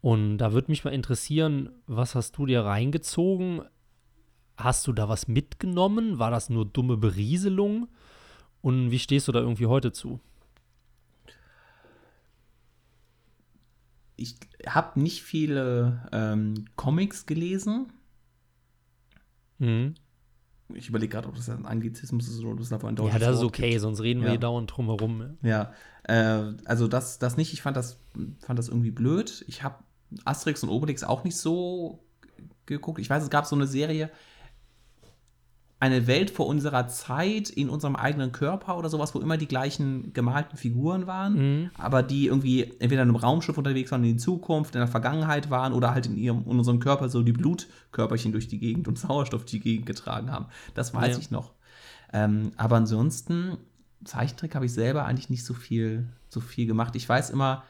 Und 0.01 0.37
da 0.37 0.51
würde 0.51 0.71
mich 0.71 0.83
mal 0.83 0.93
interessieren, 0.93 1.69
was 1.87 2.15
hast 2.15 2.37
du 2.37 2.45
dir 2.45 2.61
reingezogen? 2.61 3.61
Hast 4.57 4.85
du 4.87 4.93
da 4.93 5.09
was 5.09 5.27
mitgenommen? 5.27 6.19
War 6.19 6.31
das 6.31 6.49
nur 6.49 6.65
dumme 6.65 6.97
Berieselung? 6.97 7.87
Und 8.61 8.91
wie 8.91 8.99
stehst 8.99 9.27
du 9.27 9.31
da 9.31 9.39
irgendwie 9.39 9.65
heute 9.65 9.91
zu? 9.91 10.19
Ich 14.15 14.35
habe 14.67 14.99
nicht 14.99 15.23
viele 15.23 16.07
ähm, 16.11 16.65
Comics 16.75 17.25
gelesen. 17.25 17.91
Mhm. 19.57 19.95
Ich 20.75 20.87
überlege 20.89 21.11
gerade, 21.11 21.27
ob 21.27 21.35
das 21.35 21.49
ein 21.49 21.65
Anglizismus 21.65 22.27
ist 22.27 22.39
oder 22.39 22.51
ob 22.53 22.59
es 22.59 22.69
davon 22.69 22.89
ein 22.89 22.95
deutsches 22.95 23.13
Ja, 23.21 23.27
das 23.27 23.37
ist 23.37 23.43
okay, 23.43 23.71
gibt. 23.71 23.81
sonst 23.81 24.01
reden 24.01 24.21
wir 24.21 24.27
Ja. 24.27 24.31
hier 24.33 24.39
dauernd 24.39 24.71
drum 24.75 24.85
herum. 24.85 25.37
Ja, 25.41 25.73
äh, 26.03 26.53
also 26.65 26.87
das, 26.87 27.19
das 27.19 27.37
nicht. 27.37 27.53
Ich 27.53 27.61
fand 27.61 27.75
das, 27.75 27.99
fand 28.39 28.57
das 28.57 28.69
irgendwie 28.69 28.91
blöd. 28.91 29.43
Ich 29.47 29.61
habe 29.63 29.83
Asterix 30.25 30.63
und 30.63 30.69
Obelix 30.69 31.03
auch 31.03 31.23
nicht 31.23 31.37
so 31.37 32.03
geguckt. 32.65 32.99
Ich 32.99 33.09
weiß, 33.09 33.23
es 33.23 33.29
gab 33.29 33.45
so 33.45 33.55
eine 33.55 33.67
Serie, 33.67 34.09
eine 35.83 36.07
Welt 36.07 36.31
vor 36.31 36.47
unserer 36.47 36.87
Zeit 36.87 37.49
in 37.49 37.69
unserem 37.69 37.95
eigenen 37.95 38.31
Körper 38.31 38.77
oder 38.77 38.89
sowas, 38.89 39.13
wo 39.13 39.19
immer 39.19 39.35
die 39.37 39.47
gleichen 39.47 40.13
gemalten 40.13 40.55
Figuren 40.57 41.07
waren, 41.07 41.33
Mhm. 41.63 41.69
aber 41.77 42.03
die 42.03 42.27
irgendwie 42.27 42.63
entweder 42.79 43.01
in 43.03 43.09
einem 43.09 43.15
Raumschiff 43.17 43.57
unterwegs 43.57 43.91
waren, 43.91 44.03
in 44.03 44.11
die 44.13 44.17
Zukunft, 44.17 44.75
in 44.75 44.79
der 44.79 44.87
Vergangenheit 44.87 45.49
waren 45.49 45.73
oder 45.73 45.93
halt 45.93 46.05
in 46.05 46.15
ihrem 46.15 46.39
in 46.49 46.57
unserem 46.59 46.79
Körper 46.79 47.09
so 47.09 47.21
die 47.21 47.33
Blutkörperchen 47.33 48.31
durch 48.31 48.47
die 48.47 48.59
Gegend 48.59 48.87
und 48.87 48.97
Sauerstoff 48.97 49.41
durch 49.41 49.51
die 49.51 49.59
Gegend 49.59 49.85
getragen 49.85 50.31
haben. 50.31 50.45
Das 50.73 50.93
weiß 50.93 51.17
Ja. 51.17 51.19
ich 51.21 51.31
noch. 51.31 51.51
Ähm, 52.13 52.51
aber 52.57 52.77
ansonsten 52.77 53.57
Zeichentrick 54.05 54.55
habe 54.55 54.65
ich 54.65 54.73
selber 54.73 55.05
eigentlich 55.05 55.29
nicht 55.29 55.43
so 55.45 55.53
viel, 55.53 56.07
so 56.29 56.39
viel 56.39 56.65
gemacht. 56.67 56.95
Ich 56.95 57.07
weiß 57.09 57.29
immer, 57.29 57.63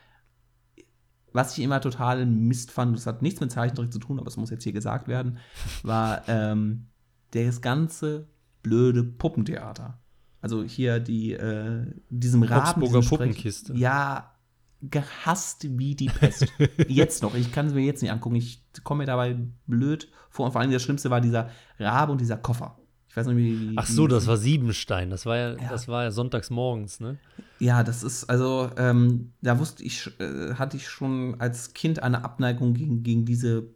was 1.32 1.58
ich 1.58 1.64
immer 1.64 1.82
total 1.82 2.26
Mist 2.28 2.70
fand, 2.70 2.96
das 2.96 3.08
hat 3.08 3.22
nichts 3.24 3.40
mit 3.40 3.52
Zeichentrick 3.52 3.92
zu 3.92 4.00
tun, 4.00 4.20
aber 4.20 4.28
es 4.28 4.38
muss 4.38 4.52
jetzt 4.52 4.64
hier 4.64 4.74
gesagt 4.74 5.08
werden, 5.08 5.38
war 5.82 6.22
ähm, 6.28 6.88
das 7.34 7.62
ganze 7.62 8.28
blöde 8.62 9.04
Puppentheater. 9.04 10.00
Also 10.42 10.64
hier 10.64 11.00
die, 11.00 11.34
äh, 11.34 11.86
diesem 12.10 12.44
Raben. 12.44 12.82
Sprech- 12.86 13.10
Puppenkiste. 13.10 13.74
Ja, 13.76 14.34
gehasst 14.82 15.66
wie 15.80 15.96
die 15.96 16.08
Pest. 16.08 16.48
jetzt 16.88 17.24
noch. 17.24 17.36
Ich 17.36 17.52
kann 17.54 17.68
es 17.68 17.74
mir 17.74 17.82
jetzt 17.86 18.02
nicht 18.02 18.12
angucken. 18.12 18.36
Ich 18.36 18.62
komme 18.84 19.00
mir 19.00 19.06
dabei 19.06 19.38
blöd 19.68 20.10
vor. 20.30 20.46
Und 20.48 20.52
vor 20.52 20.62
allem 20.62 20.72
das 20.72 20.84
Schlimmste 20.84 21.10
war 21.10 21.22
dieser 21.22 21.50
Rabe 21.80 22.12
und 22.12 22.20
dieser 22.22 22.38
Koffer. 22.38 22.78
Ich 23.08 23.16
weiß 23.16 23.28
nicht, 23.28 23.38
wie. 23.38 23.74
Ach 23.78 23.88
wie- 23.88 23.92
so, 23.94 24.08
das 24.08 24.28
war 24.28 24.38
Siebenstein. 24.38 25.10
Das 25.12 25.26
war 25.26 25.38
ja, 25.38 25.52
Ja. 25.54 25.70
das 25.70 25.88
war 25.88 26.04
ja 26.04 26.12
sonntags 26.12 26.50
morgens, 26.50 27.00
ne? 27.00 27.18
Ja, 27.60 27.84
das 27.84 28.04
ist, 28.04 28.26
also, 28.26 28.70
ähm, 28.76 29.32
da 29.42 29.60
wusste 29.60 29.84
ich, 29.84 30.10
äh, 30.20 30.56
hatte 30.56 30.76
ich 30.76 30.90
schon 30.90 31.40
als 31.40 31.74
Kind 31.74 32.02
eine 32.04 32.26
Abneigung 32.26 32.74
gegen, 32.74 33.04
gegen 33.04 33.24
diese 33.26 33.68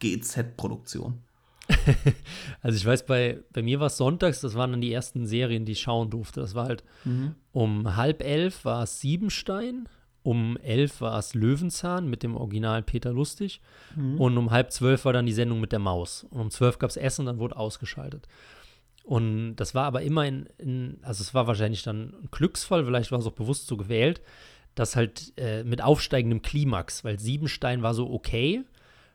GZ-Produktion. 0.00 1.22
Also 2.62 2.76
ich 2.76 2.84
weiß, 2.84 3.06
bei, 3.06 3.38
bei 3.52 3.62
mir 3.62 3.80
war 3.80 3.86
es 3.86 3.96
sonntags, 3.96 4.40
das 4.40 4.54
waren 4.54 4.72
dann 4.72 4.80
die 4.80 4.92
ersten 4.92 5.26
Serien, 5.26 5.64
die 5.64 5.72
ich 5.72 5.80
schauen 5.80 6.10
durfte. 6.10 6.40
Das 6.40 6.54
war 6.54 6.66
halt 6.66 6.84
um 7.52 7.96
halb 7.96 8.22
elf 8.22 8.64
war 8.64 8.82
es 8.82 9.00
Siebenstein, 9.00 9.88
um 10.22 10.56
elf 10.58 11.00
war 11.00 11.18
es 11.18 11.34
Löwenzahn 11.34 12.08
mit 12.08 12.22
dem 12.22 12.36
Original 12.36 12.82
Peter 12.82 13.12
Lustig 13.12 13.60
und 14.18 14.36
um 14.36 14.50
halb 14.50 14.72
zwölf 14.72 15.04
war 15.04 15.12
dann 15.12 15.26
die 15.26 15.32
Sendung 15.32 15.60
mit 15.60 15.72
der 15.72 15.78
Maus. 15.78 16.24
Und 16.30 16.40
um 16.40 16.50
zwölf 16.50 16.78
gab 16.78 16.90
es 16.90 16.96
Essen, 16.96 17.26
dann 17.26 17.38
wurde 17.38 17.56
ausgeschaltet. 17.56 18.28
Und 19.04 19.56
das 19.56 19.74
war 19.74 19.84
aber 19.84 20.02
immer 20.02 20.26
in, 20.26 20.48
in, 20.58 20.98
also 21.02 21.22
es 21.22 21.32
war 21.32 21.46
wahrscheinlich 21.46 21.82
dann 21.82 22.14
ein 22.22 22.28
Glücksfall, 22.30 22.84
vielleicht 22.84 23.10
war 23.10 23.18
es 23.18 23.26
auch 23.26 23.32
bewusst 23.32 23.66
so 23.66 23.78
gewählt, 23.78 24.20
dass 24.74 24.96
halt 24.96 25.32
äh, 25.38 25.64
mit 25.64 25.82
aufsteigendem 25.82 26.42
Klimax, 26.42 27.04
weil 27.04 27.18
Siebenstein 27.18 27.82
war 27.82 27.94
so 27.94 28.10
okay, 28.10 28.64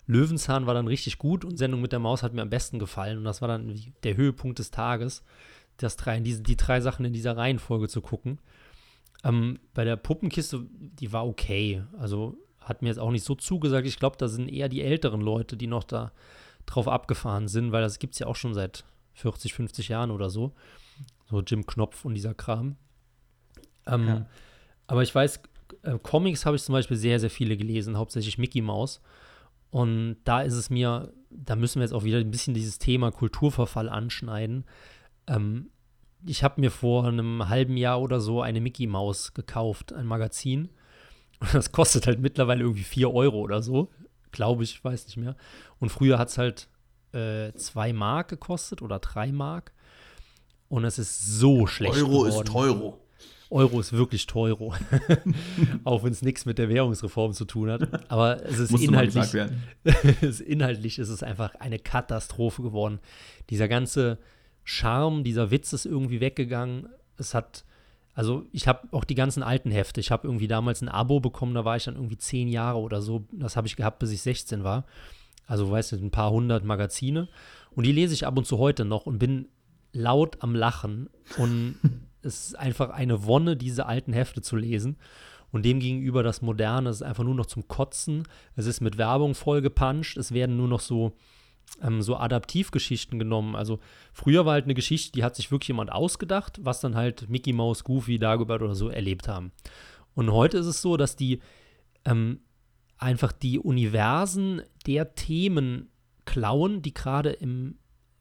Löwenzahn 0.05 0.65
war 0.65 0.73
dann 0.73 0.87
richtig 0.87 1.17
gut 1.17 1.45
und 1.45 1.57
Sendung 1.57 1.81
mit 1.81 1.91
der 1.91 1.99
Maus 1.99 2.23
hat 2.23 2.33
mir 2.33 2.41
am 2.41 2.49
besten 2.49 2.79
gefallen. 2.79 3.17
Und 3.17 3.23
das 3.23 3.41
war 3.41 3.47
dann 3.47 3.79
der 4.03 4.17
Höhepunkt 4.17 4.59
des 4.59 4.71
Tages, 4.71 5.23
das 5.77 5.95
drei, 5.95 6.19
diese, 6.19 6.41
die 6.41 6.57
drei 6.57 6.81
Sachen 6.81 7.05
in 7.05 7.13
dieser 7.13 7.37
Reihenfolge 7.37 7.87
zu 7.87 8.01
gucken. 8.01 8.39
Ähm, 9.23 9.59
bei 9.73 9.85
der 9.85 9.95
Puppenkiste, 9.95 10.65
die 10.71 11.13
war 11.13 11.25
okay. 11.25 11.83
Also 11.97 12.37
hat 12.59 12.81
mir 12.81 12.89
jetzt 12.89 12.99
auch 12.99 13.11
nicht 13.11 13.23
so 13.23 13.35
zugesagt. 13.35 13.87
Ich 13.87 13.99
glaube, 13.99 14.17
da 14.17 14.27
sind 14.27 14.49
eher 14.49 14.69
die 14.69 14.81
älteren 14.81 15.21
Leute, 15.21 15.55
die 15.57 15.67
noch 15.67 15.83
da 15.83 16.11
drauf 16.65 16.87
abgefahren 16.87 17.47
sind, 17.47 17.71
weil 17.71 17.81
das 17.81 17.99
gibt 17.99 18.13
es 18.13 18.19
ja 18.19 18.27
auch 18.27 18.35
schon 18.35 18.53
seit 18.53 18.85
40, 19.13 19.53
50 19.53 19.89
Jahren 19.89 20.11
oder 20.11 20.29
so. 20.29 20.53
So 21.29 21.41
Jim 21.41 21.65
Knopf 21.65 22.05
und 22.05 22.13
dieser 22.13 22.33
Kram. 22.33 22.75
Ähm, 23.85 24.07
Ja. 24.07 24.25
Aber 24.87 25.03
ich 25.03 25.13
weiß, 25.13 25.41
äh, 25.83 25.97
Comics 25.99 26.45
habe 26.45 26.55
ich 26.55 26.63
zum 26.63 26.73
Beispiel 26.73 26.97
sehr, 26.97 27.19
sehr 27.19 27.29
viele 27.29 27.57
gelesen, 27.57 27.97
hauptsächlich 27.97 28.37
Mickey 28.37 28.61
Mouse. 28.61 29.01
Und 29.73 30.17
da 30.23 30.43
ist 30.43 30.53
es 30.53 30.69
mir, 30.69 31.11
da 31.31 31.55
müssen 31.55 31.79
wir 31.79 31.83
jetzt 31.83 31.95
auch 31.95 32.03
wieder 32.03 32.19
ein 32.19 32.29
bisschen 32.29 32.53
dieses 32.53 32.77
Thema 32.77 33.09
Kulturverfall 33.11 33.89
anschneiden. 33.89 34.65
Ähm, 35.25 35.71
ich 36.27 36.43
habe 36.43 36.61
mir 36.61 36.69
vor 36.69 37.07
einem 37.07 37.49
halben 37.49 37.75
Jahr 37.75 37.99
oder 37.99 38.21
so 38.21 38.43
eine 38.43 38.61
Mickey 38.61 38.85
Maus 38.85 39.33
gekauft, 39.33 39.91
ein 39.91 40.05
Magazin. 40.05 40.69
Und 41.39 41.55
das 41.55 41.71
kostet 41.71 42.05
halt 42.05 42.19
mittlerweile 42.19 42.61
irgendwie 42.61 42.83
4 42.83 43.11
Euro 43.11 43.39
oder 43.39 43.63
so. 43.63 43.89
Glaube 44.31 44.63
ich, 44.63 44.83
weiß 44.83 45.07
nicht 45.07 45.17
mehr. 45.17 45.35
Und 45.79 45.89
früher 45.89 46.19
hat 46.19 46.29
es 46.29 46.37
halt 46.37 46.69
2 47.11 47.93
Mark 47.93 48.27
gekostet 48.27 48.83
oder 48.83 48.99
3 48.99 49.31
Mark. 49.31 49.73
Und 50.69 50.85
es 50.85 50.99
ist 50.99 51.25
so 51.39 51.65
schlecht 51.65 51.95
geworden. 51.95 52.45
Teuro. 52.45 52.69
Euro 52.69 53.02
ist 53.61 53.93
wirklich 53.93 54.25
Teuro. 54.25 54.73
Auch 55.83 56.03
wenn 56.03 56.11
es 56.11 56.21
nichts 56.21 56.45
mit 56.45 56.57
der 56.57 56.69
Währungsreform 56.69 57.33
zu 57.33 57.45
tun 57.45 57.69
hat. 57.69 58.11
Aber 58.11 58.43
es 58.45 58.59
ist 58.59 58.71
inhaltlich, 58.71 59.33
es 59.83 60.21
ist 60.21 60.41
inhaltlich 60.41 60.99
ist 60.99 61.09
es 61.09 61.23
einfach 61.23 61.55
eine 61.55 61.79
Katastrophe 61.79 62.61
geworden. 62.61 62.99
Dieser 63.49 63.67
ganze 63.67 64.17
Charme, 64.63 65.23
dieser 65.23 65.51
Witz 65.51 65.73
ist 65.73 65.85
irgendwie 65.85 66.19
weggegangen. 66.19 66.87
Es 67.17 67.33
hat, 67.33 67.65
also 68.13 68.45
ich 68.51 68.67
habe 68.67 68.87
auch 68.91 69.03
die 69.03 69.15
ganzen 69.15 69.43
alten 69.43 69.71
Hefte. 69.71 69.99
Ich 69.99 70.11
habe 70.11 70.27
irgendwie 70.27 70.47
damals 70.47 70.81
ein 70.81 70.89
Abo 70.89 71.19
bekommen, 71.19 71.53
da 71.53 71.65
war 71.65 71.75
ich 71.75 71.83
dann 71.83 71.95
irgendwie 71.95 72.17
zehn 72.17 72.47
Jahre 72.47 72.79
oder 72.79 73.01
so. 73.01 73.25
Das 73.31 73.55
habe 73.55 73.67
ich 73.67 73.75
gehabt, 73.75 73.99
bis 73.99 74.11
ich 74.11 74.21
16 74.21 74.63
war. 74.63 74.85
Also, 75.45 75.69
weißt 75.69 75.91
du, 75.91 75.95
ein 75.97 76.11
paar 76.11 76.31
hundert 76.31 76.63
Magazine. 76.63 77.27
Und 77.71 77.85
die 77.85 77.91
lese 77.91 78.13
ich 78.13 78.25
ab 78.25 78.37
und 78.37 78.45
zu 78.45 78.57
heute 78.57 78.85
noch 78.85 79.05
und 79.05 79.19
bin 79.19 79.47
laut 79.91 80.37
am 80.41 80.55
Lachen. 80.55 81.09
Und 81.37 81.75
es 82.23 82.47
ist 82.47 82.59
einfach 82.59 82.89
eine 82.89 83.25
Wonne, 83.25 83.55
diese 83.55 83.85
alten 83.85 84.13
Hefte 84.13 84.41
zu 84.41 84.55
lesen. 84.55 84.97
Und 85.51 85.65
demgegenüber 85.65 86.23
das 86.23 86.41
Moderne 86.41 86.89
ist 86.89 87.03
einfach 87.03 87.23
nur 87.23 87.35
noch 87.35 87.45
zum 87.45 87.67
Kotzen. 87.67 88.23
Es 88.55 88.65
ist 88.65 88.81
mit 88.81 88.97
Werbung 88.97 89.35
vollgepanscht. 89.35 90.17
Es 90.17 90.31
werden 90.31 90.57
nur 90.57 90.67
noch 90.67 90.79
so, 90.79 91.13
ähm, 91.81 92.01
so 92.01 92.17
Adaptivgeschichten 92.17 93.19
genommen. 93.19 93.55
Also 93.55 93.79
früher 94.13 94.47
war 94.47 94.53
halt 94.53 94.65
eine 94.65 94.73
Geschichte, 94.73 95.11
die 95.11 95.23
hat 95.23 95.35
sich 95.35 95.51
wirklich 95.51 95.67
jemand 95.67 95.91
ausgedacht, 95.91 96.59
was 96.63 96.81
dann 96.81 96.95
halt 96.95 97.29
Mickey 97.29 97.53
Mouse, 97.53 97.83
Goofy, 97.83 98.17
Dagobert 98.17 98.63
oder 98.63 98.73
so 98.73 98.89
erlebt 98.89 99.27
haben. 99.27 99.51
Und 100.15 100.31
heute 100.31 100.57
ist 100.57 100.65
es 100.65 100.81
so, 100.81 100.97
dass 100.97 101.15
die 101.15 101.39
ähm, 102.03 102.39
einfach 102.97 103.31
die 103.31 103.59
Universen 103.59 104.63
der 104.87 105.13
Themen 105.13 105.89
klauen, 106.25 106.81
die 106.81 106.93
gerade 106.93 107.29
im 107.29 107.77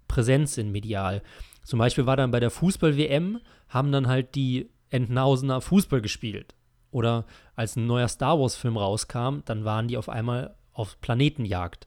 Präsenz 0.09 0.55
sind 0.55 0.71
medial. 0.71 1.23
Zum 1.63 1.79
Beispiel 1.79 2.07
war 2.07 2.17
dann 2.17 2.31
bei 2.31 2.41
der 2.41 2.51
Fußball-WM, 2.51 3.41
haben 3.69 3.93
dann 3.93 4.09
halt 4.09 4.35
die 4.35 4.71
Entenhausener 4.91 5.61
Fußball 5.61 6.01
gespielt. 6.01 6.55
Oder 6.91 7.25
als 7.57 7.77
ein 7.77 7.87
neuer 7.87 8.09
Star 8.09 8.39
Wars-Film 8.39 8.77
rauskam, 8.77 9.41
dann 9.45 9.65
waren 9.65 9.89
die 9.89 9.97
auf 9.97 10.09
einmal 10.09 10.55
auf 10.73 11.01
Planetenjagd. 11.01 11.87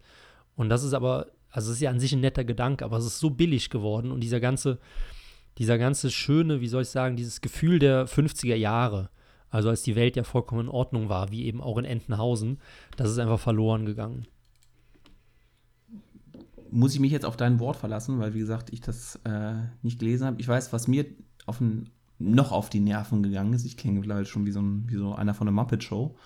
Und 0.55 0.69
das 0.69 0.83
ist 0.83 0.93
aber, 0.93 1.27
also 1.49 1.69
es 1.69 1.77
ist 1.77 1.81
ja 1.81 1.91
an 1.91 1.99
sich 1.99 2.13
ein 2.13 2.21
netter 2.21 2.43
Gedanke, 2.43 2.85
aber 2.85 2.97
es 2.97 3.05
ist 3.05 3.19
so 3.19 3.29
billig 3.29 3.69
geworden 3.69 4.11
und 4.11 4.21
dieser 4.21 4.39
ganze, 4.39 4.79
dieser 5.57 5.77
ganze 5.77 6.09
schöne, 6.09 6.61
wie 6.61 6.67
soll 6.67 6.83
ich 6.83 6.89
sagen, 6.89 7.15
dieses 7.15 7.41
Gefühl 7.41 7.79
der 7.79 8.07
50er 8.07 8.55
Jahre, 8.55 9.09
also 9.49 9.69
als 9.69 9.83
die 9.83 9.95
Welt 9.95 10.15
ja 10.15 10.23
vollkommen 10.23 10.61
in 10.61 10.69
Ordnung 10.69 11.09
war, 11.09 11.31
wie 11.31 11.45
eben 11.45 11.61
auch 11.61 11.77
in 11.77 11.85
Entenhausen, 11.85 12.59
das 12.97 13.11
ist 13.11 13.19
einfach 13.19 13.39
verloren 13.39 13.85
gegangen. 13.85 14.27
Muss 16.75 16.93
ich 16.93 16.99
mich 16.99 17.11
jetzt 17.11 17.25
auf 17.25 17.37
dein 17.37 17.59
Wort 17.59 17.77
verlassen, 17.77 18.19
weil, 18.19 18.33
wie 18.33 18.39
gesagt, 18.39 18.73
ich 18.73 18.81
das 18.81 19.19
äh, 19.23 19.53
nicht 19.81 19.99
gelesen 19.99 20.27
habe. 20.27 20.41
Ich 20.41 20.47
weiß, 20.47 20.73
was 20.73 20.87
mir 20.87 21.05
auf 21.45 21.59
den, 21.59 21.89
noch 22.19 22.51
auf 22.51 22.69
die 22.69 22.81
Nerven 22.81 23.23
gegangen 23.23 23.53
ist. 23.53 23.65
Ich 23.65 23.77
klinge 23.77 23.99
mittlerweile 23.99 24.25
schon 24.25 24.45
wie 24.45 24.51
so, 24.51 24.61
ein, 24.61 24.89
wie 24.89 24.97
so 24.97 25.15
einer 25.15 25.33
von 25.33 25.47
der 25.47 25.53
Muppet 25.53 25.83
Show. 25.83 26.17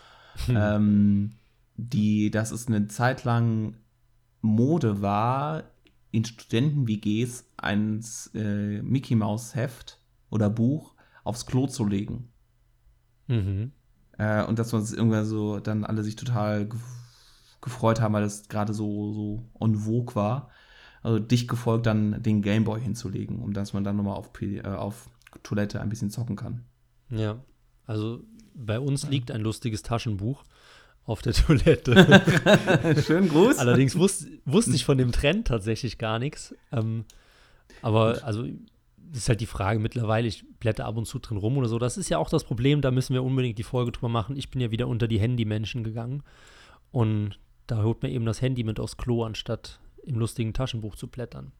ähm, 0.50 1.34
die, 1.78 2.32
dass 2.32 2.52
es 2.52 2.68
eine 2.68 2.88
Zeit 2.88 3.24
lang 3.24 3.76
Mode 4.42 5.02
war, 5.02 5.64
in 6.12 6.26
Studenten-WGs 6.26 7.46
ein 7.58 8.04
äh, 8.34 8.82
Mickey 8.82 9.16
Mouse 9.16 9.54
Heft 9.54 10.02
oder 10.30 10.50
Buch 10.50 10.96
aufs 11.24 11.46
Klo 11.46 11.68
zu 11.68 11.86
legen. 11.86 12.30
Mhm. 13.28 13.72
Äh, 14.18 14.44
und 14.46 14.58
dass 14.58 14.72
man 14.72 14.82
es 14.82 14.92
irgendwann 14.92 15.26
so 15.26 15.60
dann 15.60 15.86
alle 15.86 16.04
sich 16.04 16.16
total 16.16 16.70
gefreut 17.62 18.02
haben, 18.02 18.14
weil 18.14 18.24
das 18.24 18.48
gerade 18.48 18.74
so, 18.74 19.14
so 19.14 19.44
en 19.60 19.76
vogue 19.76 20.16
war. 20.16 20.50
Also 21.02 21.20
dicht 21.20 21.48
gefolgt 21.48 21.86
dann 21.86 22.22
den 22.22 22.42
Gameboy 22.42 22.82
hinzulegen, 22.82 23.40
um 23.40 23.54
dass 23.54 23.74
man 23.74 23.84
dann 23.84 23.96
nochmal 23.96 24.16
auf, 24.16 24.30
äh, 24.42 24.62
auf 24.62 25.10
Toilette 25.44 25.82
ein 25.82 25.90
bisschen 25.90 26.10
zocken 26.10 26.36
kann. 26.36 26.66
Ja, 27.10 27.40
also 27.86 28.22
bei 28.54 28.80
uns 28.80 29.08
liegt 29.10 29.32
ein 29.32 29.42
lustiges 29.42 29.82
Taschenbuch 29.82 30.44
auf 31.06 31.22
der 31.22 31.34
Toilette. 31.34 33.02
Schönen 33.06 33.30
Gruß. 33.30 33.58
Allerdings 33.58 33.98
wus 33.98 34.28
wusste 34.46 34.72
ich 34.72 34.86
von 34.86 34.98
dem 34.98 35.12
Trend 35.12 35.48
tatsächlich 35.48 35.98
gar 35.98 36.20
nichts. 36.20 36.54
Ähm, 36.72 37.06
aber 37.82 38.24
also 38.24 38.46
das 38.98 39.24
ist 39.24 39.30
halt 39.30 39.42
die 39.42 39.46
Frage 39.46 39.80
mittlerweile, 39.80 40.28
ich 40.28 40.46
blätter 40.60 40.86
ab 40.86 40.98
und 40.98 41.06
zu 41.06 41.20
drin 41.20 41.38
rum 41.38 41.58
oder 41.58 41.68
so. 41.68 41.80
Das 41.80 41.98
ist 41.98 42.10
ja 42.10 42.18
auch 42.18 42.30
das 42.30 42.44
Problem, 42.44 42.82
da 42.82 42.92
müssen 42.92 43.14
wir 43.14 43.24
unbedingt 43.24 43.58
die 43.58 43.64
Folge 43.64 43.92
drüber 43.92 44.10
machen. 44.10 44.36
Ich 44.36 44.52
bin 44.52 44.62
ja 44.62 44.72
wieder 44.72 44.88
unter 44.88 45.08
die 45.08 45.20
Handymenschen 45.20 45.84
gegangen 45.84 46.24
und 46.92 47.40
da 47.72 47.84
holt 47.84 48.02
man 48.02 48.12
eben 48.12 48.26
das 48.26 48.42
Handy 48.42 48.64
mit 48.64 48.80
aufs 48.80 48.98
Klo, 48.98 49.24
anstatt 49.24 49.80
im 50.04 50.18
lustigen 50.18 50.54
Taschenbuch 50.54 50.96
zu 50.96 51.08
blättern. 51.08 51.52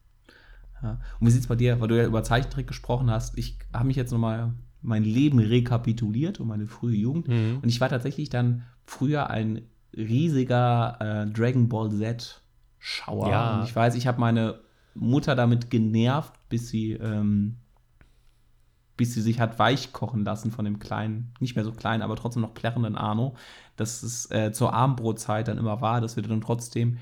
Ja. 0.82 0.98
Und 1.20 1.26
wie 1.26 1.30
sieht 1.30 1.42
es 1.42 1.46
bei 1.46 1.56
dir, 1.56 1.80
weil 1.80 1.88
du 1.88 1.96
ja 1.96 2.06
über 2.06 2.22
Zeichentrick 2.22 2.66
gesprochen 2.66 3.10
hast, 3.10 3.36
ich 3.38 3.58
habe 3.72 3.86
mich 3.86 3.96
jetzt 3.96 4.12
nochmal 4.12 4.52
mein 4.82 5.04
Leben 5.04 5.38
rekapituliert 5.38 6.40
und 6.40 6.48
meine 6.48 6.66
frühe 6.66 6.96
Jugend. 6.96 7.28
Mhm. 7.28 7.58
Und 7.62 7.68
ich 7.68 7.80
war 7.80 7.88
tatsächlich 7.88 8.30
dann 8.30 8.62
früher 8.86 9.28
ein 9.28 9.62
riesiger 9.94 10.96
äh, 11.00 11.26
Dragon 11.30 11.68
Ball 11.68 11.90
Z-Schauer. 11.90 13.28
Ja. 13.28 13.58
Und 13.58 13.64
ich 13.64 13.76
weiß, 13.76 13.94
ich 13.94 14.06
habe 14.06 14.20
meine 14.20 14.60
Mutter 14.94 15.34
damit 15.34 15.70
genervt, 15.70 16.32
bis 16.48 16.68
sie, 16.68 16.92
ähm, 16.92 17.56
bis 19.00 19.14
sie 19.14 19.22
sich 19.22 19.40
hat 19.40 19.58
weich 19.58 19.94
kochen 19.94 20.26
lassen 20.26 20.50
von 20.50 20.66
dem 20.66 20.78
kleinen, 20.78 21.32
nicht 21.40 21.56
mehr 21.56 21.64
so 21.64 21.72
kleinen, 21.72 22.02
aber 22.02 22.16
trotzdem 22.16 22.42
noch 22.42 22.52
plärrenden 22.52 22.96
Arno, 22.96 23.34
dass 23.76 24.02
es 24.02 24.30
äh, 24.30 24.52
zur 24.52 24.74
Abendbrotzeit 24.74 25.48
dann 25.48 25.56
immer 25.56 25.80
war, 25.80 26.02
dass 26.02 26.16
wir 26.16 26.22
dann 26.22 26.42
trotzdem 26.42 26.98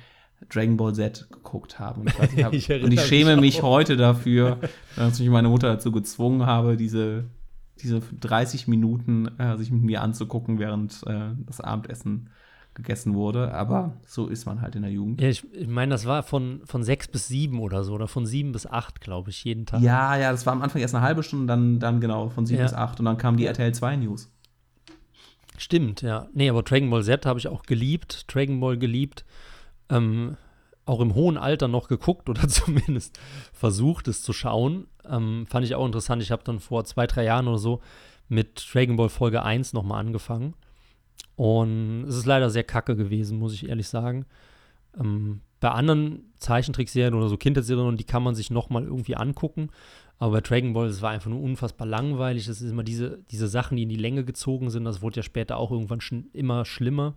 Dragon 0.49 0.77
Ball 0.77 0.95
Z 0.95 1.27
geguckt 1.29 1.81
haben. 1.81 2.03
Und 2.03 2.11
ich, 2.11 2.19
weiß, 2.21 2.33
ich, 2.37 2.45
hab, 2.45 2.53
ich 2.53 2.71
und 2.71 2.93
ich 2.93 3.01
schäme 3.01 3.37
mich, 3.37 3.63
heute 3.63 3.97
dafür, 3.97 4.59
dass 4.95 5.19
ich 5.19 5.29
meine 5.29 5.49
Mutter 5.49 5.67
dazu 5.67 5.91
gezwungen 5.91 6.47
habe, 6.47 6.77
diese, 6.77 7.25
diese 7.83 8.01
30 8.21 8.69
Minuten 8.69 9.37
äh, 9.41 9.57
sich 9.57 9.73
mit 9.73 9.83
mir 9.83 10.01
anzugucken, 10.01 10.61
während 10.61 11.03
äh, 11.05 11.31
das 11.47 11.61
Abendessen 11.61 12.31
gegessen 12.79 13.15
wurde. 13.15 13.53
Aber 13.53 13.93
so 14.07 14.29
ist 14.29 14.47
man 14.47 14.63
halt 14.63 14.75
in 14.75 14.83
der 14.83 14.91
Jugend. 14.91 15.21
Ja, 15.21 15.29
ich, 15.29 15.45
ich 15.53 15.69
meine, 15.69 15.91
das 15.91 16.07
war 16.07 16.23
von, 16.23 16.63
von 16.65 16.83
sechs 16.83 17.07
bis 17.09 17.29
sieben 17.29 17.61
oder 17.61 17.85
so, 17.85 17.93
oder 17.93 18.09
von 18.09 18.25
sieben 18.25 18.53
bis 18.53 18.67
acht, 18.67 19.03
glaube 19.03 19.31
ich, 19.31 19.45
jeden 19.45 19.67
Tag. 19.67 19.83
Ja, 19.83 20.17
ja, 20.17 20.31
das 20.31 20.47
war 20.47 20.55
am 20.55 20.63
Anfang 20.63 20.81
erst 20.81 20.95
eine 20.95 21.05
halbe 21.05 21.23
Stunde, 21.23 21.47
dann, 21.47 21.79
dann 21.79 22.01
genau 22.01 22.31
von 22.31 22.47
sieben 22.47 22.61
ja. 22.61 22.65
bis 22.65 22.75
acht 22.75 22.99
und 22.99 23.05
dann 23.05 23.19
kam 23.19 23.37
die 23.37 23.45
RTL 23.45 23.75
2 23.75 23.97
News. 23.97 24.33
Stimmt, 25.59 26.03
ja. 26.03 26.29
Nee, 26.33 26.49
aber 26.49 26.63
Dragon 26.63 26.89
Ball 26.89 27.03
Z 27.03 27.27
habe 27.27 27.39
ich 27.39 27.49
auch 27.49 27.65
geliebt, 27.65 28.33
Dragon 28.33 28.61
Ball 28.61 28.79
geliebt. 28.79 29.25
Ähm, 29.91 30.37
auch 30.87 31.01
im 31.01 31.15
hohen 31.15 31.37
Alter 31.37 31.69
noch 31.69 31.89
geguckt 31.89 32.31
oder 32.31 32.49
zumindest 32.49 33.19
versucht, 33.53 34.09
es 34.09 34.23
zu 34.23 34.33
schauen. 34.33 34.87
Ähm, 35.05 35.47
fand 35.49 35.67
ich 35.67 35.75
auch 35.75 35.85
interessant. 35.85 36.23
Ich 36.23 36.31
habe 36.31 36.45
dann 36.45 36.61
vor 36.61 36.85
zwei, 36.85 37.07
drei 37.07 37.25
Jahren 37.25 37.49
oder 37.49 37.59
so 37.59 37.81
mit 38.29 38.67
Dragon 38.73 38.97
Ball 38.97 39.09
Folge 39.09 39.43
1 39.43 39.73
nochmal 39.73 40.01
angefangen. 40.01 40.55
Und 41.37 42.05
es 42.09 42.17
ist 42.17 42.27
leider 42.27 42.51
sehr 42.51 42.65
kacke 42.65 42.97
gewesen, 42.97 43.39
muss 43.39 43.55
ich 43.55 43.69
ehrlich 43.69 43.89
sagen. 43.89 44.27
Ähm, 44.99 45.41
bei 45.61 45.71
anderen 45.71 46.33
Zeichentrickserien 46.39 47.15
oder 47.15 47.29
so 47.29 47.37
Kindheitsserien, 47.37 47.97
die 47.97 48.05
kann 48.05 48.23
man 48.23 48.35
sich 48.35 48.51
nochmal 48.51 48.85
irgendwie 48.85 49.17
angucken. 49.17 49.71
Aber 50.19 50.33
bei 50.33 50.41
Dragon 50.41 50.73
Ball, 50.73 50.89
es 50.89 51.03
war 51.03 51.11
einfach 51.11 51.31
nur 51.31 51.41
unfassbar 51.41 51.87
langweilig. 51.87 52.49
Es 52.49 52.61
ist 52.61 52.71
immer 52.71 52.83
diese, 52.83 53.19
diese 53.31 53.47
Sachen, 53.47 53.77
die 53.77 53.85
in 53.85 53.89
die 53.89 53.97
Länge 53.97 54.25
gezogen 54.25 54.71
sind. 54.71 54.85
Das 54.85 55.01
wurde 55.01 55.17
ja 55.17 55.23
später 55.23 55.57
auch 55.57 55.71
irgendwann 55.71 56.01
sch 56.01 56.13
immer 56.33 56.65
schlimmer 56.65 57.15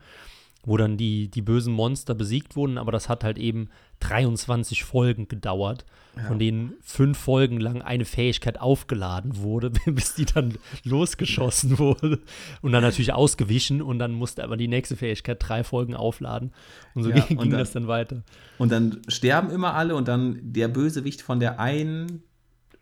wo 0.64 0.78
dann 0.78 0.98
die, 0.98 1.30
die 1.30 1.42
bösen 1.42 1.74
Monster 1.74 2.14
besiegt 2.14 2.56
wurden, 2.56 2.78
aber 2.78 2.92
das 2.92 3.10
hat 3.10 3.24
halt 3.24 3.38
eben 3.38 3.70
23 4.00 4.84
Folgen 4.84 5.28
gedauert, 5.28 5.86
ja. 6.16 6.24
von 6.24 6.40
denen 6.40 6.74
fünf 6.82 7.18
Folgen 7.18 7.60
lang 7.60 7.82
eine 7.82 8.06
Fähigkeit 8.06 8.60
aufgeladen 8.60 9.38
wurde, 9.38 9.72
bis 9.86 10.16
die 10.16 10.26
dann 10.26 10.56
losgeschossen 10.84 11.80
wurde 11.80 12.20
und 12.62 12.72
dann 12.72 12.84
natürlich 12.84 13.14
ausgewichen 13.14 13.82
und 13.82 14.00
dann 14.00 14.12
musste 14.12 14.44
aber 14.44 14.58
die 14.58 14.68
nächste 14.68 14.96
Fähigkeit 14.96 15.38
drei 15.40 15.64
Folgen 15.64 15.96
aufladen 15.96 16.52
und 16.94 17.04
so 17.04 17.10
ja, 17.10 17.20
ging, 17.20 17.38
und 17.38 17.52
dann, 17.52 17.60
das 17.60 17.72
dann 17.72 17.88
weiter. 17.88 18.24
Und 18.58 18.72
dann 18.72 19.02
sterben 19.08 19.50
immer 19.50 19.74
alle 19.74 19.96
und 19.96 20.08
dann 20.08 20.40
der 20.42 20.68
Bösewicht 20.68 21.22
von 21.22 21.40
der 21.40 21.60
einen 21.60 22.24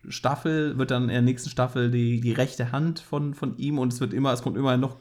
Staffel 0.07 0.77
wird 0.77 0.91
dann 0.91 1.03
in 1.03 1.09
der 1.09 1.21
nächsten 1.21 1.49
Staffel 1.49 1.91
die, 1.91 2.21
die 2.21 2.31
rechte 2.31 2.71
Hand 2.71 2.99
von, 2.99 3.33
von 3.33 3.57
ihm 3.57 3.77
und 3.79 3.91
es 3.91 3.99
wird 3.99 4.13
immer, 4.13 4.31
es 4.31 4.41
kommt 4.41 4.57
immer 4.57 4.77
noch 4.77 4.97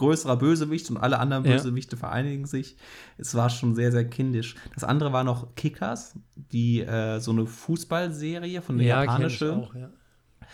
größerer 0.00 0.36
Bösewicht 0.36 0.90
und 0.90 0.96
alle 0.96 1.18
anderen 1.18 1.44
Bösewichte 1.44 1.96
ja. 1.96 2.00
vereinigen 2.00 2.46
sich. 2.46 2.76
Es 3.18 3.34
war 3.34 3.50
schon 3.50 3.74
sehr, 3.74 3.92
sehr 3.92 4.08
kindisch. 4.08 4.56
Das 4.74 4.82
andere 4.82 5.12
war 5.12 5.24
noch 5.24 5.54
Kickers, 5.54 6.14
die 6.34 6.80
äh, 6.80 7.20
so 7.20 7.30
eine 7.32 7.46
Fußballserie 7.46 8.62
von 8.62 8.78
der 8.78 8.86
ja, 8.86 9.04
japanische. 9.04 9.54
Auch, 9.54 9.74
ja. 9.74 9.90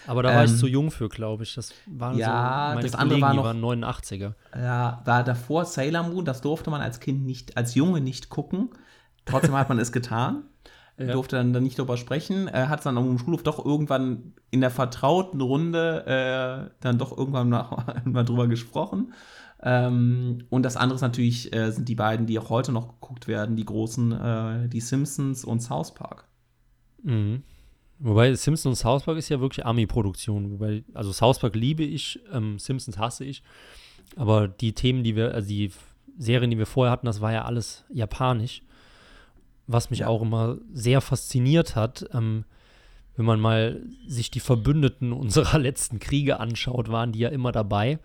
Aber 0.07 0.23
da 0.23 0.35
war 0.35 0.45
ich 0.45 0.51
ähm, 0.51 0.57
zu 0.57 0.67
jung 0.67 0.91
für, 0.91 1.09
glaube 1.09 1.45
ich. 1.45 1.55
Das 1.55 1.73
waren 1.87 2.19
ja, 2.19 2.71
so 2.71 2.75
meine 2.75 2.87
das 2.87 2.95
andere 2.97 3.21
war 3.21 3.35
noch, 3.35 3.45
waren 3.45 3.63
89er. 3.63 4.35
Ja, 4.55 5.01
war 5.05 5.25
davor 5.25 5.65
Sailor 5.65 6.03
Moon, 6.03 6.25
das 6.25 6.41
durfte 6.41 6.71
man 6.71 6.81
als 6.81 7.01
Kind 7.01 7.25
nicht, 7.25 7.57
als 7.57 7.75
Junge 7.75 8.01
nicht 8.01 8.29
gucken. 8.29 8.71
Trotzdem 9.25 9.55
hat 9.55 9.69
man 9.69 9.79
es 9.79 9.93
getan. 9.93 10.43
Ja. 10.99 11.13
Durfte 11.13 11.37
dann, 11.37 11.53
dann 11.53 11.63
nicht 11.63 11.79
darüber 11.79 11.99
sprechen. 11.99 12.49
Er 12.49 12.71
hat 12.71 12.79
es 12.79 12.85
dann 12.85 12.97
am 12.97 13.19
Schulhof 13.19 13.43
doch 13.43 13.63
irgendwann 13.63 14.33
in 14.51 14.63
der 14.63 14.71
vertrauten 14.71 15.43
Runde 15.43 16.07
äh, 16.07 16.75
dann 16.81 16.97
doch 16.97 17.15
irgendwann 17.15 17.51
mal, 17.51 18.01
mal 18.07 18.25
drüber 18.25 18.47
gesprochen. 18.47 19.13
Ähm, 19.63 20.45
und 20.51 20.63
das 20.63 20.77
andere 20.77 20.97
ist 20.97 21.03
natürlich, 21.03 21.53
äh, 21.55 21.71
sind 21.71 21.89
die 21.89 21.95
beiden, 21.95 22.27
die 22.27 22.39
auch 22.39 22.51
heute 22.51 22.73
noch 22.73 22.89
geguckt 22.89 23.27
werden, 23.27 23.57
die 23.57 23.65
großen, 23.65 24.13
äh, 24.13 24.69
die 24.69 24.81
Simpsons 24.81 25.45
und 25.45 25.61
South 25.61 25.95
Park. 25.95 26.29
Mhm. 27.03 27.43
Wobei 27.99 28.35
Simpsons 28.35 28.67
und 28.67 28.77
South 28.77 29.05
Park 29.05 29.17
ist 29.17 29.31
ja 29.31 29.41
wirklich 29.41 29.65
Ami-Produktion. 29.65 30.53
Wobei, 30.53 30.85
also 30.93 31.13
South 31.13 31.39
Park 31.39 31.55
liebe 31.55 31.83
ich, 31.83 32.21
ähm, 32.33 32.59
Simpsons 32.59 32.99
hasse 32.99 33.25
ich. 33.25 33.43
Aber 34.17 34.49
die 34.49 34.75
Themen, 34.75 35.03
die 35.03 35.17
wir, 35.17 35.33
also 35.33 35.49
die 35.49 35.71
Serien, 36.19 36.51
die 36.51 36.59
wir 36.59 36.67
vorher 36.67 36.93
hatten, 36.93 37.07
das 37.07 37.21
war 37.21 37.33
ja 37.33 37.45
alles 37.45 37.85
japanisch. 37.89 38.63
Was 39.67 39.91
mich 39.91 40.01
ja. 40.01 40.09
auch 40.09 40.23
immer 40.23 40.59
sehr 40.73 41.01
fasziniert 41.01 41.75
hat. 41.75 42.07
Ähm, 42.13 42.45
wenn 43.17 43.25
man 43.25 43.41
mal 43.41 43.83
sich 44.07 44.31
die 44.31 44.41
Verbündeten 44.41 45.13
unserer 45.15 45.59
letzten 45.59 45.99
Kriege 45.99 46.39
anschaut, 46.39 46.91
waren 46.91 47.13
die 47.13 47.21
ja 47.21 47.31
immer 47.31 47.53
dabei. 47.53 47.99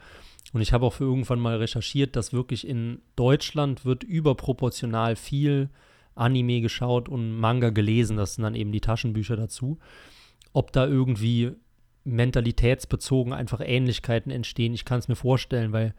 Und 0.53 0.61
ich 0.61 0.73
habe 0.73 0.85
auch 0.85 0.93
für 0.93 1.05
irgendwann 1.05 1.39
mal 1.39 1.57
recherchiert, 1.57 2.15
dass 2.15 2.33
wirklich 2.33 2.67
in 2.67 3.01
Deutschland 3.15 3.85
wird 3.85 4.03
überproportional 4.03 5.15
viel 5.15 5.69
Anime 6.15 6.61
geschaut 6.61 7.07
und 7.07 7.37
Manga 7.37 7.69
gelesen. 7.69 8.17
Das 8.17 8.35
sind 8.35 8.43
dann 8.43 8.55
eben 8.55 8.71
die 8.71 8.81
Taschenbücher 8.81 9.37
dazu. 9.37 9.77
Ob 10.53 10.73
da 10.73 10.85
irgendwie 10.85 11.53
mentalitätsbezogen 12.03 13.31
einfach 13.31 13.61
Ähnlichkeiten 13.63 14.31
entstehen, 14.31 14.73
ich 14.73 14.85
kann 14.85 14.99
es 14.99 15.07
mir 15.07 15.15
vorstellen, 15.15 15.71
weil 15.71 15.93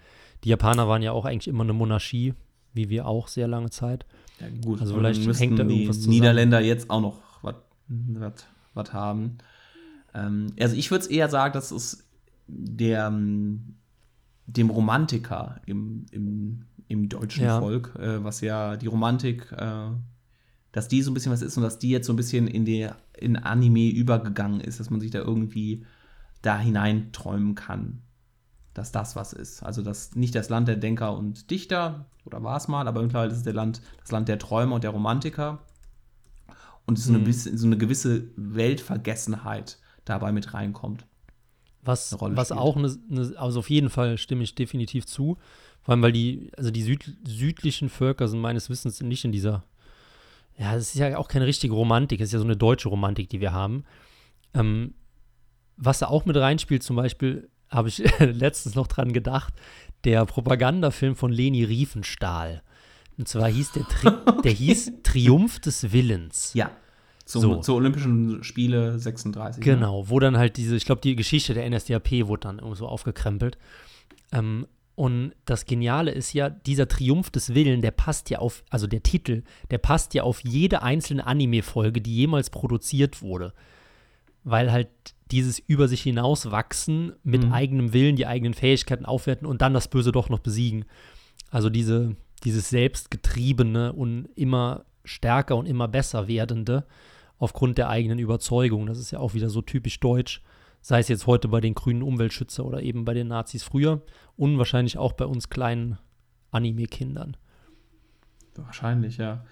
die 0.45 0.51
Japaner 0.51 0.89
waren 0.89 1.03
ja 1.03 1.13
auch 1.13 1.25
eigentlich 1.25 1.49
immer 1.49 1.65
eine 1.65 1.73
Monarchie, 1.73 2.35
wie 2.75 2.91
wir 2.91 3.07
auch 3.07 3.29
sehr 3.29 3.49
lange 3.49 3.71
Zeit. 3.71 4.05
Ja, 4.41 4.49
gut, 4.63 4.81
also 4.81 4.95
vielleicht 4.95 5.23
hängt 5.39 5.59
da 5.59 5.63
irgendwas 5.63 5.97
die 5.97 6.03
zusammen. 6.03 6.15
Niederländer 6.15 6.61
jetzt 6.61 6.91
auch 6.91 7.01
noch 7.01 7.21
was 8.75 8.93
haben. 8.93 9.39
Ähm, 10.15 10.53
also 10.59 10.77
ich 10.77 10.91
würde 10.91 11.05
es 11.05 11.11
eher 11.11 11.29
sagen, 11.29 11.55
dass 11.55 11.71
es 11.71 12.07
der 12.49 13.11
dem 14.47 14.71
Romantiker 14.71 15.61
im, 15.67 16.07
im, 16.11 16.65
im 16.89 17.09
deutschen 17.09 17.45
ja. 17.45 17.61
Volk, 17.61 17.95
äh, 17.99 18.23
was 18.23 18.41
ja 18.41 18.77
die 18.77 18.87
Romantik, 18.87 19.51
äh, 19.53 19.91
dass 20.73 20.89
die 20.89 21.03
so 21.03 21.11
ein 21.11 21.15
bisschen 21.15 21.33
was 21.33 21.43
ist 21.43 21.57
und 21.57 21.63
dass 21.63 21.79
die 21.79 21.91
jetzt 21.91 22.07
so 22.07 22.13
ein 22.13 22.17
bisschen 22.17 22.47
in, 22.47 22.65
die, 22.65 22.89
in 23.17 23.37
Anime 23.37 23.91
übergegangen 23.91 24.61
ist, 24.61 24.81
dass 24.81 24.91
man 24.91 25.01
sich 25.01 25.11
da 25.11 25.21
irgendwie 25.21 25.85
da 26.41 26.59
hineinträumen 26.59 27.55
kann, 27.55 28.03
dass 28.75 28.91
das 28.91 29.15
was 29.15 29.33
ist. 29.33 29.63
Also 29.63 29.83
das 29.83 30.15
nicht 30.17 30.35
das 30.35 30.49
Land 30.49 30.69
der 30.69 30.77
Denker 30.77 31.17
und 31.17 31.51
Dichter, 31.51 32.07
oder 32.25 32.43
war 32.43 32.57
es 32.57 32.69
mal, 32.69 32.89
aber 32.89 33.03
mittlerweile 33.03 33.31
ist 33.31 33.39
es 33.39 33.45
der 33.45 33.53
Land, 33.53 33.81
das 34.01 34.11
Land 34.11 34.29
der 34.29 34.39
Träumer 34.39 34.75
und 34.75 34.85
der 34.85 34.91
Romantiker. 34.91 35.61
Und 36.85 36.99
so, 36.99 37.13
mhm. 37.13 37.25
eine, 37.25 37.33
so 37.33 37.67
eine 37.67 37.79
gewisse 37.79 38.29
Weltvergessenheit 38.37 39.79
dabei 40.05 40.33
mit 40.33 40.53
reinkommt. 40.53 41.07
Was, 41.85 42.17
was 42.19 42.53
auch 42.53 42.77
eine, 42.77 42.97
eine, 43.11 43.37
also 43.37 43.59
auf 43.59 43.69
jeden 43.69 43.91
Fall 43.91 44.17
stimme 44.17 44.45
ich 44.45 44.55
definitiv 44.55 45.05
zu. 45.05 45.37
Vor 45.83 45.93
allem, 45.93 46.03
weil 46.03 46.13
die, 46.13 46.51
also 46.57 46.71
die 46.71 46.83
Süd, 46.83 47.17
südlichen 47.27 47.89
Völker 47.89 48.29
sind 48.29 48.41
meines 48.41 48.71
Wissens 48.71 49.01
nicht 49.01 49.25
in 49.25 49.33
dieser, 49.33 49.65
ja, 50.57 50.75
das 50.75 50.95
ist 50.95 50.95
ja 50.95 51.19
auch 51.19 51.27
keine 51.27 51.47
richtige 51.47 51.75
Romantik, 51.75 52.21
das 52.21 52.27
ist 52.27 52.35
ja 52.35 52.39
so 52.39 52.45
eine 52.45 52.57
deutsche 52.57 52.89
Romantik, 52.89 53.29
die 53.31 53.41
wir 53.41 53.53
haben. 53.53 53.85
Ähm, 54.55 54.95
was 55.77 55.99
da 55.99 56.07
auch 56.07 56.25
mit 56.25 56.37
reinspielt, 56.37 56.85
zum 56.85 56.95
Beispiel, 56.95 57.51
habe 57.69 57.89
ich 57.89 57.99
letztens 58.19 58.77
noch 58.77 58.87
dran 58.87 59.13
gedacht, 59.13 59.55
der 60.05 60.25
Propagandafilm 60.25 61.17
von 61.17 61.33
Leni 61.33 61.65
Riefenstahl. 61.65 62.63
Und 63.19 63.29
zwar 63.29 63.49
hieß 63.49 63.73
der, 63.73 63.85
Tri 63.85 64.09
okay. 64.09 64.41
der 64.45 64.53
hieß 64.53 64.93
Triumph 65.03 65.59
des 65.61 65.93
Willens. 65.93 66.55
Ja. 66.55 66.71
Zum, 67.25 67.43
so. 67.43 67.57
Zur 67.57 67.77
Olympischen 67.77 68.43
Spiele 68.43 68.99
36. 68.99 69.61
Ne? 69.61 69.75
Genau, 69.75 70.03
ne? 70.03 70.11
wo 70.11 70.19
dann 70.19 70.37
halt 70.37 70.57
diese, 70.57 70.77
ich 70.77 70.85
glaube, 70.85 71.01
die 71.01 71.17
Geschichte 71.17 71.55
der 71.55 71.69
NSDAP 71.69 72.27
wurde 72.27 72.41
dann 72.41 72.59
irgendwo 72.59 72.75
so 72.75 72.87
aufgekrempelt. 72.87 73.59
Ähm, 74.33 74.67
und 74.95 75.33
das 75.47 75.65
Geniale 75.65 76.11
ist 76.11 76.33
ja, 76.33 76.51
dieser 76.51 76.87
Triumph 76.87 77.31
des 77.31 77.55
Willen, 77.55 77.81
der 77.81 77.93
passt 77.93 78.29
ja 78.31 78.39
auf, 78.39 78.63
also 78.71 78.87
der 78.87 79.03
Titel, 79.03 79.43
der 79.71 79.79
passt 79.79 80.15
ja 80.15 80.23
auf 80.23 80.41
jede 80.45 80.83
einzelne 80.83 81.27
Anime-Folge, 81.27 82.01
die 82.01 82.15
jemals 82.15 82.51
produziert 82.51 83.23
wurde. 83.23 83.55
Weil 84.45 84.71
halt 84.71 84.89
dieses 85.31 85.59
über 85.59 85.89
sich 85.89 86.03
hinauswachsen, 86.03 87.15
mit 87.23 87.45
mhm. 87.45 87.53
eigenem 87.53 87.93
Willen 87.95 88.17
die 88.17 88.27
eigenen 88.27 88.53
Fähigkeiten 88.53 89.07
aufwerten 89.07 89.47
und 89.47 89.63
dann 89.63 89.73
das 89.73 89.89
Böse 89.89 90.13
doch 90.13 90.29
noch 90.29 90.41
besiegen. 90.41 90.85
Also 91.51 91.71
diese, 91.71 92.17
dieses 92.45 92.69
selbstgetriebene 92.69 93.93
und 93.95 94.29
immer 94.35 94.85
stärker 95.05 95.57
und 95.57 95.67
immer 95.67 95.89
besser 95.89 96.29
werdende, 96.29 96.85
aufgrund 97.43 97.77
der 97.77 97.89
eigenen 97.89 98.21
Überzeugung. 98.21 98.87
Das 98.87 99.01
ist 99.01 99.11
ja 99.11 99.19
auch 99.19 99.35
wieder 99.35 99.51
so 99.51 99.63
typisch 99.63 99.99
deutsch. 99.99 100.45
Sei 100.81 101.01
es 101.01 101.09
jetzt 101.09 101.27
heute 101.27 101.49
bei 101.49 101.61
den 101.61 101.75
grünen 101.75 102.05
Umweltschützer 102.05 102.65
oder 102.65 102.83
eben 102.83 103.05
bei 103.05 103.15
den 103.15 103.27
Nazis 103.27 103.65
früher 103.65 104.03
und 104.37 104.59
wahrscheinlich 104.59 104.97
auch 104.97 105.15
bei 105.15 105.27
uns 105.27 105.49
kleinen 105.49 105.99
Anime-Kindern. 106.53 107.37
Wahrscheinlich, 108.55 109.17
ja. 109.17 109.45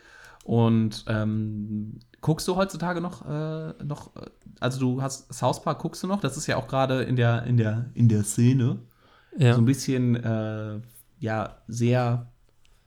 Und 0.44 1.04
ähm, 1.08 1.98
guckst 2.20 2.46
du 2.46 2.54
heutzutage 2.54 3.00
noch, 3.00 3.28
äh, 3.28 3.74
noch, 3.82 4.12
also 4.60 4.78
du 4.78 5.02
hast 5.02 5.34
South 5.34 5.60
Park, 5.62 5.80
guckst 5.80 6.04
du 6.04 6.06
noch? 6.06 6.20
Das 6.20 6.36
ist 6.36 6.46
ja 6.46 6.58
auch 6.58 6.68
gerade 6.68 7.02
in 7.02 7.16
der, 7.16 7.42
in 7.42 7.56
der, 7.56 7.90
in 7.94 8.08
der 8.08 8.22
Szene 8.22 8.78
ja. 9.36 9.54
so 9.54 9.60
ein 9.60 9.64
bisschen, 9.64 10.14
äh, 10.14 10.80
ja, 11.18 11.56
sehr, 11.66 12.30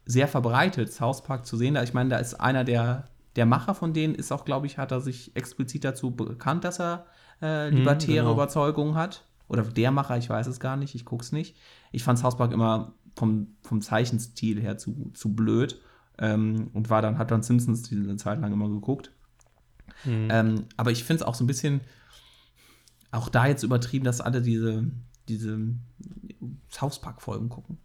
sehr 0.05 0.29
verbreitet, 0.29 0.93
South 0.93 1.23
Park 1.23 1.45
zu 1.45 1.57
sehen. 1.57 1.75
Ich 1.75 1.93
meine, 1.93 2.09
da 2.09 2.17
ist 2.19 2.35
einer 2.35 2.63
der, 2.63 3.09
der 3.35 3.45
Macher 3.45 3.73
von 3.73 3.93
denen, 3.93 4.15
ist 4.15 4.31
auch, 4.31 4.45
glaube 4.45 4.67
ich, 4.67 4.77
hat 4.77 4.91
er 4.91 5.01
sich 5.01 5.35
explizit 5.35 5.83
dazu 5.83 6.11
bekannt, 6.11 6.63
dass 6.63 6.79
er 6.79 7.05
äh, 7.41 7.69
mhm, 7.69 7.77
libertäre 7.77 8.23
mhm, 8.23 8.27
genau. 8.27 8.33
Überzeugungen 8.33 8.95
hat. 8.95 9.25
Oder 9.47 9.63
der 9.63 9.91
Macher, 9.91 10.17
ich 10.17 10.29
weiß 10.29 10.47
es 10.47 10.59
gar 10.59 10.77
nicht, 10.77 10.95
ich 10.95 11.05
guck's 11.05 11.31
nicht. 11.31 11.55
Ich 11.91 12.03
fand 12.03 12.21
Park 12.21 12.51
immer 12.51 12.93
vom, 13.15 13.55
vom 13.61 13.81
Zeichenstil 13.81 14.61
her 14.61 14.77
zu, 14.77 15.11
zu 15.13 15.35
blöd. 15.35 15.81
Ähm, 16.19 16.69
und 16.73 16.89
war 16.89 17.01
dann, 17.01 17.17
hat 17.17 17.31
dann 17.31 17.41
Simpsons 17.41 17.83
die 17.83 17.95
eine 17.95 18.17
Zeit 18.17 18.39
lang 18.39 18.53
immer 18.53 18.69
geguckt. 18.69 19.11
Mhm. 20.05 20.27
Ähm, 20.31 20.65
aber 20.77 20.91
ich 20.91 21.03
finde 21.03 21.23
es 21.23 21.27
auch 21.27 21.35
so 21.35 21.43
ein 21.43 21.47
bisschen, 21.47 21.81
auch 23.11 23.29
da 23.29 23.47
jetzt 23.47 23.63
übertrieben, 23.63 24.05
dass 24.05 24.21
alle 24.21 24.41
diese, 24.41 24.91
diese 25.27 25.59
South 26.71 26.99
Park-Folgen 26.99 27.49
gucken. 27.49 27.77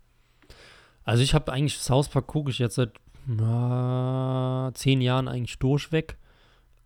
Also 1.04 1.22
ich 1.22 1.34
habe 1.34 1.52
eigentlich 1.52 1.78
South 1.78 2.08
Park 2.08 2.26
gucke 2.26 2.50
ich 2.50 2.58
jetzt 2.58 2.74
seit 2.74 2.92
na, 3.28 4.70
zehn 4.74 5.00
Jahren 5.00 5.28
eigentlich 5.28 5.58
durchweg. 5.58 6.16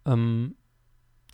Ähm, 0.05 0.57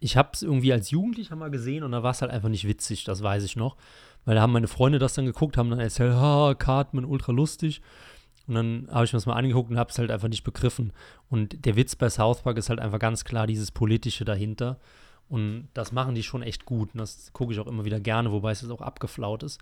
ich 0.00 0.16
habe 0.16 0.30
es 0.32 0.42
irgendwie 0.42 0.72
als 0.72 0.90
Jugendlicher 0.90 1.34
mal 1.34 1.50
gesehen 1.50 1.82
und 1.82 1.92
da 1.92 2.02
war 2.02 2.12
es 2.12 2.22
halt 2.22 2.30
einfach 2.30 2.50
nicht 2.50 2.68
witzig, 2.68 3.04
das 3.04 3.22
weiß 3.22 3.42
ich 3.44 3.56
noch. 3.56 3.76
Weil 4.24 4.34
da 4.34 4.42
haben 4.42 4.52
meine 4.52 4.68
Freunde 4.68 4.98
das 4.98 5.14
dann 5.14 5.24
geguckt, 5.24 5.56
haben 5.56 5.70
dann 5.70 5.80
erzählt, 5.80 6.14
ha, 6.14 6.54
Cartman, 6.54 7.06
ultra 7.06 7.32
lustig. 7.32 7.80
Und 8.46 8.54
dann 8.54 8.88
habe 8.90 9.04
ich 9.04 9.12
mir 9.12 9.16
das 9.16 9.26
mal 9.26 9.34
angeguckt 9.34 9.70
und 9.70 9.78
habe 9.78 9.90
es 9.90 9.98
halt 9.98 10.10
einfach 10.10 10.28
nicht 10.28 10.44
begriffen. 10.44 10.92
Und 11.30 11.64
der 11.64 11.76
Witz 11.76 11.96
bei 11.96 12.10
South 12.10 12.42
Park 12.42 12.58
ist 12.58 12.68
halt 12.68 12.80
einfach 12.80 12.98
ganz 12.98 13.24
klar 13.24 13.46
dieses 13.46 13.70
Politische 13.70 14.24
dahinter. 14.24 14.78
Und 15.28 15.68
das 15.74 15.92
machen 15.92 16.14
die 16.14 16.22
schon 16.22 16.42
echt 16.42 16.64
gut. 16.64 16.90
Und 16.94 16.98
das 16.98 17.32
gucke 17.32 17.52
ich 17.52 17.60
auch 17.60 17.66
immer 17.66 17.84
wieder 17.84 18.00
gerne, 18.00 18.30
wobei 18.30 18.50
es 18.50 18.60
jetzt 18.60 18.70
auch 18.70 18.80
abgeflaut 18.82 19.42
ist. 19.42 19.60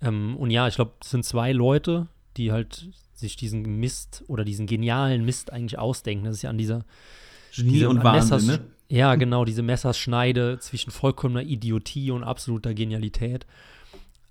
Ähm, 0.00 0.36
und 0.36 0.50
ja, 0.50 0.68
ich 0.68 0.76
glaube, 0.76 0.92
es 1.00 1.10
sind 1.10 1.24
zwei 1.24 1.52
Leute, 1.52 2.08
die 2.36 2.52
halt 2.52 2.88
sich 3.14 3.36
diesen 3.36 3.62
Mist 3.80 4.24
oder 4.26 4.44
diesen 4.44 4.66
genialen 4.66 5.24
Mist 5.24 5.52
eigentlich 5.52 5.78
ausdenken. 5.78 6.24
Das 6.24 6.36
ist 6.36 6.42
ja 6.42 6.50
an 6.50 6.58
dieser 6.58 6.84
Genie 7.54 7.72
diese 7.72 7.88
und 7.88 8.02
Wahnsinn, 8.02 8.46
ne? 8.46 8.60
Ja, 8.88 9.14
genau, 9.14 9.44
diese 9.46 9.62
Messerschneide 9.62 10.58
zwischen 10.58 10.90
vollkommener 10.90 11.42
Idiotie 11.42 12.10
und 12.10 12.24
absoluter 12.24 12.74
Genialität. 12.74 13.46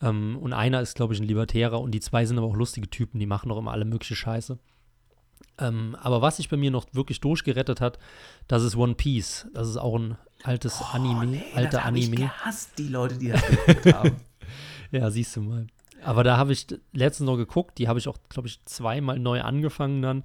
Ähm, 0.01 0.37
und 0.39 0.53
einer 0.53 0.81
ist, 0.81 0.95
glaube 0.95 1.13
ich, 1.13 1.19
ein 1.19 1.27
Libertärer 1.27 1.79
und 1.79 1.91
die 1.91 1.99
zwei 1.99 2.25
sind 2.25 2.37
aber 2.37 2.47
auch 2.47 2.55
lustige 2.55 2.89
Typen, 2.89 3.19
die 3.19 3.25
machen 3.25 3.49
doch 3.49 3.57
immer 3.57 3.71
alle 3.71 3.85
mögliche 3.85 4.15
Scheiße. 4.15 4.59
Ähm, 5.57 5.95
aber 5.99 6.21
was 6.21 6.37
sich 6.37 6.49
bei 6.49 6.57
mir 6.57 6.71
noch 6.71 6.85
wirklich 6.91 7.21
durchgerettet 7.21 7.81
hat, 7.81 7.99
das 8.47 8.63
ist 8.63 8.75
One 8.75 8.95
Piece. 8.95 9.47
Das 9.53 9.67
ist 9.67 9.77
auch 9.77 9.97
ein 9.97 10.17
altes 10.43 10.79
oh, 10.81 10.85
Anime, 10.93 11.25
nee, 11.25 11.43
alter 11.55 11.77
das 11.77 11.85
Anime. 11.85 12.13
Ich 12.13 12.21
gehasst, 12.21 12.71
die 12.77 12.87
Leute, 12.87 13.17
die 13.17 13.29
das 13.29 13.41
haben. 13.93 14.17
ja, 14.91 15.09
siehst 15.11 15.35
du 15.35 15.41
mal. 15.41 15.67
Aber 16.03 16.23
da 16.23 16.37
habe 16.37 16.51
ich 16.51 16.67
letztens 16.93 17.27
noch 17.27 17.37
geguckt, 17.37 17.77
die 17.77 17.87
habe 17.87 17.99
ich 17.99 18.07
auch, 18.07 18.17
glaube 18.29 18.47
ich, 18.47 18.63
zweimal 18.65 19.19
neu 19.19 19.41
angefangen 19.41 20.01
dann. 20.01 20.23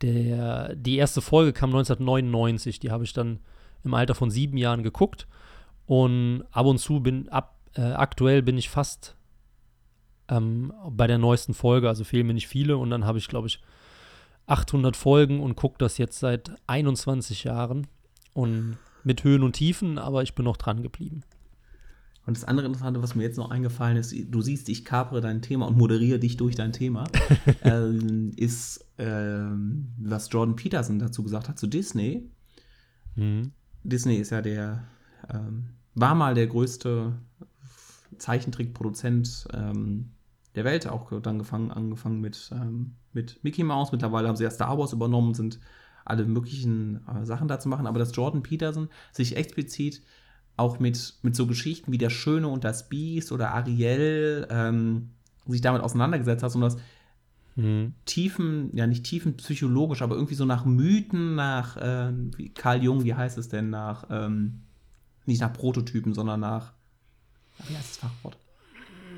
Der, 0.00 0.74
die 0.74 0.96
erste 0.96 1.20
Folge 1.20 1.52
kam 1.52 1.70
1999, 1.70 2.80
die 2.80 2.90
habe 2.90 3.04
ich 3.04 3.12
dann 3.12 3.40
im 3.84 3.94
Alter 3.94 4.14
von 4.14 4.30
sieben 4.30 4.56
Jahren 4.56 4.82
geguckt. 4.82 5.26
Und 5.86 6.44
ab 6.50 6.66
und 6.66 6.78
zu 6.78 7.00
bin, 7.00 7.28
ab, 7.28 7.58
äh, 7.74 7.82
aktuell 7.82 8.42
bin 8.42 8.58
ich 8.58 8.68
fast 8.68 9.16
ähm, 10.28 10.72
bei 10.90 11.06
der 11.06 11.18
neuesten 11.18 11.54
Folge, 11.54 11.88
also 11.88 12.04
fehlen 12.04 12.26
mir 12.26 12.34
nicht 12.34 12.48
viele. 12.48 12.76
Und 12.76 12.90
dann 12.90 13.04
habe 13.04 13.18
ich, 13.18 13.28
glaube 13.28 13.48
ich, 13.48 13.60
800 14.46 14.96
Folgen 14.96 15.40
und 15.40 15.56
gucke 15.56 15.78
das 15.78 15.98
jetzt 15.98 16.18
seit 16.18 16.52
21 16.66 17.44
Jahren. 17.44 17.86
Und 18.34 18.78
mit 19.04 19.24
Höhen 19.24 19.42
und 19.42 19.54
Tiefen, 19.54 19.98
aber 19.98 20.22
ich 20.22 20.34
bin 20.34 20.44
noch 20.44 20.56
dran 20.56 20.82
geblieben. 20.82 21.22
Und 22.28 22.36
das 22.36 22.44
andere 22.44 22.66
Interessante, 22.66 23.02
was 23.02 23.14
mir 23.14 23.22
jetzt 23.22 23.38
noch 23.38 23.50
eingefallen 23.50 23.96
ist, 23.96 24.14
du 24.14 24.42
siehst, 24.42 24.68
ich 24.68 24.84
kapere 24.84 25.22
dein 25.22 25.40
Thema 25.40 25.66
und 25.66 25.78
moderiere 25.78 26.18
dich 26.18 26.36
durch 26.36 26.54
dein 26.54 26.74
Thema, 26.74 27.04
äh, 27.64 27.88
ist, 28.36 28.84
äh, 28.98 29.46
was 29.96 30.28
Jordan 30.30 30.54
Peterson 30.54 30.98
dazu 30.98 31.22
gesagt 31.22 31.48
hat 31.48 31.58
zu 31.58 31.66
Disney. 31.66 32.30
Mhm. 33.16 33.52
Disney 33.82 34.16
ist 34.16 34.28
ja 34.28 34.42
der, 34.42 34.84
ähm, 35.32 35.70
war 35.94 36.14
mal 36.14 36.34
der 36.34 36.48
größte 36.48 37.14
Zeichentrickproduzent 38.18 39.48
ähm, 39.54 40.10
der 40.54 40.66
Welt, 40.66 40.86
auch 40.86 41.22
dann 41.22 41.38
gefangen, 41.38 41.70
angefangen 41.70 42.20
mit, 42.20 42.50
ähm, 42.52 42.96
mit 43.14 43.42
Mickey 43.42 43.64
Mouse. 43.64 43.90
Mittlerweile 43.90 44.28
haben 44.28 44.36
sie 44.36 44.44
ja 44.44 44.50
Star 44.50 44.76
Wars 44.76 44.92
übernommen, 44.92 45.32
sind 45.32 45.60
alle 46.04 46.26
möglichen 46.26 47.00
äh, 47.08 47.24
Sachen 47.24 47.48
da 47.48 47.58
zu 47.58 47.70
machen. 47.70 47.86
Aber 47.86 47.98
dass 47.98 48.14
Jordan 48.14 48.42
Peterson 48.42 48.90
sich 49.12 49.34
explizit 49.34 50.02
auch 50.58 50.78
mit, 50.78 51.14
mit 51.22 51.36
so 51.36 51.46
Geschichten 51.46 51.92
wie 51.92 51.98
Der 51.98 52.10
Schöne 52.10 52.48
und 52.48 52.64
das 52.64 52.88
Biest 52.88 53.32
oder 53.32 53.54
Ariel 53.54 54.46
ähm, 54.50 55.10
sich 55.46 55.60
damit 55.60 55.82
auseinandergesetzt 55.82 56.42
hat 56.42 56.54
und 56.54 56.60
das 56.60 56.76
mhm. 57.56 57.94
tiefen, 58.04 58.70
ja 58.74 58.86
nicht 58.86 59.04
tiefen 59.04 59.36
psychologisch, 59.36 60.02
aber 60.02 60.14
irgendwie 60.14 60.34
so 60.34 60.44
nach 60.44 60.64
Mythen, 60.64 61.34
nach 61.34 61.76
äh, 61.76 62.12
wie 62.36 62.50
Carl 62.50 62.82
Jung, 62.82 63.04
wie 63.04 63.14
heißt 63.14 63.38
es 63.38 63.48
denn, 63.48 63.70
nach, 63.70 64.06
ähm, 64.10 64.62
nicht 65.26 65.40
nach 65.40 65.52
Prototypen, 65.52 66.14
sondern 66.14 66.40
nach, 66.40 66.72
wie 67.68 67.76
heißt 67.76 67.90
das 67.90 67.96
Fachwort? 67.98 68.38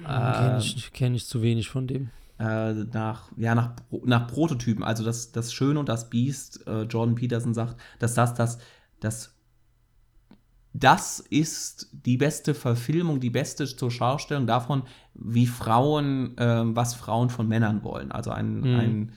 Kenne 0.05 0.59
ich, 0.59 0.92
kenn 0.92 1.14
ich 1.14 1.26
zu 1.26 1.42
wenig 1.42 1.68
von 1.68 1.87
dem. 1.87 2.11
Äh, 2.38 2.72
nach, 2.72 3.31
ja, 3.37 3.55
nach, 3.55 3.74
nach 4.05 4.26
Prototypen, 4.26 4.83
also 4.83 5.05
das, 5.05 5.31
das 5.33 5.53
Schöne 5.53 5.79
und 5.79 5.88
das 5.88 6.09
Biest, 6.09 6.66
äh, 6.66 6.83
Jordan 6.83 7.14
Peterson 7.14 7.53
sagt, 7.53 7.79
dass 7.98 8.14
das 8.14 8.33
das, 8.35 8.59
das 9.00 9.35
das 10.72 11.18
ist 11.18 11.90
die 11.92 12.16
beste 12.16 12.54
Verfilmung, 12.54 13.20
die 13.20 13.30
beste 13.30 13.64
zur 13.66 13.90
Schaustellung 13.90 14.46
davon, 14.46 14.85
wie 15.14 15.46
Frauen, 15.46 16.37
äh, 16.38 16.62
was 16.64 16.94
Frauen 16.94 17.28
von 17.30 17.48
Männern 17.48 17.83
wollen. 17.83 18.12
Also 18.12 18.30
ein, 18.30 18.61
mhm. 18.61 18.76
ein 18.78 19.12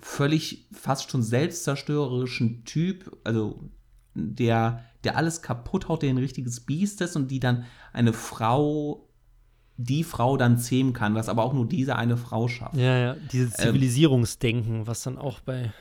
völlig 0.00 0.66
fast 0.72 1.10
schon 1.10 1.22
selbstzerstörerischen 1.22 2.64
Typ, 2.64 3.18
also 3.24 3.70
der, 4.14 4.84
der 5.04 5.16
alles 5.16 5.42
kaputt 5.42 5.88
haut, 5.88 6.02
der 6.02 6.10
ein 6.10 6.18
richtiges 6.18 6.60
Biest 6.60 7.00
ist 7.00 7.14
und 7.14 7.30
die 7.30 7.40
dann 7.40 7.64
eine 7.92 8.12
Frau 8.12 9.06
die 9.82 10.04
Frau 10.04 10.36
dann 10.36 10.58
zähmen 10.58 10.92
kann, 10.92 11.14
was 11.14 11.30
aber 11.30 11.42
auch 11.42 11.54
nur 11.54 11.66
diese 11.66 11.96
eine 11.96 12.18
Frau 12.18 12.48
schafft. 12.48 12.76
Ja, 12.76 12.98
ja, 12.98 13.16
dieses 13.32 13.58
ähm, 13.58 13.68
Zivilisierungsdenken, 13.68 14.80
ähm, 14.80 14.86
was 14.86 15.02
dann 15.02 15.16
auch 15.16 15.40
bei, 15.40 15.72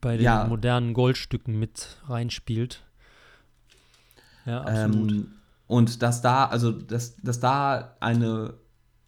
bei 0.00 0.16
den 0.16 0.24
ja. 0.24 0.46
modernen 0.46 0.94
Goldstücken 0.94 1.58
mit 1.58 1.98
reinspielt. 2.06 2.82
Ja, 4.46 4.62
absolut. 4.62 5.10
Ähm, 5.10 5.32
und 5.66 6.02
dass 6.02 6.20
da, 6.20 6.46
also 6.46 6.72
dass, 6.72 7.16
dass 7.16 7.40
da 7.40 7.96
eine, 8.00 8.54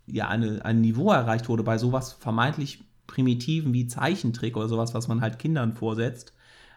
ja, 0.06 0.28
eine, 0.28 0.64
ein 0.64 0.80
Niveau 0.80 1.10
erreicht 1.10 1.48
wurde 1.48 1.62
bei 1.62 1.78
sowas 1.78 2.12
vermeintlich 2.12 2.84
Primitiven 3.06 3.72
wie 3.74 3.86
Zeichentrick 3.86 4.56
oder 4.56 4.68
sowas, 4.68 4.94
was 4.94 5.08
man 5.08 5.20
halt 5.20 5.38
Kindern 5.38 5.72
vorsetzt, 5.72 6.32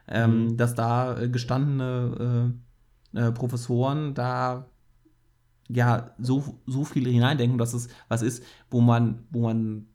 ähm, 0.08 0.46
mhm. 0.46 0.58
dass 0.58 0.76
da 0.76 1.20
äh, 1.20 1.30
gestandene 1.30 2.54
äh, 3.14 3.28
äh, 3.28 3.32
Professoren 3.32 4.14
da 4.14 4.66
ja 5.70 6.12
so, 6.20 6.60
so 6.66 6.84
viel 6.84 7.08
hineindenken, 7.08 7.58
dass 7.58 7.74
es 7.74 7.90
was 8.08 8.22
ist, 8.22 8.44
wo 8.70 8.82
man, 8.82 9.26
wo 9.32 9.42
man, 9.42 9.88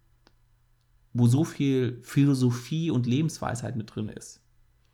wo 1.13 1.27
so 1.27 1.45
viel 1.45 2.01
Philosophie 2.03 2.91
und 2.91 3.07
Lebensweisheit 3.07 3.77
mit 3.77 3.95
drin 3.95 4.09
ist. 4.09 4.40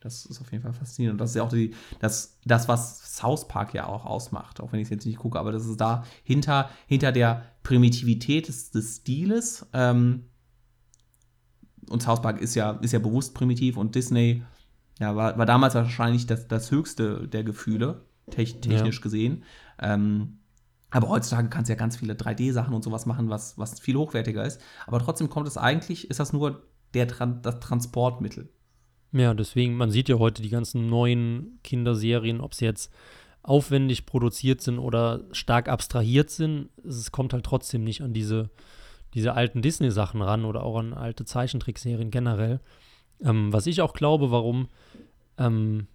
Das 0.06 0.24
ist 0.24 0.40
auf 0.40 0.52
jeden 0.52 0.62
Fall 0.62 0.72
faszinierend. 0.72 1.14
Und 1.14 1.18
das 1.18 1.30
ist 1.30 1.36
ja 1.36 1.42
auch 1.42 1.50
die, 1.50 1.74
das, 1.98 2.38
das, 2.44 2.68
was 2.68 3.16
South 3.16 3.48
Park 3.48 3.74
ja 3.74 3.86
auch 3.86 4.06
ausmacht, 4.06 4.60
auch 4.60 4.70
wenn 4.70 4.78
ich 4.78 4.86
es 4.86 4.90
jetzt 4.90 5.04
nicht 5.04 5.18
gucke, 5.18 5.36
aber 5.36 5.50
das 5.50 5.66
ist 5.66 5.80
da 5.80 6.04
hinter, 6.22 6.70
hinter 6.86 7.10
der 7.10 7.42
Primitivität 7.64 8.46
des, 8.46 8.70
des 8.70 8.98
Stiles. 8.98 9.66
Ähm, 9.72 10.26
und 11.90 12.04
South 12.04 12.22
Park 12.22 12.40
ist 12.40 12.54
ja, 12.54 12.70
ist 12.82 12.92
ja 12.92 13.00
bewusst 13.00 13.34
primitiv 13.34 13.76
und 13.76 13.96
Disney 13.96 14.44
ja, 15.00 15.16
war, 15.16 15.36
war 15.36 15.46
damals 15.46 15.74
wahrscheinlich 15.74 16.26
das, 16.26 16.46
das 16.46 16.70
höchste 16.70 17.26
der 17.26 17.42
Gefühle, 17.42 18.04
technisch 18.30 18.96
ja. 18.96 19.02
gesehen. 19.02 19.42
Ähm, 19.80 20.38
aber 20.90 21.08
heutzutage 21.08 21.48
kannst 21.48 21.68
du 21.68 21.72
ja 21.72 21.78
ganz 21.78 21.96
viele 21.96 22.14
3D-Sachen 22.14 22.72
und 22.72 22.84
sowas 22.84 23.06
machen, 23.06 23.28
was, 23.28 23.58
was 23.58 23.80
viel 23.80 23.96
hochwertiger 23.96 24.44
ist. 24.44 24.60
Aber 24.86 25.00
trotzdem 25.00 25.28
kommt 25.28 25.48
es 25.48 25.56
eigentlich, 25.56 26.08
ist 26.10 26.20
das 26.20 26.32
nur 26.32 26.62
der, 26.94 27.06
das 27.06 27.58
Transportmittel. 27.58 28.52
Ja, 29.12 29.34
deswegen, 29.34 29.76
man 29.76 29.90
sieht 29.90 30.08
ja 30.08 30.18
heute 30.18 30.42
die 30.42 30.50
ganzen 30.50 30.88
neuen 30.88 31.58
Kinderserien, 31.62 32.40
ob 32.40 32.54
sie 32.54 32.64
jetzt 32.64 32.92
aufwendig 33.42 34.06
produziert 34.06 34.60
sind 34.60 34.78
oder 34.78 35.20
stark 35.32 35.68
abstrahiert 35.68 36.30
sind. 36.30 36.68
Es 36.84 37.12
kommt 37.12 37.32
halt 37.32 37.44
trotzdem 37.44 37.84
nicht 37.84 38.02
an 38.02 38.12
diese, 38.12 38.50
diese 39.14 39.34
alten 39.34 39.62
Disney-Sachen 39.62 40.20
ran 40.20 40.44
oder 40.44 40.64
auch 40.64 40.78
an 40.78 40.92
alte 40.92 41.24
Zeichentrickserien 41.24 42.10
generell. 42.10 42.60
Ähm, 43.22 43.52
was 43.52 43.66
ich 43.66 43.80
auch 43.80 43.92
glaube, 43.92 44.30
warum, 44.30 44.68
ähm, 45.38 45.86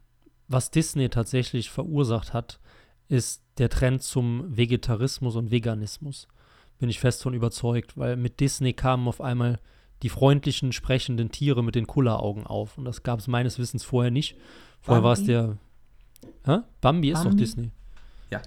was 0.48 0.72
Disney 0.72 1.10
tatsächlich 1.10 1.70
verursacht 1.70 2.34
hat, 2.34 2.60
ist 3.10 3.44
der 3.58 3.70
Trend 3.70 4.02
zum 4.02 4.56
Vegetarismus 4.56 5.36
und 5.36 5.52
Veganismus. 5.52 6.28
Bin 6.80 6.90
ich 6.90 7.00
fest 7.00 7.22
von 7.22 7.34
überzeugt, 7.34 7.98
weil 7.98 8.16
mit 8.16 8.40
Disney 8.40 8.74
kamen 8.74 9.08
auf 9.08 9.20
einmal 9.20 9.60
die 10.02 10.10
freundlichen, 10.10 10.72
sprechenden 10.72 11.32
Tiere 11.32 11.64
mit 11.64 11.76
den 11.76 11.88
Kulleraugen 11.88 12.46
auf. 12.46 12.78
Und 12.78 12.86
das 12.86 13.04
gab 13.04 13.20
es 13.20 13.28
meines 13.28 13.60
Wissens 13.60 13.84
vorher 13.84 14.12
nicht. 14.12 14.36
Vorher 14.82 15.04
war 15.04 15.14
es 15.14 15.24
der. 15.24 15.58
Hä? 16.46 16.60
Bambi 16.82 17.12
ist 17.12 17.24
Bambi? 17.24 17.30
doch 17.30 17.38
Disney. 17.38 17.72
Ja. 18.30 18.42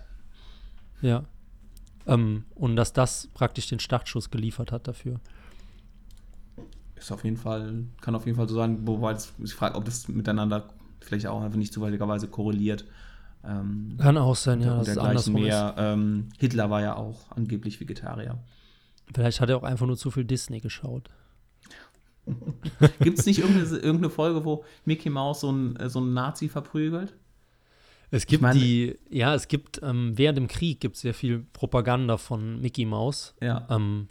Ja. 1.01 1.25
Ähm, 2.07 2.45
und 2.55 2.77
dass 2.77 2.93
das 2.93 3.29
praktisch 3.35 3.69
den 3.69 3.79
Startschuss 3.79 4.31
geliefert 4.31 4.73
hat 4.73 4.89
dafür. 4.89 5.21
Ist 6.97 7.13
auf 7.13 7.25
jeden 7.25 7.37
Fall, 7.37 7.85
kann 8.01 8.15
auf 8.15 8.27
jeden 8.27 8.37
Fall 8.37 8.49
so 8.49 8.57
sein, 8.57 8.87
wobei 8.87 9.13
das, 9.13 9.33
ich 9.43 9.55
frage, 9.55 9.77
ob 9.77 9.85
das 9.85 10.09
miteinander 10.09 10.69
vielleicht 11.01 11.27
auch 11.27 11.43
einfach 11.43 11.59
nicht 11.59 11.73
zufälligerweise 11.73 12.29
korreliert. 12.29 12.85
Ähm, 13.45 13.97
Kann 13.99 14.17
auch 14.17 14.37
sein, 14.37 14.61
ja, 14.61 14.71
dass 14.79 14.89
es 14.89 14.95
dergleichen 14.95 15.11
andersrum 15.11 15.37
ist. 15.37 15.43
mehr. 15.43 15.75
Ähm, 15.77 16.29
Hitler 16.39 16.71
war 16.71 16.81
ja 16.81 16.97
auch 16.97 17.31
angeblich 17.31 17.79
Vegetarier. 17.79 18.39
Vielleicht 19.15 19.41
hat 19.41 19.51
er 19.51 19.59
auch 19.59 19.65
einfach 19.65 19.87
nur 19.87 19.97
zu 19.97 20.11
viel 20.11 20.25
Disney 20.25 20.61
geschaut. 20.61 21.11
Gibt 23.01 23.19
es 23.19 23.27
nicht 23.27 23.39
irgendeine, 23.41 23.67
irgendeine 23.77 24.11
Folge, 24.11 24.45
wo 24.45 24.65
Mickey 24.85 25.11
Mouse 25.11 25.41
so 25.41 25.49
einen 25.49 25.77
so 25.89 25.99
einen 26.01 26.15
Nazi 26.15 26.49
verprügelt? 26.49 27.15
Es 28.11 28.27
gibt 28.27 28.43
meine- 28.43 28.59
die, 28.59 28.97
ja, 29.11 29.35
es 29.35 29.49
gibt, 29.49 29.81
ähm, 29.83 30.13
während 30.17 30.39
dem 30.39 30.49
Krieg 30.49 30.81
gibt 30.81 30.97
es 30.97 31.03
sehr 31.03 31.15
viel 31.15 31.45
Propaganda 31.53 32.17
von 32.17 32.61
Mickey 32.61 32.85
Mouse, 32.85 33.35
Ja. 33.43 33.67
ähm, 33.71 34.09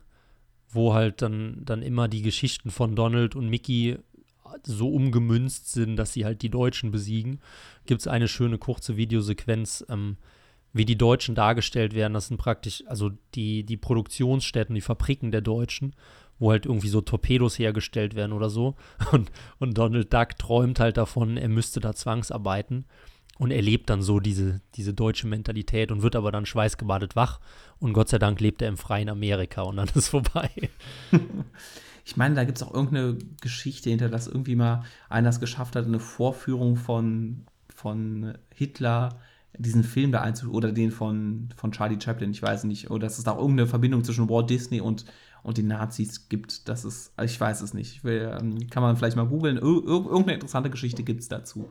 wo 0.70 0.93
halt 0.93 1.22
dann, 1.22 1.61
dann 1.64 1.82
immer 1.82 2.07
die 2.07 2.22
Geschichten 2.22 2.70
von 2.72 2.95
Donald 2.95 3.36
und 3.36 3.47
Mickey 3.49 3.97
so 4.66 4.89
umgemünzt 4.89 5.72
sind, 5.72 5.95
dass 5.95 6.14
sie 6.14 6.26
halt 6.26 6.41
die 6.41 6.49
Deutschen 6.49 6.91
besiegen. 6.91 7.39
Gibt 7.86 8.01
es 8.01 8.07
eine 8.07 8.28
schöne 8.28 8.57
kurze 8.57 8.97
Videosequenz, 8.97 9.86
ähm, 9.89 10.18
wie 10.74 10.86
die 10.86 10.97
Deutschen 10.97 11.36
dargestellt 11.36 11.93
werden. 11.93 12.14
Das 12.14 12.28
sind 12.28 12.38
praktisch, 12.38 12.84
also 12.88 13.11
die, 13.36 13.64
die 13.64 13.78
Produktionsstätten, 13.78 14.74
die 14.76 14.82
Fabriken 14.82 15.32
der 15.32 15.41
Deutschen, 15.41 15.95
wo 16.44 16.52
halt 16.52 16.66
irgendwie 16.66 16.89
so 16.89 17.00
Torpedos 17.00 17.58
hergestellt 17.58 18.16
werden 18.16 18.34
oder 18.34 18.50
so. 18.50 18.76
Und, 19.12 19.32
und 19.60 19.78
Donald 19.78 20.14
Duck 20.14 20.38
träumt 20.38 20.80
halt 20.80 20.98
davon, 20.98 21.38
er 21.38 21.48
müsste 21.48 21.80
da 21.80 21.94
zwangsarbeiten 21.94 22.86
und 23.39 23.52
erlebt 23.52 23.89
dann 23.89 24.02
so 24.02 24.20
diese, 24.20 24.62
diese 24.76 24.94
deutsche 24.94 25.26
Mentalität 25.26 25.91
und 25.91 26.02
wird 26.02 26.16
aber 26.16 26.32
dann 26.32 26.46
schweißgebadet 26.46 27.16
wach. 27.16 27.39
Und 27.80 27.94
Gott 27.94 28.10
sei 28.10 28.20
Dank 28.20 28.41
lebt 28.41 28.62
er 28.62 28.68
im 28.68 28.78
freien 28.78 29.10
Amerika 29.10 29.62
und 29.62 29.78
dann 29.78 29.88
ist 29.96 30.10
vorbei. 30.10 30.50
Ich 32.06 32.18
meine, 32.18 32.36
da 32.36 32.44
gibt 32.44 32.58
es 32.58 32.64
auch 32.64 32.74
irgendeine 32.74 33.18
Geschichte 33.39 33.89
hinter, 33.89 34.10
dass 34.10 34.28
irgendwie 34.28 34.58
mal 34.58 34.84
einer 35.08 35.30
es 35.30 35.39
geschafft 35.39 35.78
hat, 35.78 35.86
eine 35.86 36.02
Vorführung 36.02 36.76
von, 36.76 37.46
von 37.74 38.38
Hitler, 38.54 39.22
diesen 39.58 39.86
Film 39.86 40.12
da 40.12 40.20
einzuführen, 40.20 40.54
oder 40.54 40.74
den 40.74 40.91
von, 40.91 41.48
von 41.56 41.72
Charlie 41.72 42.02
Chaplin, 42.02 42.32
ich 42.32 42.41
weiß 42.41 42.66
nicht, 42.66 42.91
oder 42.91 43.08
dass 43.08 43.20
es 43.20 43.24
da 43.24 43.38
irgendeine 43.38 43.68
Verbindung 43.68 44.04
zwischen 44.04 44.30
Walt 44.30 44.50
Disney 44.50 44.82
und, 44.82 45.06
und 45.44 45.58
den 45.58 45.68
Nazis 45.68 46.30
gibt. 46.30 46.68
Das 46.70 46.86
ist, 46.86 47.14
ich 47.22 47.39
weiß 47.39 47.62
es 47.62 47.74
nicht. 47.74 47.91
Ich 47.98 48.04
will, 48.04 48.36
ähm, 48.39 48.68
kann 48.70 48.82
man 48.82 48.96
vielleicht 48.98 49.18
mal 49.18 49.28
googeln. 49.28 49.58
Ir 49.58 49.64
ir 49.64 49.84
irgendeine 49.86 50.34
interessante 50.36 50.70
Geschichte 50.70 51.04
gibt 51.04 51.22
es 51.22 51.28
dazu. 51.28 51.70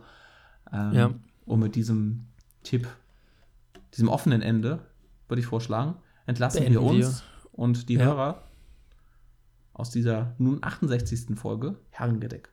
Ähm, 0.73 0.93
Ja. 0.93 1.11
Und 1.47 1.61
mit 1.61 1.75
diesem 1.75 2.27
Tipp, 2.63 2.87
diesem 3.95 4.09
offenen 4.09 4.43
Ende, 4.43 4.81
würde 5.29 5.41
ich 5.41 5.47
vorschlagen, 5.47 5.97
entlassen 6.27 6.61
wir 6.63 6.69
Beenden 6.81 6.99
wir. 6.99 7.07
uns 7.07 7.23
und 7.53 7.89
die 7.89 7.95
Ja. 7.95 8.05
Hörer 8.05 8.43
aus 9.73 9.91
dieser 9.91 10.35
nun 10.39 10.63
68. 10.63 11.37
Folge 11.39 11.77
Herrengedeck. 11.91 12.51